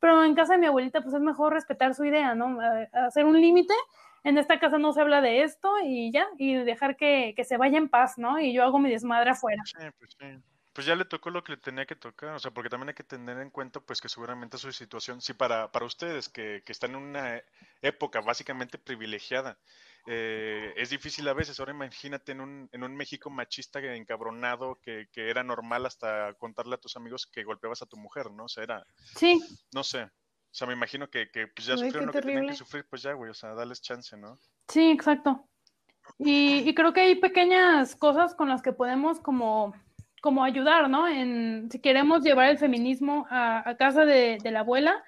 pero 0.00 0.24
en 0.24 0.34
casa 0.34 0.54
de 0.54 0.58
mi 0.58 0.66
abuelita 0.66 1.00
pues 1.00 1.14
es 1.14 1.20
mejor 1.20 1.52
respetar 1.52 1.94
su 1.94 2.04
idea, 2.04 2.34
¿no? 2.34 2.58
Hacer 2.92 3.24
un 3.24 3.40
límite, 3.40 3.74
en 4.24 4.38
esta 4.38 4.58
casa 4.60 4.78
no 4.78 4.92
se 4.92 5.00
habla 5.00 5.20
de 5.20 5.42
esto 5.42 5.72
y 5.84 6.12
ya, 6.12 6.26
y 6.38 6.54
dejar 6.56 6.96
que, 6.96 7.34
que 7.36 7.44
se 7.44 7.56
vaya 7.56 7.78
en 7.78 7.88
paz, 7.88 8.18
¿no? 8.18 8.40
Y 8.40 8.52
yo 8.52 8.64
hago 8.64 8.78
mi 8.78 8.90
desmadre 8.90 9.30
afuera. 9.30 9.62
Sí, 9.62 9.78
pues 9.98 10.10
sí. 10.18 10.26
Pues 10.72 10.86
ya 10.86 10.94
le 10.94 11.04
tocó 11.04 11.30
lo 11.30 11.42
que 11.42 11.52
le 11.52 11.58
tenía 11.58 11.84
que 11.84 11.96
tocar, 11.96 12.30
o 12.34 12.38
sea, 12.38 12.52
porque 12.52 12.70
también 12.70 12.90
hay 12.90 12.94
que 12.94 13.02
tener 13.02 13.38
en 13.38 13.50
cuenta, 13.50 13.80
pues, 13.80 14.00
que 14.00 14.08
seguramente 14.08 14.56
su 14.56 14.70
situación, 14.72 15.20
sí, 15.20 15.32
para, 15.34 15.72
para 15.72 15.84
ustedes, 15.84 16.28
que, 16.28 16.62
que 16.64 16.70
están 16.72 16.90
en 16.92 16.96
una 16.98 17.38
e- 17.38 17.44
época 17.82 18.20
básicamente 18.20 18.78
privilegiada, 18.78 19.58
eh, 20.06 20.72
es 20.76 20.90
difícil 20.90 21.26
a 21.28 21.32
veces. 21.34 21.58
Ahora 21.58 21.72
imagínate 21.72 22.32
en 22.32 22.40
un, 22.40 22.68
en 22.72 22.84
un 22.84 22.94
México 22.96 23.30
machista 23.30 23.80
que 23.80 23.94
encabronado, 23.96 24.76
que, 24.80 25.08
que 25.12 25.28
era 25.28 25.42
normal 25.42 25.86
hasta 25.86 26.34
contarle 26.34 26.76
a 26.76 26.78
tus 26.80 26.96
amigos 26.96 27.26
que 27.26 27.42
golpeabas 27.44 27.82
a 27.82 27.86
tu 27.86 27.96
mujer, 27.96 28.30
¿no? 28.30 28.44
O 28.44 28.48
sea, 28.48 28.62
era, 28.62 28.86
Sí, 29.16 29.40
no 29.72 29.84
sé, 29.84 30.10
o 30.50 30.52
sea, 30.52 30.66
me 30.66 30.72
imagino 30.72 31.08
que, 31.08 31.30
que 31.30 31.46
pues 31.46 31.66
ya 31.66 31.74
Ay, 31.74 31.78
sufrieron 31.78 32.06
lo 32.06 32.12
que 32.12 32.22
tenían 32.22 32.48
que 32.48 32.54
sufrir, 32.54 32.84
pues 32.90 33.02
ya, 33.02 33.12
güey, 33.12 33.30
o 33.30 33.34
sea, 33.34 33.54
darles 33.54 33.80
chance, 33.80 34.16
¿no? 34.16 34.38
Sí, 34.68 34.90
exacto. 34.90 35.48
Y, 36.18 36.68
y 36.68 36.74
creo 36.74 36.92
que 36.92 37.02
hay 37.02 37.14
pequeñas 37.14 37.94
cosas 37.94 38.34
con 38.34 38.48
las 38.48 38.60
que 38.60 38.72
podemos 38.72 39.20
como, 39.20 39.72
como 40.20 40.42
ayudar, 40.42 40.90
¿no? 40.90 41.06
En, 41.06 41.70
si 41.70 41.80
queremos 41.80 42.22
llevar 42.22 42.50
el 42.50 42.58
feminismo 42.58 43.26
a, 43.30 43.68
a 43.68 43.76
casa 43.76 44.04
de, 44.04 44.38
de 44.42 44.50
la 44.50 44.60
abuela. 44.60 45.04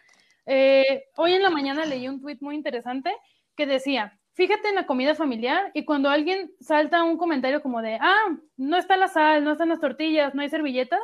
Eh, 0.46 1.04
hoy 1.16 1.34
en 1.34 1.42
la 1.42 1.50
mañana 1.50 1.84
leí 1.84 2.08
un 2.08 2.20
tuit 2.20 2.40
muy 2.40 2.54
interesante 2.54 3.12
que 3.56 3.66
decía, 3.66 4.18
fíjate 4.34 4.68
en 4.68 4.76
la 4.76 4.86
comida 4.86 5.14
familiar 5.14 5.70
y 5.74 5.84
cuando 5.84 6.08
alguien 6.08 6.52
salta 6.60 7.02
un 7.02 7.18
comentario 7.18 7.62
como 7.62 7.82
de, 7.82 7.98
ah, 8.00 8.36
no 8.56 8.76
está 8.76 8.96
la 8.96 9.08
sal, 9.08 9.42
no 9.42 9.52
están 9.52 9.68
las 9.68 9.80
tortillas, 9.80 10.34
no 10.34 10.42
hay 10.42 10.48
servilletas, 10.48 11.00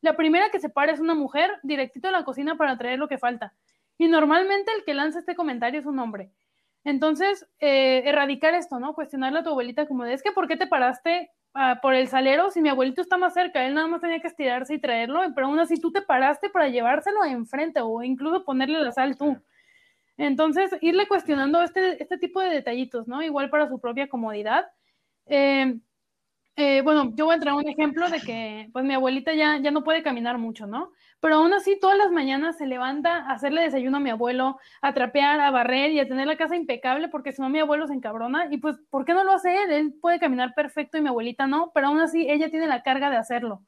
la 0.00 0.16
primera 0.16 0.50
que 0.50 0.60
se 0.60 0.70
para 0.70 0.92
es 0.92 1.00
una 1.00 1.14
mujer 1.14 1.50
directito 1.62 2.08
a 2.08 2.12
la 2.12 2.24
cocina 2.24 2.56
para 2.56 2.78
traer 2.78 2.98
lo 2.98 3.08
que 3.08 3.18
falta. 3.18 3.52
Y 4.00 4.08
normalmente 4.08 4.72
el 4.74 4.82
que 4.82 4.94
lanza 4.94 5.18
este 5.18 5.34
comentario 5.36 5.78
es 5.78 5.84
un 5.84 5.98
hombre. 5.98 6.30
Entonces, 6.84 7.46
eh, 7.58 8.00
erradicar 8.06 8.54
esto, 8.54 8.80
¿no? 8.80 8.94
Cuestionarle 8.94 9.40
a 9.40 9.42
tu 9.42 9.50
abuelita 9.50 9.86
como 9.86 10.04
de, 10.04 10.14
es 10.14 10.22
que 10.22 10.32
¿por 10.32 10.48
qué 10.48 10.56
te 10.56 10.66
paraste 10.66 11.30
ah, 11.52 11.80
por 11.82 11.92
el 11.92 12.08
salero 12.08 12.50
si 12.50 12.62
mi 12.62 12.70
abuelito 12.70 13.02
está 13.02 13.18
más 13.18 13.34
cerca? 13.34 13.66
Él 13.66 13.74
nada 13.74 13.88
más 13.88 14.00
tenía 14.00 14.18
que 14.20 14.28
estirarse 14.28 14.72
y 14.72 14.80
traerlo, 14.80 15.20
pero 15.34 15.48
aún 15.48 15.58
así 15.58 15.78
tú 15.78 15.92
te 15.92 16.00
paraste 16.00 16.48
para 16.48 16.68
llevárselo 16.68 17.22
enfrente 17.26 17.82
o 17.82 18.02
incluso 18.02 18.42
ponerle 18.42 18.80
la 18.80 18.90
sal 18.90 19.18
tú. 19.18 19.36
Entonces, 20.16 20.70
irle 20.80 21.06
cuestionando 21.06 21.62
este, 21.62 22.02
este 22.02 22.16
tipo 22.16 22.40
de 22.40 22.48
detallitos, 22.48 23.06
¿no? 23.06 23.22
Igual 23.22 23.50
para 23.50 23.68
su 23.68 23.80
propia 23.80 24.08
comodidad. 24.08 24.64
Eh, 25.26 25.78
eh, 26.56 26.80
bueno, 26.82 27.12
yo 27.14 27.26
voy 27.26 27.36
a 27.36 27.38
traer 27.38 27.56
un 27.56 27.68
ejemplo 27.68 28.08
de 28.08 28.20
que, 28.20 28.70
pues, 28.72 28.82
mi 28.86 28.94
abuelita 28.94 29.34
ya, 29.34 29.58
ya 29.58 29.70
no 29.70 29.84
puede 29.84 30.02
caminar 30.02 30.38
mucho, 30.38 30.66
¿no? 30.66 30.92
Pero 31.20 31.36
aún 31.36 31.52
así, 31.52 31.78
todas 31.78 31.98
las 31.98 32.10
mañanas 32.10 32.56
se 32.56 32.66
levanta 32.66 33.18
a 33.18 33.32
hacerle 33.32 33.60
desayuno 33.60 33.98
a 33.98 34.00
mi 34.00 34.10
abuelo, 34.10 34.58
a 34.80 34.94
trapear, 34.94 35.40
a 35.40 35.50
barrer 35.50 35.90
y 35.92 36.00
a 36.00 36.08
tener 36.08 36.26
la 36.26 36.38
casa 36.38 36.56
impecable, 36.56 37.08
porque 37.08 37.32
si 37.32 37.42
no, 37.42 37.50
mi 37.50 37.58
abuelo 37.58 37.86
se 37.86 37.94
encabrona. 37.94 38.48
Y 38.50 38.56
pues, 38.56 38.76
¿por 38.88 39.04
qué 39.04 39.12
no 39.12 39.22
lo 39.22 39.32
hace 39.32 39.54
él? 39.62 39.70
Él 39.70 39.94
puede 40.00 40.18
caminar 40.18 40.54
perfecto 40.54 40.96
y 40.96 41.02
mi 41.02 41.08
abuelita 41.08 41.46
no, 41.46 41.72
pero 41.74 41.88
aún 41.88 42.00
así, 42.00 42.26
ella 42.28 42.50
tiene 42.50 42.66
la 42.66 42.82
carga 42.82 43.10
de 43.10 43.18
hacerlo. 43.18 43.62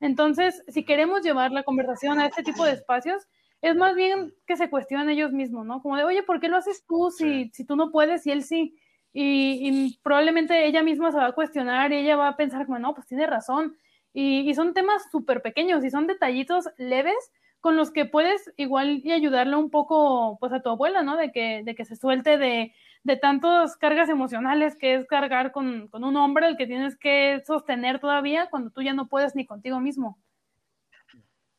Entonces, 0.00 0.62
si 0.68 0.84
queremos 0.84 1.22
llevar 1.22 1.52
la 1.52 1.62
conversación 1.62 2.18
a 2.18 2.26
este 2.26 2.42
tipo 2.42 2.64
de 2.64 2.72
espacios, 2.72 3.26
es 3.62 3.76
más 3.76 3.94
bien 3.94 4.34
que 4.46 4.56
se 4.56 4.70
cuestionen 4.70 5.10
ellos 5.10 5.32
mismos, 5.32 5.66
¿no? 5.66 5.82
Como 5.82 5.96
de, 5.96 6.04
oye, 6.04 6.22
¿por 6.22 6.40
qué 6.40 6.48
lo 6.48 6.56
haces 6.56 6.84
tú 6.86 7.10
si, 7.10 7.50
si 7.52 7.64
tú 7.64 7.76
no 7.76 7.90
puedes 7.90 8.26
y 8.26 8.30
él 8.30 8.42
sí? 8.42 8.76
Y, 9.12 9.68
y 9.68 9.98
probablemente 10.02 10.66
ella 10.66 10.82
misma 10.82 11.10
se 11.10 11.18
va 11.18 11.26
a 11.26 11.32
cuestionar 11.32 11.92
y 11.92 11.96
ella 11.96 12.16
va 12.16 12.28
a 12.28 12.36
pensar 12.36 12.66
como, 12.66 12.78
no, 12.78 12.94
pues 12.94 13.06
tiene 13.06 13.26
razón. 13.26 13.76
Y, 14.12 14.48
y 14.48 14.54
son 14.54 14.74
temas 14.74 15.02
súper 15.10 15.42
pequeños 15.42 15.84
y 15.84 15.90
son 15.90 16.06
detallitos 16.06 16.68
leves 16.76 17.32
con 17.60 17.76
los 17.76 17.90
que 17.90 18.04
puedes 18.04 18.52
igual 18.56 19.00
y 19.04 19.12
ayudarle 19.12 19.56
un 19.56 19.70
poco 19.70 20.36
pues 20.40 20.52
a 20.52 20.62
tu 20.62 20.70
abuela, 20.70 21.02
¿no? 21.02 21.16
De 21.16 21.32
que, 21.32 21.62
de 21.64 21.74
que 21.74 21.84
se 21.84 21.96
suelte 21.96 22.38
de, 22.38 22.72
de 23.02 23.16
tantas 23.16 23.76
cargas 23.76 24.08
emocionales 24.08 24.76
que 24.76 24.94
es 24.94 25.06
cargar 25.06 25.50
con, 25.52 25.88
con 25.88 26.04
un 26.04 26.16
hombre 26.16 26.46
el 26.46 26.56
que 26.56 26.66
tienes 26.66 26.96
que 26.96 27.42
sostener 27.46 27.98
todavía 28.00 28.48
cuando 28.48 28.70
tú 28.70 28.82
ya 28.82 28.92
no 28.94 29.08
puedes 29.08 29.34
ni 29.34 29.44
contigo 29.44 29.80
mismo. 29.80 30.18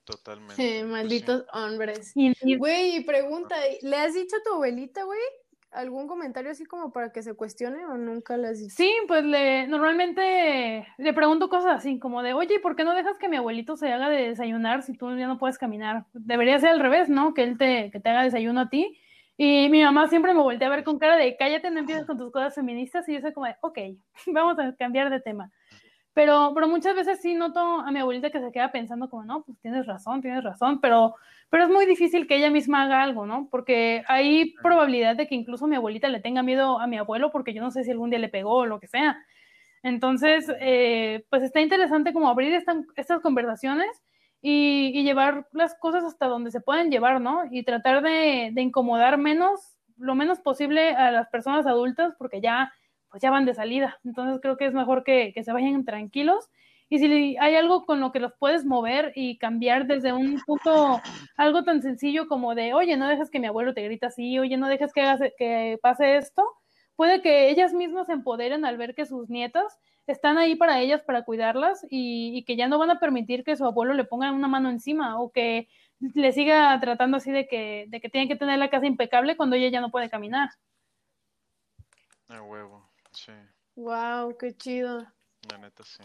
Totalmente. 0.05 0.53
Eh, 0.63 0.79
pues 0.79 0.85
sí. 0.85 0.91
malditos 0.91 1.45
hombres. 1.53 2.11
Y, 2.15 2.33
y- 2.41 2.57
Güey, 2.57 2.95
y 2.97 3.03
pregunta, 3.03 3.55
¿le 3.81 3.95
has 3.97 4.13
dicho 4.13 4.35
a 4.37 4.43
tu 4.43 4.53
abuelita, 4.55 5.03
güey, 5.03 5.19
algún 5.71 6.07
comentario 6.07 6.51
así 6.51 6.65
como 6.65 6.91
para 6.91 7.11
que 7.11 7.21
se 7.21 7.33
cuestione 7.33 7.85
o 7.85 7.97
nunca 7.97 8.37
dicho? 8.37 8.75
Sí, 8.75 8.91
pues 9.07 9.23
le 9.23 9.67
normalmente 9.67 10.87
le 10.97 11.13
pregunto 11.13 11.49
cosas 11.49 11.77
así, 11.77 11.99
como 11.99 12.23
de, 12.23 12.33
oye, 12.33 12.59
¿por 12.59 12.75
qué 12.75 12.83
no 12.83 12.93
dejas 12.93 13.17
que 13.17 13.29
mi 13.29 13.37
abuelito 13.37 13.77
se 13.77 13.91
haga 13.91 14.09
de 14.09 14.29
desayunar 14.29 14.83
si 14.83 14.93
tú 14.93 15.15
ya 15.17 15.27
no 15.27 15.37
puedes 15.37 15.57
caminar? 15.57 16.05
Debería 16.13 16.59
ser 16.59 16.69
al 16.69 16.79
revés, 16.79 17.09
¿no? 17.09 17.33
Que 17.33 17.43
él 17.43 17.57
te, 17.57 17.91
que 17.91 17.99
te 17.99 18.09
haga 18.09 18.23
desayuno 18.23 18.61
a 18.61 18.69
ti. 18.69 18.99
Y 19.37 19.69
mi 19.69 19.81
mamá 19.83 20.07
siempre 20.07 20.33
me 20.33 20.41
voltea 20.41 20.67
a 20.67 20.71
ver 20.71 20.83
con 20.83 20.99
cara 20.99 21.15
de, 21.15 21.37
cállate, 21.37 21.71
no 21.71 21.79
empieces 21.79 22.05
con 22.05 22.17
tus 22.17 22.31
cosas 22.31 22.53
feministas. 22.55 23.07
Y 23.07 23.13
yo 23.13 23.21
soy 23.21 23.31
como 23.31 23.45
de, 23.45 23.55
ok, 23.61 23.77
vamos 24.27 24.59
a 24.59 24.75
cambiar 24.75 25.09
de 25.09 25.21
tema. 25.21 25.51
Pero, 26.13 26.51
pero 26.53 26.67
muchas 26.67 26.95
veces 26.95 27.21
sí 27.21 27.35
noto 27.35 27.59
a 27.59 27.89
mi 27.91 27.99
abuelita 27.99 28.31
que 28.31 28.41
se 28.41 28.51
queda 28.51 28.71
pensando 28.71 29.09
como, 29.09 29.23
no, 29.23 29.43
pues 29.43 29.57
tienes 29.59 29.85
razón, 29.85 30.21
tienes 30.21 30.43
razón, 30.43 30.81
pero, 30.81 31.15
pero 31.49 31.63
es 31.65 31.69
muy 31.69 31.85
difícil 31.85 32.27
que 32.27 32.35
ella 32.35 32.49
misma 32.51 32.83
haga 32.83 33.01
algo, 33.03 33.25
¿no? 33.25 33.47
Porque 33.51 34.03
hay 34.07 34.53
probabilidad 34.61 35.15
de 35.15 35.27
que 35.27 35.35
incluso 35.35 35.67
mi 35.67 35.75
abuelita 35.75 36.07
le 36.09 36.19
tenga 36.21 36.43
miedo 36.43 36.79
a 36.79 36.87
mi 36.87 36.97
abuelo 36.97 37.31
porque 37.31 37.53
yo 37.53 37.61
no 37.61 37.71
sé 37.71 37.83
si 37.83 37.91
algún 37.91 38.09
día 38.11 38.19
le 38.19 38.29
pegó 38.29 38.55
o 38.57 38.65
lo 38.65 38.79
que 38.79 38.87
sea. 38.87 39.17
Entonces, 39.83 40.51
eh, 40.59 41.23
pues 41.29 41.43
está 41.43 41.61
interesante 41.61 42.13
como 42.13 42.29
abrir 42.29 42.53
esta- 42.53 42.81
estas 42.95 43.21
conversaciones 43.21 43.87
y, 44.41 44.91
y 44.93 45.03
llevar 45.03 45.47
las 45.53 45.75
cosas 45.79 46.03
hasta 46.03 46.27
donde 46.27 46.51
se 46.51 46.61
pueden 46.61 46.91
llevar, 46.91 47.21
¿no? 47.21 47.43
Y 47.51 47.63
tratar 47.63 48.01
de, 48.03 48.51
de 48.53 48.61
incomodar 48.61 49.17
menos, 49.17 49.77
lo 49.97 50.15
menos 50.15 50.39
posible 50.41 50.91
a 50.95 51.11
las 51.11 51.29
personas 51.29 51.65
adultas 51.65 52.13
porque 52.17 52.41
ya, 52.41 52.73
pues 53.09 53.21
ya 53.21 53.31
van 53.31 53.45
de 53.45 53.53
salida. 53.53 53.97
Entonces 54.03 54.39
creo 54.41 54.57
que 54.57 54.65
es 54.65 54.73
mejor 54.73 55.03
que, 55.03 55.31
que 55.33 55.43
se 55.43 55.53
vayan 55.53 55.85
tranquilos 55.85 56.49
Y 56.89 56.97
si 56.97 57.37
hay 57.37 57.55
algo 57.55 57.85
con 57.85 57.99
lo 57.99 58.11
que 58.11 58.19
los 58.19 58.33
puedes 58.33 58.65
mover 58.65 59.13
y 59.15 59.37
cambiar 59.37 59.85
desde 59.85 60.11
un 60.11 60.41
punto, 60.45 60.99
algo 61.37 61.63
tan 61.63 61.83
sencillo 61.83 62.27
como 62.27 62.55
de, 62.55 62.73
oye, 62.73 62.97
no 62.97 63.07
dejes 63.07 63.29
que 63.29 63.39
mi 63.39 63.45
abuelo 63.45 63.75
te 63.75 63.83
grita 63.83 64.07
así, 64.07 64.39
oye, 64.39 64.57
no 64.57 64.67
dejes 64.67 64.91
que, 64.91 65.01
hagas, 65.01 65.21
que 65.37 65.77
pase 65.83 66.17
esto, 66.17 66.43
puede 66.95 67.21
que 67.21 67.49
ellas 67.49 67.73
mismas 67.73 68.07
se 68.07 68.13
empoderen 68.13 68.65
al 68.65 68.77
ver 68.77 68.95
que 68.95 69.05
sus 69.05 69.29
nietas 69.29 69.79
están 70.07 70.39
ahí 70.39 70.55
para 70.55 70.79
ellas, 70.79 71.03
para 71.03 71.23
cuidarlas 71.23 71.85
y, 71.89 72.43
que 72.45 72.55
ya 72.55 72.67
no 72.67 72.79
van 72.79 72.89
a 72.89 72.99
permitir 72.99 73.43
que 73.43 73.55
su 73.55 73.65
abuelo 73.65 73.93
le 73.93 74.03
ponga 74.03 74.31
una 74.31 74.47
mano 74.47 74.69
encima 74.69 75.19
o 75.21 75.31
que 75.31 75.67
le 75.99 76.31
siga 76.31 76.79
tratando 76.79 77.17
así 77.17 77.31
de 77.31 77.47
que, 77.47 77.85
de 77.89 78.01
que 78.01 78.09
tiene 78.09 78.27
que 78.27 78.35
tener 78.35 78.57
la 78.57 78.69
casa 78.69 78.87
impecable 78.87 79.37
cuando 79.37 79.55
ella 79.55 79.69
ya 79.69 79.81
no 79.81 79.91
puede 79.91 80.09
caminar. 80.09 80.49
A 82.29 82.41
huevo, 82.41 82.89
sí. 83.11 83.33
Wow, 83.75 84.35
qué 84.37 84.55
chido. 84.55 85.05
La 85.49 85.57
neta, 85.57 85.83
sí. 85.83 86.03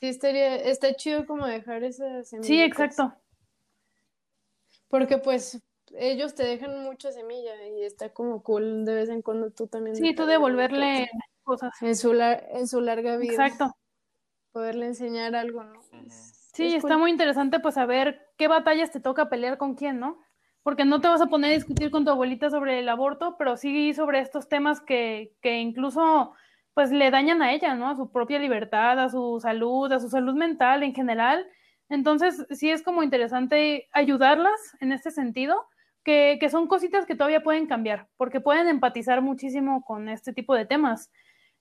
Sí, 0.00 0.08
estaría, 0.08 0.56
está 0.56 0.94
chido 0.94 1.26
como 1.26 1.46
dejar 1.46 1.84
esas 1.84 2.28
semillas. 2.28 2.46
Sí, 2.46 2.60
exacto. 2.60 3.14
Porque 4.88 5.18
pues 5.18 5.62
ellos 5.96 6.34
te 6.34 6.44
dejan 6.44 6.82
mucha 6.82 7.12
semilla 7.12 7.52
y 7.68 7.84
está 7.84 8.12
como 8.12 8.42
cool 8.42 8.84
de 8.84 8.94
vez 8.94 9.08
en 9.08 9.22
cuando 9.22 9.50
tú 9.50 9.66
también. 9.66 9.96
Sí, 9.96 10.14
tú 10.14 10.26
devolverle 10.26 11.08
cosas. 11.42 11.72
En 11.80 11.96
su, 11.96 12.12
en 12.12 12.66
su 12.66 12.80
larga 12.80 13.16
vida. 13.16 13.32
Exacto. 13.32 13.76
Poderle 14.52 14.86
enseñar 14.86 15.34
algo, 15.34 15.64
¿no? 15.64 15.80
Sí, 16.52 16.74
está 16.74 16.96
muy 16.96 17.10
interesante 17.10 17.58
pues 17.60 17.74
saber 17.74 18.30
qué 18.36 18.48
batallas 18.48 18.92
te 18.92 19.00
toca 19.00 19.28
pelear 19.28 19.58
con 19.58 19.74
quién, 19.74 19.98
¿no? 19.98 20.20
Porque 20.62 20.84
no 20.84 21.00
te 21.00 21.08
vas 21.08 21.20
a 21.20 21.26
poner 21.26 21.50
a 21.50 21.54
discutir 21.54 21.90
con 21.90 22.04
tu 22.04 22.10
abuelita 22.10 22.50
sobre 22.50 22.78
el 22.78 22.88
aborto, 22.88 23.36
pero 23.36 23.56
sí 23.56 23.92
sobre 23.94 24.20
estos 24.20 24.48
temas 24.48 24.80
que, 24.80 25.34
que 25.40 25.58
incluso 25.58 26.32
pues 26.74 26.90
le 26.90 27.10
dañan 27.10 27.40
a 27.42 27.52
ella, 27.52 27.74
¿no? 27.74 27.88
A 27.88 27.96
su 27.96 28.10
propia 28.10 28.38
libertad, 28.38 28.98
a 28.98 29.08
su 29.08 29.38
salud, 29.40 29.90
a 29.92 30.00
su 30.00 30.08
salud 30.08 30.34
mental 30.34 30.82
en 30.82 30.94
general. 30.94 31.46
Entonces, 31.88 32.46
sí 32.50 32.70
es 32.70 32.82
como 32.82 33.02
interesante 33.02 33.88
ayudarlas 33.92 34.60
en 34.80 34.92
este 34.92 35.10
sentido, 35.10 35.66
que, 36.04 36.36
que, 36.40 36.50
son 36.50 36.66
cositas 36.66 37.06
que 37.06 37.14
todavía 37.14 37.42
pueden 37.42 37.66
cambiar, 37.66 38.08
porque 38.16 38.40
pueden 38.40 38.68
empatizar 38.68 39.22
muchísimo 39.22 39.84
con 39.84 40.08
este 40.08 40.32
tipo 40.32 40.54
de 40.54 40.66
temas. 40.66 41.10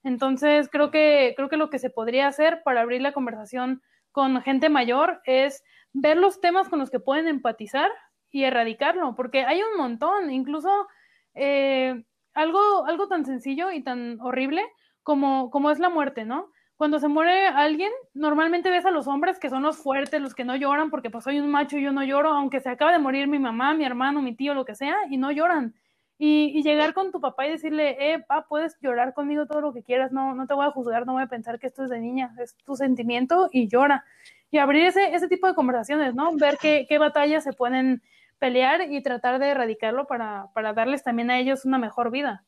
Entonces, 0.04 0.68
creo 0.70 0.92
que, 0.92 1.34
creo 1.38 1.48
que 1.48 1.58
lo 1.58 1.70
que 1.70 1.80
se 1.80 1.90
podría 1.90 2.28
hacer 2.28 2.62
para 2.64 2.82
abrir 2.82 3.02
la 3.02 3.14
conversación 3.14 3.82
con 4.12 4.42
gente 4.42 4.70
mayor 4.70 5.22
es 5.26 5.64
ver 5.94 6.18
los 6.18 6.42
temas 6.42 6.70
con 6.70 6.80
los 6.80 6.90
que 6.90 7.00
pueden 7.00 7.28
empatizar 7.28 7.90
y 8.32 8.44
erradicarlo, 8.44 9.16
porque 9.16 9.46
hay 9.46 9.62
un 9.62 9.78
montón, 9.78 10.32
incluso 10.32 10.88
eh, 11.36 12.04
algo, 12.34 12.86
algo 12.86 13.08
tan 13.08 13.26
sencillo 13.26 13.72
y 13.72 13.84
tan 13.84 14.20
horrible 14.22 14.64
como, 15.04 15.50
como 15.52 15.70
es 15.72 15.80
la 15.80 15.90
muerte, 15.90 16.26
¿no? 16.26 16.50
Cuando 16.76 17.00
se 17.00 17.08
muere 17.08 17.48
alguien, 17.48 17.92
normalmente 18.14 18.70
ves 18.70 18.86
a 18.86 18.92
los 18.92 19.08
hombres 19.08 19.40
que 19.40 19.50
son 19.50 19.64
los 19.64 19.78
fuertes, 19.78 20.20
los 20.22 20.34
que 20.34 20.44
no 20.44 20.56
lloran, 20.56 20.90
porque 20.90 21.10
pues 21.10 21.24
soy 21.24 21.40
un 21.40 21.50
macho 21.50 21.78
y 21.78 21.84
yo 21.84 21.92
no 21.92 22.04
lloro, 22.04 22.30
aunque 22.34 22.60
se 22.60 22.70
acaba 22.70 22.92
de 22.92 23.00
morir 23.00 23.28
mi 23.28 23.40
mamá, 23.40 23.74
mi 23.74 23.86
hermano, 23.86 24.22
mi 24.22 24.36
tío, 24.36 24.54
lo 24.54 24.66
que 24.66 24.76
sea, 24.76 24.96
y 25.10 25.18
no 25.18 25.32
lloran. 25.32 25.76
Y, 26.18 26.64
llegar 26.64 26.94
con 26.94 27.12
tu 27.12 27.20
papá 27.20 27.46
y 27.48 27.52
decirle, 27.52 27.98
eh, 28.00 28.20
pa, 28.28 28.48
puedes 28.48 28.78
llorar 28.82 29.14
conmigo 29.14 29.46
todo 29.46 29.62
lo 29.62 29.74
que 29.74 29.84
quieras, 29.84 30.12
no, 30.12 30.36
no 30.36 30.48
te 30.48 30.54
voy 30.54 30.66
a 30.66 30.72
juzgar, 30.72 31.06
no 31.06 31.14
voy 31.14 31.24
a 31.24 31.28
pensar 31.28 31.60
que 31.60 31.68
esto 31.68 31.84
es 31.84 31.90
de 31.90 32.00
niña, 32.00 32.34
es 32.40 32.56
tu 32.66 32.76
sentimiento 32.76 33.50
y 33.52 33.68
llora. 33.68 34.04
Y 34.52 34.58
abrir 34.58 34.86
ese, 34.86 35.14
ese 35.16 35.28
tipo 35.28 35.48
de 35.48 35.56
conversaciones, 35.56 36.16
¿no? 36.16 36.36
Ver 36.36 36.58
qué, 36.62 36.86
qué 36.88 36.98
batallas 36.98 37.44
se 37.44 37.54
pueden 37.54 38.02
pelear 38.40 38.92
y 38.92 39.02
tratar 39.02 39.40
de 39.40 39.50
erradicarlo 39.50 40.06
para, 40.06 40.48
para 40.54 40.74
darles 40.74 41.04
también 41.04 41.32
a 41.32 41.40
ellos 41.40 41.66
una 41.66 41.78
mejor 41.78 42.12
vida. 42.12 42.44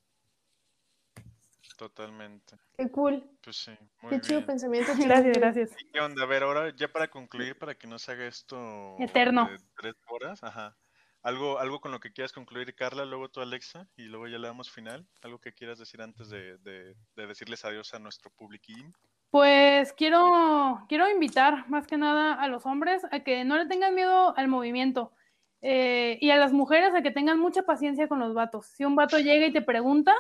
Totalmente. 1.76 2.58
Qué 2.78 2.90
cool. 2.90 3.24
Pues 3.44 3.58
sí. 3.58 3.72
Muy 4.02 4.12
Qué 4.12 4.22
chido 4.22 4.46
pensamiento. 4.46 4.92
Gracias, 5.00 5.38
gracias. 5.38 5.76
¿Qué 5.92 6.00
onda? 6.00 6.24
A 6.24 6.26
ver, 6.26 6.44
ahora 6.44 6.74
ya 6.76 6.88
para 6.88 7.10
concluir, 7.10 7.58
para 7.58 7.76
que 7.76 7.88
no 7.88 8.00
se 8.00 8.12
haga 8.12 8.26
esto 8.26 8.96
eterno. 9.00 9.50
De 9.50 9.60
tres 9.76 9.96
horas, 10.08 10.44
ajá. 10.44 10.76
¿Algo, 11.26 11.58
algo 11.58 11.82
con 11.82 11.92
lo 11.92 12.00
que 12.00 12.14
quieras 12.14 12.32
concluir, 12.32 12.76
Carla, 12.76 13.04
luego 13.04 13.30
tú, 13.30 13.42
Alexa, 13.42 13.88
y 13.98 14.04
luego 14.04 14.28
ya 14.28 14.38
le 14.38 14.48
damos 14.48 14.70
final. 14.70 15.08
¿Algo 15.24 15.40
que 15.40 15.54
quieras 15.54 15.80
decir 15.80 16.00
antes 16.00 16.30
de, 16.30 16.60
de, 16.60 16.96
decirles 17.16 17.66
adiós 17.66 17.96
a 17.96 18.00
nuestro 18.00 18.30
publiquín? 18.30 18.94
Pues 19.32 19.92
quiero, 19.94 20.86
quiero 20.88 21.10
invitar 21.10 21.68
más 21.68 21.88
que 21.88 21.98
nada 21.98 22.36
a 22.36 22.48
los 22.48 22.68
hombres 22.68 23.02
a 23.12 23.22
que 23.22 23.44
no 23.44 23.58
le 23.58 23.66
tengan 23.66 23.96
miedo 23.96 24.38
al 24.38 24.48
movimiento 24.48 25.14
eh, 25.62 26.20
y 26.22 26.30
a 26.30 26.38
las 26.38 26.54
mujeres 26.54 26.94
a 26.94 27.02
que 27.02 27.10
tengan 27.10 27.40
mucha 27.40 27.64
paciencia 27.64 28.08
con 28.08 28.20
los 28.20 28.36
vatos. 28.36 28.68
Si 28.68 28.86
un 28.86 28.96
vato 28.96 29.18
llega 29.18 29.48
y 29.48 29.52
te 29.52 29.64
pregunta, 29.64 30.14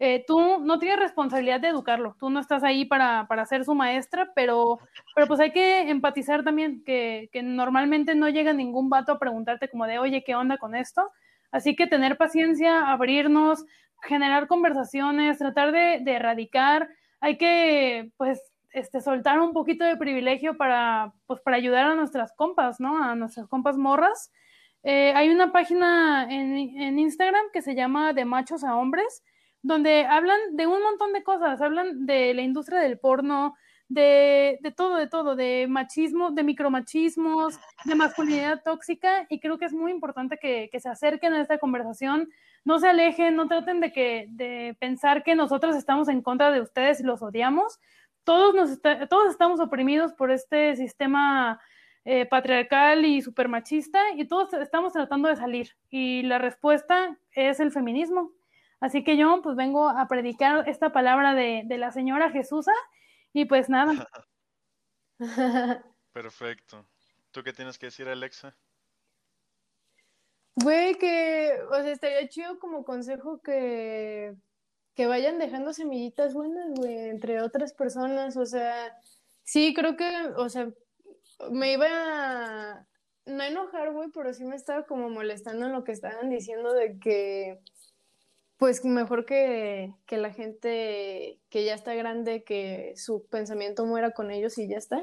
eh, 0.00 0.24
tú 0.26 0.60
no 0.60 0.78
tienes 0.78 1.00
responsabilidad 1.00 1.60
de 1.60 1.68
educarlo, 1.68 2.16
tú 2.20 2.30
no 2.30 2.38
estás 2.38 2.62
ahí 2.62 2.84
para, 2.84 3.26
para 3.26 3.46
ser 3.46 3.64
su 3.64 3.74
maestra, 3.74 4.30
pero, 4.34 4.78
pero 5.14 5.26
pues 5.26 5.40
hay 5.40 5.50
que 5.50 5.90
empatizar 5.90 6.44
también, 6.44 6.84
que, 6.84 7.28
que, 7.32 7.42
normalmente 7.42 8.14
no 8.14 8.28
llega 8.28 8.52
ningún 8.52 8.88
vato 8.90 9.12
a 9.12 9.18
preguntarte 9.18 9.68
como 9.68 9.86
de, 9.86 9.98
oye, 9.98 10.22
¿qué 10.24 10.36
onda 10.36 10.56
con 10.56 10.76
esto? 10.76 11.10
Así 11.50 11.74
que 11.74 11.88
tener 11.88 12.16
paciencia, 12.16 12.90
abrirnos, 12.92 13.64
generar 14.02 14.46
conversaciones, 14.46 15.38
tratar 15.38 15.72
de, 15.72 16.02
erradicar, 16.06 16.88
hay 17.20 17.36
que 17.36 18.12
pues 18.16 18.40
este, 18.70 19.00
soltar 19.00 19.40
un 19.40 19.52
poquito 19.52 19.84
de 19.84 19.96
privilegio 19.96 20.56
para, 20.56 21.12
pues, 21.26 21.40
para 21.40 21.56
ayudar 21.56 21.86
a 21.86 21.94
nuestras 21.94 22.32
compas, 22.36 22.78
¿no? 22.78 23.02
A 23.02 23.16
nuestras 23.16 23.48
compas 23.48 23.76
morras. 23.76 24.30
Eh, 24.84 25.12
hay 25.16 25.30
una 25.30 25.50
página 25.50 26.28
en, 26.30 26.56
en 26.80 26.98
Instagram 26.98 27.46
que 27.52 27.62
se 27.62 27.74
llama 27.74 28.12
De 28.12 28.24
Machos 28.24 28.62
a 28.62 28.76
Hombres, 28.76 29.24
donde 29.62 30.06
hablan 30.06 30.38
de 30.52 30.66
un 30.66 30.82
montón 30.82 31.12
de 31.12 31.22
cosas, 31.22 31.60
hablan 31.60 32.06
de 32.06 32.34
la 32.34 32.42
industria 32.42 32.80
del 32.80 32.98
porno, 32.98 33.54
de, 33.88 34.58
todo, 34.76 34.96
de 34.96 35.06
todo, 35.08 35.34
de 35.34 35.66
machismo, 35.68 36.30
de 36.30 36.44
micromachismos, 36.44 37.58
de 37.84 37.94
masculinidad 37.94 38.62
tóxica, 38.62 39.26
y 39.30 39.40
creo 39.40 39.58
que 39.58 39.64
es 39.64 39.72
muy 39.72 39.90
importante 39.90 40.38
que, 40.38 40.68
se 40.78 40.88
acerquen 40.88 41.32
a 41.32 41.40
esta 41.40 41.58
conversación, 41.58 42.28
no 42.64 42.78
se 42.78 42.88
alejen, 42.88 43.34
no 43.34 43.48
traten 43.48 43.80
de, 43.80 43.92
que, 43.92 44.26
de 44.30 44.76
pensar 44.78 45.24
que 45.24 45.34
nosotros 45.34 45.74
estamos 45.74 46.08
en 46.08 46.22
contra 46.22 46.50
de 46.50 46.60
ustedes 46.60 47.00
y 47.00 47.04
los 47.04 47.22
odiamos. 47.22 47.80
Todos, 48.24 48.54
nos 48.54 49.30
estamos 49.30 49.58
oprimidos 49.58 50.12
por 50.12 50.30
este 50.30 50.76
sistema 50.76 51.58
eh, 52.04 52.26
patriarcal 52.26 53.06
y 53.06 53.22
supermachista 53.22 54.00
y 54.16 54.26
todos 54.26 54.52
estamos 54.52 54.92
tratando 54.92 55.28
de 55.28 55.36
salir. 55.36 55.76
Y 55.88 56.22
la 56.22 56.38
respuesta 56.38 57.16
es 57.32 57.58
el 57.58 57.72
feminismo. 57.72 58.32
Así 58.80 59.02
que 59.02 59.16
yo 59.16 59.40
pues 59.42 59.56
vengo 59.56 59.88
a 59.88 60.06
predicar 60.06 60.68
esta 60.68 60.92
palabra 60.92 61.34
de, 61.34 61.64
la 61.68 61.90
señora 61.90 62.30
Jesusa 62.30 62.72
y 63.32 63.44
pues 63.44 63.68
nada. 63.68 64.08
Perfecto. 66.12 66.86
¿Tú 67.30 67.42
qué 67.42 67.52
tienes 67.52 67.78
que 67.78 67.86
decir, 67.86 68.08
Alexa? 68.08 68.56
Güey, 70.54 70.96
que, 70.96 71.56
o 71.70 71.74
sea, 71.74 71.92
estaría 71.92 72.28
chido 72.28 72.58
como 72.58 72.84
consejo 72.84 73.40
que, 73.42 74.34
que 74.94 75.06
vayan 75.06 75.38
dejando 75.38 75.72
semillitas 75.72 76.34
buenas, 76.34 76.70
güey, 76.74 77.10
entre 77.10 77.40
otras 77.42 77.72
personas, 77.74 78.36
o 78.36 78.44
sea, 78.44 78.96
sí, 79.44 79.72
creo 79.72 79.96
que, 79.96 80.10
o 80.36 80.48
sea, 80.48 80.68
me 81.52 81.74
iba 81.74 81.86
a, 81.86 82.86
no 83.26 83.44
enojar, 83.44 83.92
güey, 83.92 84.08
pero 84.12 84.32
sí 84.34 84.44
me 84.44 84.56
estaba 84.56 84.84
como 84.86 85.10
molestando 85.10 85.66
en 85.66 85.72
lo 85.72 85.84
que 85.84 85.92
estaban 85.92 86.30
diciendo 86.30 86.72
de 86.72 86.98
que 86.98 87.60
pues 88.58 88.84
mejor 88.84 89.24
que, 89.24 89.94
la 90.10 90.32
gente 90.32 91.38
que 91.48 91.64
ya 91.64 91.74
está 91.74 91.94
grande, 91.94 92.42
que 92.42 92.92
su 92.96 93.24
pensamiento 93.28 93.86
muera 93.86 94.10
con 94.10 94.32
ellos 94.32 94.58
y 94.58 94.68
ya 94.68 94.76
está. 94.76 95.00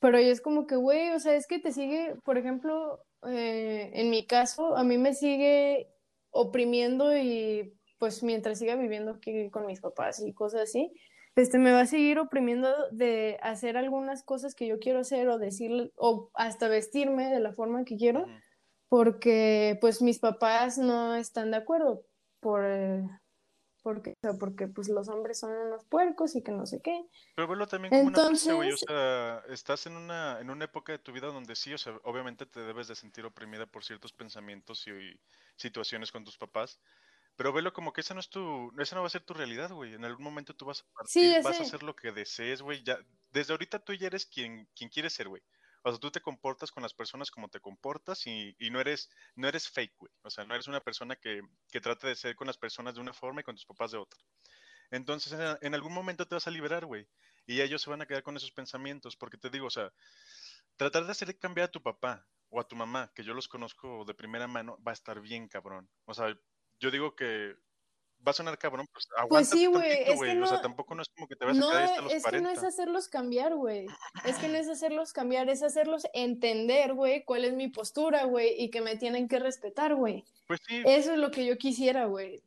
Pero 0.00 0.18
es 0.18 0.40
como 0.40 0.66
que, 0.66 0.76
güey, 0.76 1.10
o 1.10 1.20
sea, 1.20 1.34
es 1.34 1.46
que 1.46 1.60
te 1.60 1.72
sigue, 1.72 2.16
por 2.24 2.36
ejemplo, 2.36 3.00
eh, 3.28 3.90
en 3.94 4.10
mi 4.10 4.26
caso, 4.26 4.76
a 4.76 4.82
mí 4.82 4.98
me 4.98 5.14
sigue 5.14 5.88
oprimiendo 6.30 7.16
y 7.16 7.74
pues 7.98 8.22
mientras 8.22 8.58
siga 8.58 8.76
viviendo 8.76 9.12
aquí 9.12 9.50
con 9.50 9.66
mis 9.66 9.80
papás 9.80 10.20
y 10.20 10.32
cosas 10.32 10.62
así, 10.62 10.92
este 11.36 11.58
me 11.58 11.72
va 11.72 11.82
a 11.82 11.86
seguir 11.86 12.18
oprimiendo 12.18 12.74
de 12.90 13.38
hacer 13.42 13.76
algunas 13.76 14.24
cosas 14.24 14.54
que 14.54 14.66
yo 14.66 14.78
quiero 14.80 15.00
hacer 15.00 15.28
o 15.28 15.38
decir 15.38 15.92
o 15.96 16.30
hasta 16.34 16.68
vestirme 16.68 17.30
de 17.30 17.40
la 17.40 17.52
forma 17.52 17.84
que 17.84 17.96
quiero, 17.96 18.26
porque 18.88 19.78
pues 19.80 20.02
mis 20.02 20.18
papás 20.18 20.78
no 20.78 21.14
están 21.14 21.50
de 21.52 21.58
acuerdo 21.58 22.04
por 22.40 22.64
eh, 22.64 23.02
porque, 23.82 24.14
porque 24.38 24.68
pues 24.68 24.88
los 24.88 25.08
hombres 25.08 25.38
son 25.38 25.52
unos 25.52 25.84
puercos 25.86 26.36
y 26.36 26.42
que 26.42 26.52
no 26.52 26.66
sé 26.66 26.82
qué. 26.82 27.06
Pero 27.34 27.48
verlo 27.48 27.66
también 27.66 27.90
como 27.90 28.08
Entonces... 28.08 28.46
una 28.46 28.54
güey, 28.56 28.72
o 28.72 28.76
sea, 28.76 29.42
estás 29.48 29.86
en 29.86 29.96
una, 29.96 30.38
en 30.40 30.50
una 30.50 30.66
época 30.66 30.92
de 30.92 30.98
tu 30.98 31.12
vida 31.12 31.28
donde 31.28 31.56
sí, 31.56 31.72
o 31.72 31.78
sea, 31.78 31.98
obviamente 32.04 32.44
te 32.44 32.60
debes 32.60 32.88
de 32.88 32.94
sentir 32.94 33.24
oprimida 33.24 33.66
por 33.66 33.84
ciertos 33.84 34.12
pensamientos 34.12 34.86
y, 34.86 35.18
situaciones 35.60 36.10
con 36.10 36.24
tus 36.24 36.36
papás, 36.36 36.80
pero 37.36 37.52
velo 37.52 37.72
como 37.72 37.92
que 37.92 38.00
esa 38.00 38.14
no 38.14 38.20
es 38.20 38.28
tu, 38.28 38.72
esa 38.78 38.96
no 38.96 39.02
va 39.02 39.06
a 39.06 39.10
ser 39.10 39.22
tu 39.22 39.34
realidad, 39.34 39.70
güey. 39.70 39.94
En 39.94 40.04
algún 40.04 40.24
momento 40.24 40.54
tú 40.54 40.64
vas 40.64 40.80
a 40.82 40.92
partir, 40.92 41.42
vas 41.42 41.60
a 41.60 41.62
hacer 41.62 41.82
lo 41.82 41.94
que 41.94 42.12
desees, 42.12 42.60
güey. 42.60 42.82
Ya, 42.82 42.98
desde 43.30 43.52
ahorita 43.52 43.78
tú 43.78 43.94
ya 43.94 44.08
eres 44.08 44.26
quien, 44.26 44.68
quien 44.74 44.90
quieres 44.90 45.12
ser, 45.12 45.28
güey. 45.28 45.42
O 45.82 45.90
sea, 45.90 45.98
tú 45.98 46.10
te 46.10 46.20
comportas 46.20 46.70
con 46.70 46.82
las 46.82 46.94
personas 46.94 47.30
como 47.30 47.48
te 47.48 47.60
comportas 47.60 48.26
y, 48.26 48.54
no, 48.70 48.80
eres, 48.80 49.08
no 49.34 49.48
eres 49.48 49.68
fake, 49.68 49.96
güey. 49.98 50.12
O 50.22 50.30
sea, 50.30 50.44
no 50.44 50.54
eres 50.54 50.68
una 50.68 50.80
persona 50.80 51.16
que, 51.16 51.40
que 51.70 51.80
trate 51.80 52.08
de 52.08 52.16
ser 52.16 52.36
con 52.36 52.46
las 52.46 52.58
personas 52.58 52.94
de 52.94 53.00
una 53.00 53.12
forma 53.12 53.40
y 53.40 53.44
con 53.44 53.54
tus 53.54 53.66
papás 53.66 53.92
de 53.92 53.98
otra. 53.98 54.20
Entonces, 54.90 55.32
en, 55.60 55.74
algún 55.74 55.92
momento 55.94 56.26
te 56.26 56.34
vas 56.34 56.46
a 56.46 56.50
liberar, 56.50 56.84
güey. 56.84 57.06
y 57.46 57.60
ellos 57.60 57.82
se 57.82 57.90
van 57.90 58.02
a 58.02 58.06
quedar 58.06 58.22
con 58.22 58.36
esos 58.36 58.52
pensamientos, 58.52 59.16
porque 59.16 59.38
te 59.38 59.50
digo, 59.50 59.66
o 59.66 59.70
sea, 59.70 59.92
tratar 60.76 61.04
de 61.04 61.12
hacer 61.12 61.38
cambiar 61.38 61.68
a 61.68 61.70
tu 61.70 61.82
papá 61.82 62.26
o 62.48 62.60
a 62.60 62.66
tu 62.66 62.76
mamá, 62.76 63.12
que 63.14 63.24
yo 63.24 63.32
los 63.34 63.48
conozco 63.48 64.04
de 64.04 64.14
primera 64.14 64.48
mano, 64.48 64.78
va 64.86 64.92
a 64.92 64.94
estar 64.94 65.20
bien 65.20 65.48
cabrón. 65.48 65.88
O 66.04 66.14
sea, 66.14 66.36
yo 66.80 66.90
digo 66.90 67.14
que 67.14 67.56
va 68.26 68.30
a 68.30 68.32
sonar 68.34 68.58
cabrón, 68.58 68.86
pues 68.92 69.06
aguanta 69.16 69.28
Pues 69.28 69.48
sí, 69.48 69.66
güey, 69.66 69.90
es 69.90 70.04
que 70.04 70.12
O 70.12 70.46
sea, 70.46 70.56
no- 70.56 70.60
tampoco 70.60 70.94
no 70.94 71.02
es 71.02 71.08
como 71.08 71.26
que 71.26 71.36
te 71.36 71.44
vas 71.44 71.56
a 71.56 71.60
No, 71.60 71.68
quedar 71.70 71.82
ahí 71.82 71.88
hasta 71.90 72.02
los 72.02 72.12
es 72.12 72.16
que 72.16 72.22
40. 72.22 72.48
no 72.48 72.54
es 72.56 72.64
hacerlos 72.64 73.08
cambiar, 73.08 73.54
güey. 73.54 73.86
Es 74.24 74.36
que 74.38 74.48
no 74.48 74.56
es 74.56 74.68
hacerlos 74.68 75.12
cambiar, 75.12 75.48
es 75.48 75.62
hacerlos 75.62 76.06
entender, 76.12 76.94
güey, 76.94 77.24
cuál 77.24 77.44
es 77.44 77.54
mi 77.54 77.68
postura, 77.68 78.24
güey, 78.24 78.54
y 78.62 78.70
que 78.70 78.80
me 78.80 78.96
tienen 78.96 79.28
que 79.28 79.38
respetar, 79.38 79.94
güey. 79.94 80.24
Pues 80.46 80.60
sí, 80.66 80.82
Eso 80.84 81.12
es 81.12 81.18
lo 81.18 81.30
que 81.30 81.46
yo 81.46 81.56
quisiera, 81.58 82.06
güey. 82.06 82.42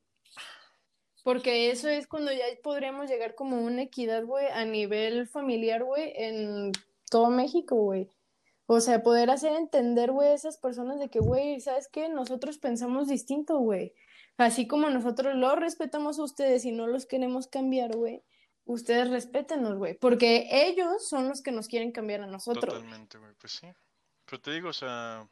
Porque 1.23 1.71
eso 1.71 1.87
es 1.87 2.05
cuando 2.07 2.31
ya 2.33 2.43
podríamos 2.61 3.09
llegar 3.09 3.33
como 3.33 3.55
a 3.55 3.59
una 3.61 3.83
equidad, 3.83 4.25
güey, 4.25 4.47
a 4.47 4.65
nivel 4.65 5.25
familiar, 5.27 5.83
güey, 5.83 6.11
en 6.17 6.71
todo 7.09 7.29
México, 7.29 7.75
güey. 7.75 8.09
O 8.65 8.81
sea, 8.81 9.03
poder 9.03 9.29
hacer 9.29 9.53
entender, 9.53 10.11
güey, 10.11 10.29
a 10.29 10.33
esas 10.33 10.57
personas 10.57 10.99
de 10.99 11.09
que, 11.09 11.19
güey, 11.19 11.61
¿sabes 11.61 11.87
qué? 11.87 12.09
Nosotros 12.09 12.57
pensamos 12.57 13.07
distinto, 13.07 13.57
güey. 13.59 13.93
Así 14.37 14.67
como 14.67 14.89
nosotros 14.89 15.35
los 15.35 15.55
respetamos 15.57 16.19
a 16.19 16.23
ustedes 16.23 16.65
y 16.65 16.71
no 16.71 16.87
los 16.87 17.05
queremos 17.05 17.47
cambiar, 17.47 17.95
güey, 17.95 18.23
ustedes 18.65 19.09
respétenos, 19.09 19.77
güey. 19.77 19.93
Porque 19.95 20.47
ellos 20.51 21.07
son 21.07 21.27
los 21.29 21.41
que 21.41 21.51
nos 21.51 21.67
quieren 21.67 21.91
cambiar 21.91 22.21
a 22.21 22.27
nosotros. 22.27 22.73
totalmente, 22.73 23.17
güey. 23.17 23.33
Pues 23.39 23.53
sí. 23.53 23.67
Pero 24.25 24.41
te 24.41 24.51
digo, 24.51 24.69
o 24.69 24.73
sea, 24.73 25.27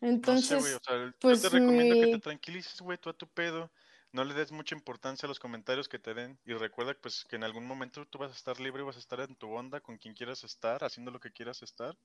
Entonces, 0.00 0.52
no 0.52 0.60
sé. 0.60 0.74
O 0.74 0.80
sea, 0.82 1.14
pues, 1.20 1.42
yo 1.42 1.50
te 1.50 1.58
recomiendo 1.58 1.94
que 1.94 2.12
te 2.12 2.18
tranquilices, 2.20 2.80
güey, 2.80 2.98
tú 2.98 3.10
a 3.10 3.14
tu 3.14 3.26
pedo. 3.26 3.70
No 4.10 4.24
le 4.24 4.32
des 4.32 4.52
mucha 4.52 4.74
importancia 4.74 5.26
a 5.26 5.28
los 5.28 5.38
comentarios 5.38 5.88
que 5.88 5.98
te 5.98 6.14
den. 6.14 6.38
Y 6.46 6.54
recuerda, 6.54 6.94
pues, 6.94 7.24
que 7.24 7.36
en 7.36 7.44
algún 7.44 7.66
momento 7.66 8.06
tú 8.06 8.18
vas 8.18 8.30
a 8.30 8.34
estar 8.34 8.58
libre, 8.60 8.82
vas 8.82 8.96
a 8.96 9.00
estar 9.00 9.20
en 9.20 9.34
tu 9.34 9.52
onda 9.52 9.80
con 9.80 9.98
quien 9.98 10.14
quieras 10.14 10.44
estar, 10.44 10.82
haciendo 10.82 11.10
lo 11.10 11.20
que 11.20 11.32
quieras 11.32 11.62
estar. 11.62 11.96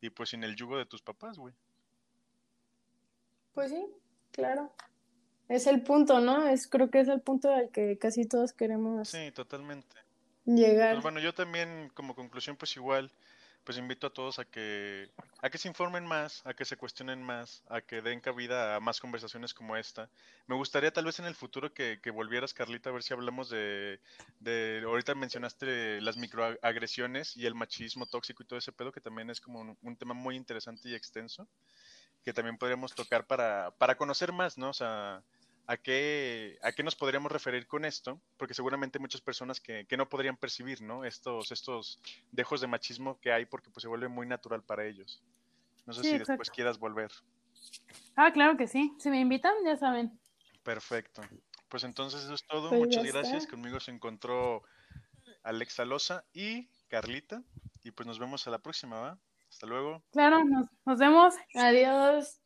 Y 0.00 0.10
pues 0.10 0.30
sin 0.30 0.42
el 0.42 0.56
yugo 0.56 0.76
de 0.76 0.86
tus 0.86 1.00
papás, 1.00 1.38
güey. 1.38 1.54
Pues 3.54 3.70
sí, 3.70 3.86
claro. 4.32 4.72
Es 5.52 5.66
el 5.66 5.82
punto, 5.82 6.18
¿no? 6.20 6.48
Es, 6.48 6.66
creo 6.66 6.90
que 6.90 7.00
es 7.00 7.08
el 7.08 7.20
punto 7.20 7.52
al 7.52 7.68
que 7.68 7.98
casi 7.98 8.24
todos 8.24 8.54
queremos 8.54 9.10
Sí, 9.10 9.30
totalmente. 9.32 9.94
llegar. 10.46 10.94
Pues 10.94 11.02
bueno, 11.02 11.20
yo 11.20 11.34
también 11.34 11.90
como 11.92 12.14
conclusión 12.14 12.56
pues 12.56 12.74
igual, 12.76 13.10
pues 13.62 13.76
invito 13.76 14.06
a 14.06 14.10
todos 14.14 14.38
a 14.38 14.46
que 14.46 15.10
a 15.42 15.50
que 15.50 15.58
se 15.58 15.68
informen 15.68 16.06
más, 16.06 16.40
a 16.46 16.54
que 16.54 16.64
se 16.64 16.78
cuestionen 16.78 17.22
más, 17.22 17.62
a 17.68 17.82
que 17.82 18.00
den 18.00 18.20
cabida 18.20 18.76
a 18.76 18.80
más 18.80 18.98
conversaciones 18.98 19.52
como 19.52 19.76
esta. 19.76 20.08
Me 20.46 20.54
gustaría 20.56 20.90
tal 20.90 21.04
vez 21.04 21.18
en 21.18 21.26
el 21.26 21.34
futuro 21.34 21.74
que, 21.74 22.00
que 22.02 22.10
volvieras, 22.10 22.54
Carlita, 22.54 22.88
a 22.88 22.94
ver 22.94 23.02
si 23.02 23.12
hablamos 23.12 23.50
de, 23.50 24.00
de, 24.40 24.80
ahorita 24.86 25.14
mencionaste 25.14 26.00
las 26.00 26.16
microagresiones 26.16 27.36
y 27.36 27.44
el 27.44 27.54
machismo 27.54 28.06
tóxico 28.06 28.42
y 28.42 28.46
todo 28.46 28.58
ese 28.58 28.72
pedo, 28.72 28.90
que 28.90 29.02
también 29.02 29.28
es 29.28 29.38
como 29.38 29.60
un, 29.60 29.76
un 29.82 29.96
tema 29.96 30.14
muy 30.14 30.34
interesante 30.34 30.88
y 30.88 30.94
extenso, 30.94 31.46
que 32.24 32.32
también 32.32 32.56
podríamos 32.56 32.94
tocar 32.94 33.26
para, 33.26 33.70
para 33.76 33.96
conocer 33.96 34.32
más, 34.32 34.56
¿no? 34.56 34.70
O 34.70 34.74
sea, 34.74 35.22
¿A 35.66 35.76
qué, 35.76 36.58
¿A 36.62 36.72
qué 36.72 36.82
nos 36.82 36.96
podríamos 36.96 37.30
referir 37.30 37.66
con 37.66 37.84
esto? 37.84 38.20
Porque 38.36 38.52
seguramente 38.54 38.98
hay 38.98 39.00
muchas 39.02 39.20
personas 39.20 39.60
que, 39.60 39.86
que 39.86 39.96
no 39.96 40.08
podrían 40.08 40.36
percibir, 40.36 40.82
¿no? 40.82 41.04
Estos, 41.04 41.52
estos 41.52 42.00
dejos 42.32 42.60
de 42.60 42.66
machismo 42.66 43.20
que 43.20 43.32
hay 43.32 43.46
porque 43.46 43.70
pues, 43.70 43.82
se 43.82 43.88
vuelve 43.88 44.08
muy 44.08 44.26
natural 44.26 44.62
para 44.64 44.84
ellos. 44.84 45.22
No 45.86 45.92
sé 45.92 46.02
Sí, 46.02 46.10
si 46.10 46.18
después 46.18 46.50
quieras 46.50 46.78
volver. 46.78 47.10
Ah, 48.16 48.32
claro 48.32 48.56
que 48.56 48.66
sí. 48.66 48.92
Si 48.98 49.08
me 49.08 49.20
invitan, 49.20 49.54
ya 49.64 49.76
saben. 49.76 50.18
Perfecto. 50.62 51.22
Pues 51.68 51.84
entonces 51.84 52.24
eso 52.24 52.34
es 52.34 52.44
todo. 52.46 52.68
Pues 52.68 52.80
Muchas 52.80 53.04
está. 53.04 53.18
gracias. 53.18 53.46
Conmigo 53.46 53.80
se 53.80 53.92
encontró 53.92 54.62
Alexa 55.42 55.84
Loza 55.84 56.24
y 56.32 56.68
Carlita. 56.88 57.42
Y 57.84 57.92
pues 57.92 58.06
nos 58.06 58.18
vemos 58.18 58.46
a 58.46 58.50
la 58.50 58.58
próxima, 58.58 59.00
¿va? 59.00 59.18
Hasta 59.48 59.66
luego. 59.66 60.02
Claro, 60.12 60.44
nos, 60.44 60.66
nos 60.84 60.98
vemos. 60.98 61.34
Adiós. 61.54 62.41